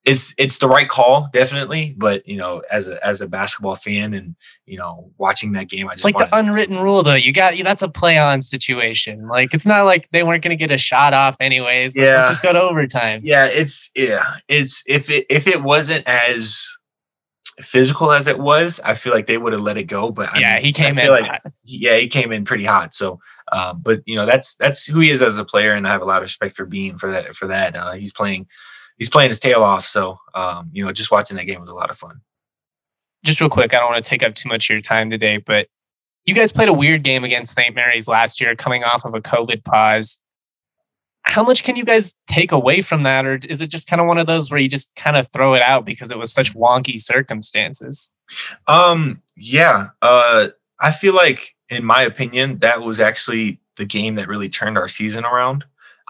it's 0.04 0.34
it's 0.38 0.58
the 0.58 0.68
right 0.68 0.88
call 0.88 1.28
definitely 1.32 1.94
but 1.98 2.26
you 2.26 2.36
know 2.36 2.62
as 2.70 2.88
a 2.88 3.06
as 3.06 3.20
a 3.20 3.28
basketball 3.28 3.74
fan 3.74 4.14
and 4.14 4.34
you 4.64 4.78
know 4.78 5.10
watching 5.18 5.52
that 5.52 5.68
game 5.68 5.86
i 5.88 5.92
just 5.92 6.06
it's 6.06 6.14
like 6.14 6.30
the 6.30 6.36
unwritten 6.36 6.78
rule 6.78 7.02
though 7.02 7.14
you 7.14 7.32
got 7.32 7.54
that's 7.62 7.82
a 7.82 7.88
play 7.88 8.18
on 8.18 8.42
situation. 8.42 9.28
Like 9.28 9.54
it's 9.54 9.66
not 9.66 9.84
like 9.84 10.08
they 10.12 10.22
weren't 10.22 10.42
going 10.42 10.56
to 10.56 10.60
get 10.60 10.70
a 10.70 10.78
shot 10.78 11.12
off 11.12 11.36
anyways. 11.40 11.96
Yeah 11.96 12.14
let's 12.14 12.28
just 12.28 12.42
go 12.42 12.52
to 12.52 12.60
overtime. 12.60 13.20
Yeah 13.24 13.46
it's 13.46 13.90
yeah 13.94 14.36
it's 14.48 14.82
if 14.86 15.10
it 15.10 15.26
if 15.28 15.46
it 15.46 15.62
wasn't 15.62 16.06
as 16.06 16.66
physical 17.60 18.10
as 18.10 18.26
it 18.26 18.38
was 18.38 18.80
i 18.86 18.94
feel 18.94 19.12
like 19.12 19.26
they 19.26 19.36
would 19.36 19.52
have 19.52 19.60
let 19.60 19.76
it 19.76 19.84
go 19.84 20.10
but 20.10 20.30
yeah 20.38 20.54
I 20.54 20.60
he 20.60 20.72
came 20.72 20.98
in 20.98 21.08
like 21.08 21.26
hot. 21.26 21.42
yeah 21.66 21.98
he 21.98 22.08
came 22.08 22.32
in 22.32 22.46
pretty 22.46 22.64
hot 22.64 22.94
so 22.94 23.20
um, 23.52 23.82
but 23.82 24.00
you 24.06 24.16
know 24.16 24.24
that's 24.24 24.54
that's 24.54 24.86
who 24.86 25.00
he 25.00 25.10
is 25.10 25.20
as 25.20 25.36
a 25.36 25.44
player 25.44 25.74
and 25.74 25.86
i 25.86 25.90
have 25.90 26.00
a 26.00 26.06
lot 26.06 26.18
of 26.18 26.22
respect 26.22 26.56
for 26.56 26.64
Bean 26.64 26.96
for 26.96 27.10
that 27.10 27.36
for 27.36 27.48
that 27.48 27.76
uh, 27.76 27.92
he's 27.92 28.12
playing 28.12 28.46
he's 29.00 29.08
playing 29.08 29.30
his 29.30 29.40
tail 29.40 29.64
off. 29.64 29.84
So, 29.84 30.18
um, 30.34 30.70
you 30.72 30.84
know, 30.84 30.92
just 30.92 31.10
watching 31.10 31.36
that 31.38 31.46
game 31.46 31.60
was 31.60 31.70
a 31.70 31.74
lot 31.74 31.90
of 31.90 31.96
fun. 31.96 32.20
Just 33.24 33.40
real 33.40 33.50
quick, 33.50 33.74
I 33.74 33.78
don't 33.78 33.90
want 33.90 34.04
to 34.04 34.08
take 34.08 34.22
up 34.22 34.34
too 34.34 34.48
much 34.48 34.70
of 34.70 34.74
your 34.74 34.82
time 34.82 35.10
today, 35.10 35.38
but 35.38 35.66
you 36.26 36.34
guys 36.34 36.52
played 36.52 36.68
a 36.68 36.72
weird 36.72 37.02
game 37.02 37.24
against 37.24 37.54
St. 37.54 37.74
Mary's 37.74 38.06
last 38.06 38.40
year, 38.40 38.54
coming 38.54 38.84
off 38.84 39.04
of 39.04 39.14
a 39.14 39.20
COVID 39.20 39.64
pause. 39.64 40.22
How 41.22 41.42
much 41.42 41.64
can 41.64 41.76
you 41.76 41.84
guys 41.84 42.14
take 42.28 42.52
away 42.52 42.82
from 42.82 43.02
that? 43.02 43.26
Or 43.26 43.40
is 43.48 43.60
it 43.60 43.68
just 43.68 43.88
kind 43.88 44.00
of 44.00 44.06
one 44.06 44.18
of 44.18 44.26
those 44.26 44.50
where 44.50 44.60
you 44.60 44.68
just 44.68 44.94
kind 44.96 45.16
of 45.16 45.30
throw 45.32 45.54
it 45.54 45.62
out 45.62 45.84
because 45.84 46.10
it 46.10 46.18
was 46.18 46.32
such 46.32 46.54
wonky 46.54 47.00
circumstances? 47.00 48.10
Um, 48.66 49.22
yeah. 49.34 49.88
Uh, 50.02 50.48
I 50.78 50.92
feel 50.92 51.14
like, 51.14 51.56
in 51.68 51.84
my 51.84 52.02
opinion, 52.02 52.58
that 52.58 52.82
was 52.82 53.00
actually 53.00 53.60
the 53.76 53.84
game 53.84 54.14
that 54.16 54.28
really 54.28 54.48
turned 54.48 54.76
our 54.76 54.88
season 54.88 55.24
around. 55.24 55.64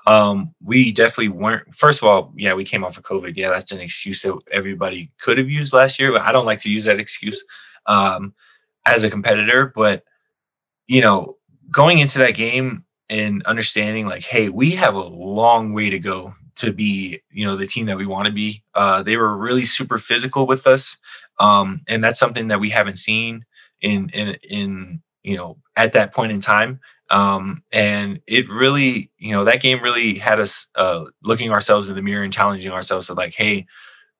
Um, 0.07 0.55
we 0.63 0.93
definitely 0.93 1.29
weren't. 1.29 1.75
First 1.75 2.03
of 2.03 2.09
all, 2.09 2.33
yeah, 2.37 2.55
we 2.55 2.65
came 2.65 2.85
off 2.85 2.97
of 2.97 3.05
COVID. 3.05 3.37
Yeah, 3.37 3.51
that's 3.51 3.73
an 3.73 3.81
excuse 3.81 4.23
that 4.23 4.39
everybody 4.51 5.11
could 5.21 5.39
have 5.39 5.51
used 5.51 5.73
last 5.73 5.99
year. 5.99 6.13
But 6.13 6.23
I 6.23 6.33
don't 6.33 6.47
like 6.47 6.61
to 6.61 6.71
use 6.71 6.85
that 6.85 6.99
excuse 6.99 7.43
um, 7.87 8.35
as 8.87 9.05
a 9.05 9.11
competitor. 9.11 9.73
But 9.75 10.05
you 10.87 11.01
know, 11.01 11.37
going 11.71 11.99
into 11.99 12.19
that 12.19 12.35
game 12.35 12.85
and 13.09 13.43
understanding 13.45 14.07
like, 14.07 14.23
hey, 14.23 14.49
we 14.49 14.71
have 14.73 14.95
a 14.95 15.03
long 15.03 15.73
way 15.73 15.91
to 15.91 15.99
go 15.99 16.35
to 16.57 16.73
be 16.73 17.21
you 17.31 17.47
know 17.47 17.57
the 17.57 17.67
team 17.67 17.87
that 17.87 17.97
we 17.97 18.07
want 18.07 18.27
to 18.27 18.33
be. 18.33 18.63
Uh, 18.75 19.03
they 19.03 19.17
were 19.17 19.37
really 19.37 19.65
super 19.65 19.99
physical 19.99 20.47
with 20.47 20.67
us, 20.67 20.97
um, 21.39 21.83
and 21.89 22.03
that's 22.03 22.19
something 22.19 22.49
that 22.49 22.61
we 22.61 22.71
haven't 22.71 22.99
seen 22.99 23.45
in 23.81 24.09
in 24.11 24.37
in 24.49 25.03
you 25.23 25.37
know 25.37 25.57
at 25.77 25.93
that 25.93 26.13
point 26.15 26.33
in 26.33 26.41
time. 26.41 26.81
Um, 27.11 27.64
and 27.73 28.20
it 28.27 28.49
really, 28.49 29.11
you 29.18 29.33
know, 29.33 29.44
that 29.44 29.61
game 29.61 29.83
really 29.83 30.14
had 30.14 30.38
us 30.38 30.68
uh, 30.77 31.05
looking 31.23 31.51
ourselves 31.51 31.88
in 31.88 31.96
the 31.96 32.03
mirror 32.03 32.23
and 32.23 32.33
challenging 32.33 32.70
ourselves 32.70 33.09
to 33.09 33.14
like, 33.14 33.35
hey, 33.35 33.66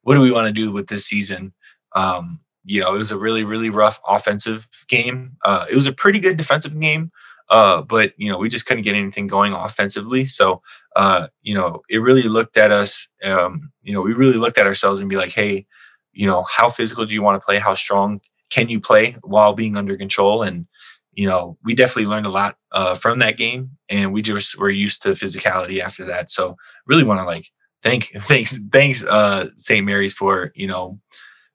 what 0.03 0.15
do 0.15 0.21
we 0.21 0.33
want 0.33 0.47
to 0.47 0.53
do 0.53 0.73
with 0.73 0.89
this 0.89 1.07
season? 1.07 1.53
Um, 1.95 2.41
you 2.65 2.81
know, 2.81 2.95
it 2.95 2.99
was 2.99 3.11
a 3.11 3.19
really, 3.19 3.45
really 3.45 3.71
rough 3.71 4.01
offensive 4.07 4.69
game. 4.89 5.37
Uh, 5.45 5.67
it 5.71 5.75
was 5.75 5.87
a 5.87 5.93
pretty 5.93 6.21
good 6.21 6.37
defensive 6.37 6.79
game, 6.79 7.11
uh, 7.49 7.83
but 7.83 8.13
you 8.17 8.31
know, 8.31 8.39
we 8.39 8.49
just 8.49 8.67
couldn't 8.67 8.83
get 8.85 8.95
anything 8.95 9.27
going 9.27 9.53
offensively. 9.53 10.25
So, 10.25 10.63
uh, 10.97 11.29
you 11.43 11.55
know, 11.55 11.83
it 11.89 11.99
really 11.99 12.23
looked 12.23 12.57
at 12.57 12.73
us. 12.73 13.09
Um, 13.25 13.73
you 13.83 13.93
know, 13.93 14.01
we 14.01 14.13
really 14.13 14.37
looked 14.37 14.59
at 14.59 14.67
ourselves 14.67 15.01
and 15.01 15.09
be 15.09 15.17
like, 15.17 15.33
hey, 15.33 15.67
you 16.13 16.27
know, 16.27 16.43
how 16.43 16.69
physical 16.69 17.07
do 17.07 17.15
you 17.15 17.23
want 17.23 17.41
to 17.41 17.45
play? 17.45 17.59
How 17.59 17.75
strong 17.75 18.21
can 18.51 18.69
you 18.69 18.81
play 18.81 19.17
while 19.23 19.55
being 19.55 19.77
under 19.77 19.97
control? 19.97 20.43
And 20.43 20.67
you 21.13 21.27
know, 21.27 21.59
we 21.65 21.75
definitely 21.75 22.07
learned 22.07 22.27
a 22.27 22.31
lot 22.31 22.57
uh, 22.73 22.95
from 22.95 23.19
that 23.21 23.37
game, 23.37 23.73
and 23.89 24.13
we 24.13 24.23
just 24.23 24.59
were 24.59 24.71
used 24.71 25.03
to 25.03 25.11
physicality 25.11 25.81
after 25.81 26.05
that. 26.07 26.31
So, 26.31 26.57
really 26.87 27.05
want 27.05 27.21
to 27.21 27.25
like 27.25 27.47
thank 27.83 28.13
thanks 28.19 28.57
thanks 28.73 29.05
uh, 29.05 29.49
St. 29.57 29.85
Mary's 29.85 30.15
for 30.15 30.53
you 30.55 30.67
know 30.67 30.99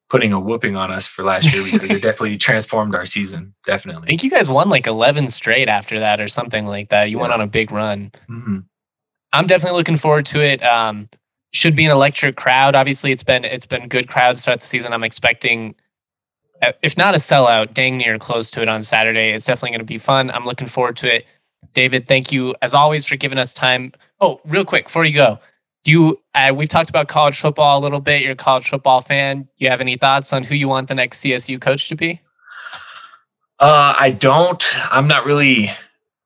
putting 0.10 0.34
a 0.34 0.40
whooping 0.40 0.76
on 0.76 0.92
us 0.92 1.08
for 1.08 1.24
last 1.24 1.52
year 1.52 1.64
because 1.64 1.90
it 1.90 2.02
definitely 2.02 2.38
transformed 2.38 2.94
our 2.94 3.06
season. 3.06 3.56
Definitely. 3.66 4.04
I 4.04 4.10
think 4.10 4.24
you 4.24 4.30
guys 4.30 4.48
won 4.48 4.70
like 4.70 4.86
11 4.86 5.30
straight 5.30 5.68
after 5.68 6.00
that 6.00 6.22
or 6.22 6.28
something 6.28 6.68
like 6.68 6.90
that. 6.90 7.10
You 7.10 7.18
yeah. 7.18 7.22
went 7.22 7.34
on 7.34 7.42
a 7.42 7.48
big 7.48 7.72
run. 7.72 8.12
Mm-hmm. 8.30 8.60
I'm 9.34 9.48
definitely 9.48 9.78
looking 9.78 9.98
forward 9.98 10.28
to 10.28 10.42
it. 10.42 10.64
Um, 10.64 11.10
should 11.54 11.76
be 11.76 11.86
an 11.86 11.92
electric 11.92 12.36
crowd. 12.36 12.76
Obviously, 12.76 13.12
it's 13.12 13.24
been 13.24 13.46
it's 13.46 13.66
been 13.66 13.88
good 13.88 14.08
crowd 14.08 14.38
start 14.38 14.60
the 14.60 14.66
season. 14.66 14.94
I'm 14.94 15.04
expecting, 15.04 15.76
if 16.82 16.98
not 16.98 17.16
a 17.16 17.18
sellout, 17.18 17.74
dang 17.74 17.98
near 17.98 18.18
close 18.18 18.50
to 18.52 18.62
it 18.62 18.70
on 18.70 18.84
Saturday. 18.84 19.32
It's 19.34 19.46
definitely 19.46 19.72
going 19.72 19.80
to 19.80 19.86
be 19.86 19.98
fun. 19.98 20.32
I'm 20.32 20.46
looking 20.46 20.68
forward 20.68 20.98
to 20.98 21.16
it. 21.16 21.26
David, 21.74 22.08
thank 22.08 22.32
you 22.32 22.56
as 22.62 22.74
always 22.74 23.06
for 23.06 23.16
giving 23.16 23.38
us 23.38 23.54
time. 23.54 23.92
Oh, 24.22 24.40
real 24.46 24.66
quick 24.66 24.86
before 24.86 25.06
you 25.06 25.14
go, 25.14 25.40
do 25.86 25.92
you 25.92 26.22
uh, 26.34 26.52
we've 26.54 26.68
talked 26.68 26.90
about 26.90 27.08
college 27.08 27.40
football 27.40 27.80
a 27.80 27.82
little 27.82 28.02
bit 28.02 28.22
you're 28.22 28.34
a 28.34 28.36
college 28.36 28.68
football 28.68 29.00
fan 29.00 29.48
you 29.58 29.70
have 29.70 29.80
any 29.80 29.96
thoughts 29.96 30.34
on 30.34 30.44
who 30.44 30.56
you 30.56 30.68
want 30.68 30.90
the 30.90 30.96
next 30.96 31.24
csu 31.24 31.62
coach 31.62 31.88
to 31.88 31.96
be 31.96 32.20
uh, 33.60 33.96
i 33.98 34.12
don't 34.12 34.76
i'm 34.92 35.08
not 35.08 35.26
really 35.26 35.72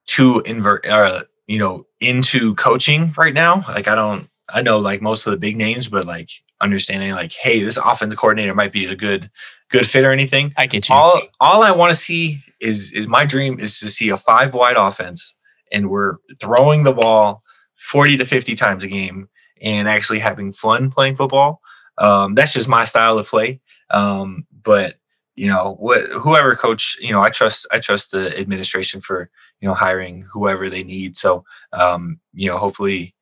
too 0.07 0.39
invert 0.41 0.85
uh, 0.87 1.23
you 1.45 1.59
know 1.59 1.85
into 1.99 2.55
coaching 2.55 3.13
right 3.17 3.35
now 3.35 3.63
like 3.67 3.87
i 3.87 3.93
don't 3.93 4.27
i 4.47 4.61
know 4.61 4.79
like 4.79 5.01
most 5.01 5.27
of 5.27 5.31
the 5.31 5.37
big 5.37 5.55
names 5.55 5.87
but 5.87 6.05
like 6.05 6.29
understanding 6.61 7.11
like 7.11 7.31
hey 7.31 7.63
this 7.63 7.77
offensive 7.77 8.19
coordinator 8.19 8.53
might 8.53 8.71
be 8.71 8.85
a 8.85 8.95
good 8.95 9.29
good 9.69 9.87
fit 9.87 10.03
or 10.03 10.11
anything 10.11 10.53
i 10.57 10.65
get 10.65 10.89
you 10.89 10.95
all 10.95 11.21
all 11.39 11.63
i 11.63 11.71
want 11.71 11.89
to 11.89 11.99
see 11.99 12.43
is 12.59 12.91
is 12.91 13.07
my 13.07 13.25
dream 13.25 13.59
is 13.59 13.79
to 13.79 13.89
see 13.89 14.09
a 14.09 14.17
five 14.17 14.53
wide 14.53 14.75
offense 14.75 15.35
and 15.71 15.89
we're 15.89 16.17
throwing 16.39 16.83
the 16.83 16.93
ball 16.93 17.43
40 17.77 18.17
to 18.17 18.25
50 18.25 18.55
times 18.55 18.83
a 18.83 18.87
game 18.87 19.29
and 19.61 19.87
actually 19.87 20.19
having 20.19 20.53
fun 20.53 20.91
playing 20.91 21.15
football. 21.15 21.61
Um, 21.97 22.35
that's 22.35 22.53
just 22.53 22.67
my 22.67 22.85
style 22.85 23.17
of 23.17 23.27
play. 23.27 23.61
Um, 23.89 24.45
but 24.63 24.95
you 25.35 25.47
know, 25.47 25.75
what 25.79 26.03
whoever 26.09 26.55
coach, 26.55 26.97
you 26.99 27.11
know, 27.11 27.21
I 27.21 27.29
trust 27.29 27.65
I 27.71 27.79
trust 27.79 28.11
the 28.11 28.37
administration 28.37 28.99
for 28.99 29.29
you 29.61 29.67
know 29.67 29.73
hiring 29.73 30.25
whoever 30.31 30.69
they 30.69 30.83
need. 30.83 31.15
So 31.15 31.45
um, 31.71 32.19
you 32.33 32.49
know, 32.49 32.57
hopefully, 32.57 33.15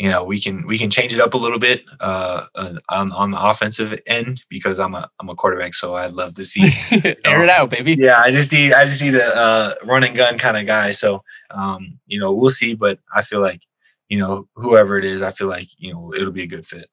you 0.00 0.08
know, 0.08 0.24
we 0.24 0.40
can 0.40 0.66
we 0.66 0.78
can 0.78 0.88
change 0.88 1.12
it 1.12 1.20
up 1.20 1.34
a 1.34 1.36
little 1.36 1.58
bit 1.58 1.84
uh, 2.00 2.46
on 2.88 3.12
on 3.12 3.30
the 3.30 3.40
offensive 3.40 3.98
end 4.06 4.42
because 4.48 4.78
I'm 4.78 4.94
a 4.94 5.10
I'm 5.20 5.28
a 5.28 5.34
quarterback, 5.34 5.74
so 5.74 5.96
I'd 5.96 6.12
love 6.12 6.34
to 6.34 6.44
see 6.44 6.62
air 6.90 7.16
know, 7.26 7.42
it 7.42 7.50
out, 7.50 7.70
baby. 7.70 7.96
Yeah, 7.98 8.18
I 8.18 8.30
just 8.30 8.52
need 8.52 8.72
I 8.72 8.84
just 8.84 9.02
need 9.02 9.14
a 9.14 9.36
uh, 9.36 9.74
run 9.84 10.04
and 10.04 10.16
gun 10.16 10.38
kind 10.38 10.56
of 10.56 10.66
guy. 10.66 10.92
So 10.92 11.22
um, 11.50 11.98
you 12.06 12.18
know, 12.18 12.32
we'll 12.32 12.50
see, 12.50 12.74
but 12.74 12.98
I 13.14 13.22
feel 13.22 13.40
like 13.40 13.60
you 14.10 14.18
know, 14.18 14.48
whoever 14.56 14.98
it 14.98 15.04
is, 15.04 15.22
I 15.22 15.30
feel 15.30 15.46
like, 15.46 15.68
you 15.78 15.94
know, 15.94 16.12
it'll 16.12 16.32
be 16.32 16.42
a 16.42 16.48
good 16.48 16.66
fit. 16.66 16.90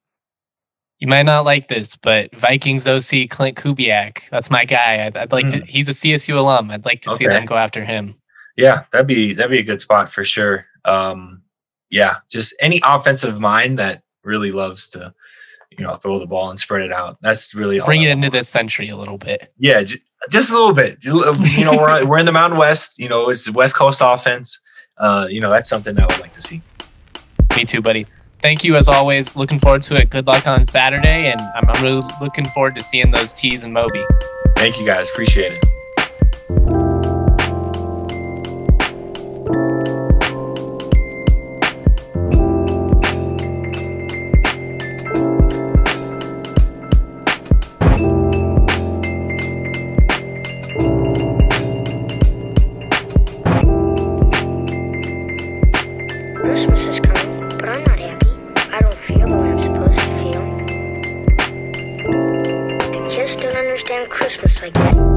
You 0.99 1.07
might 1.07 1.25
not 1.25 1.45
like 1.45 1.67
this, 1.67 1.95
but 1.97 2.33
Vikings 2.35 2.87
OC 2.87 3.27
Klint 3.29 3.55
Kubiak, 3.55 4.29
that's 4.29 4.49
my 4.49 4.65
guy. 4.65 5.05
I'd, 5.05 5.17
I'd 5.17 5.31
like 5.31 5.47
mm. 5.47 5.59
to, 5.59 5.65
he's 5.65 5.89
a 5.89 5.91
CSU 5.91 6.37
alum. 6.37 6.71
I'd 6.71 6.85
like 6.85 7.01
to 7.01 7.09
okay. 7.09 7.17
see 7.17 7.27
them 7.27 7.45
go 7.45 7.55
after 7.55 7.83
him. 7.83 8.15
Yeah, 8.55 8.85
that'd 8.91 9.07
be, 9.07 9.33
that'd 9.33 9.51
be 9.51 9.59
a 9.59 9.63
good 9.63 9.81
spot 9.81 10.09
for 10.09 10.23
sure. 10.23 10.65
Um, 10.85 11.41
yeah, 11.89 12.17
just 12.29 12.55
any 12.59 12.81
offensive 12.83 13.39
mind 13.39 13.79
that 13.79 14.03
really 14.23 14.51
loves 14.51 14.89
to, 14.89 15.13
you 15.71 15.83
know, 15.85 15.95
throw 15.95 16.19
the 16.19 16.25
ball 16.25 16.49
and 16.49 16.59
spread 16.59 16.81
it 16.81 16.91
out. 16.91 17.17
That's 17.21 17.53
really 17.53 17.79
bring 17.79 18.01
it 18.01 18.09
into 18.09 18.29
this 18.29 18.49
century 18.49 18.89
a 18.89 18.97
little 18.97 19.17
bit. 19.17 19.53
Yeah, 19.57 19.83
j- 19.83 19.99
just 20.29 20.51
a 20.51 20.53
little 20.53 20.73
bit. 20.73 20.97
You 21.03 21.65
know, 21.65 21.77
we're 21.77 22.05
we're 22.05 22.19
in 22.19 22.25
the 22.25 22.31
Mountain 22.31 22.59
West. 22.59 22.99
You 22.99 23.09
know, 23.09 23.29
it's 23.29 23.49
West 23.51 23.75
Coast 23.75 23.99
offense. 24.03 24.59
Uh, 24.97 25.27
you 25.29 25.39
know, 25.39 25.49
that's 25.49 25.69
something 25.69 25.97
I 25.99 26.05
would 26.05 26.19
like 26.19 26.33
to 26.33 26.41
see. 26.41 26.61
Me 27.55 27.65
too, 27.65 27.81
buddy. 27.81 28.05
Thank 28.41 28.63
you 28.63 28.75
as 28.75 28.87
always. 28.87 29.35
Looking 29.35 29.59
forward 29.59 29.81
to 29.83 29.95
it. 29.95 30.09
Good 30.09 30.27
luck 30.27 30.47
on 30.47 30.63
Saturday, 30.63 31.31
and 31.31 31.41
I'm, 31.41 31.69
I'm 31.69 31.83
really 31.83 32.07
looking 32.21 32.47
forward 32.49 32.75
to 32.75 32.81
seeing 32.81 33.11
those 33.11 33.33
tees 33.33 33.63
and 33.63 33.73
Moby. 33.73 34.03
Thank 34.55 34.79
you 34.79 34.85
guys. 34.85 35.09
Appreciate 35.09 35.53
it. 35.53 35.76
just 64.39 64.61
like 64.61 64.73
that. 64.73 65.16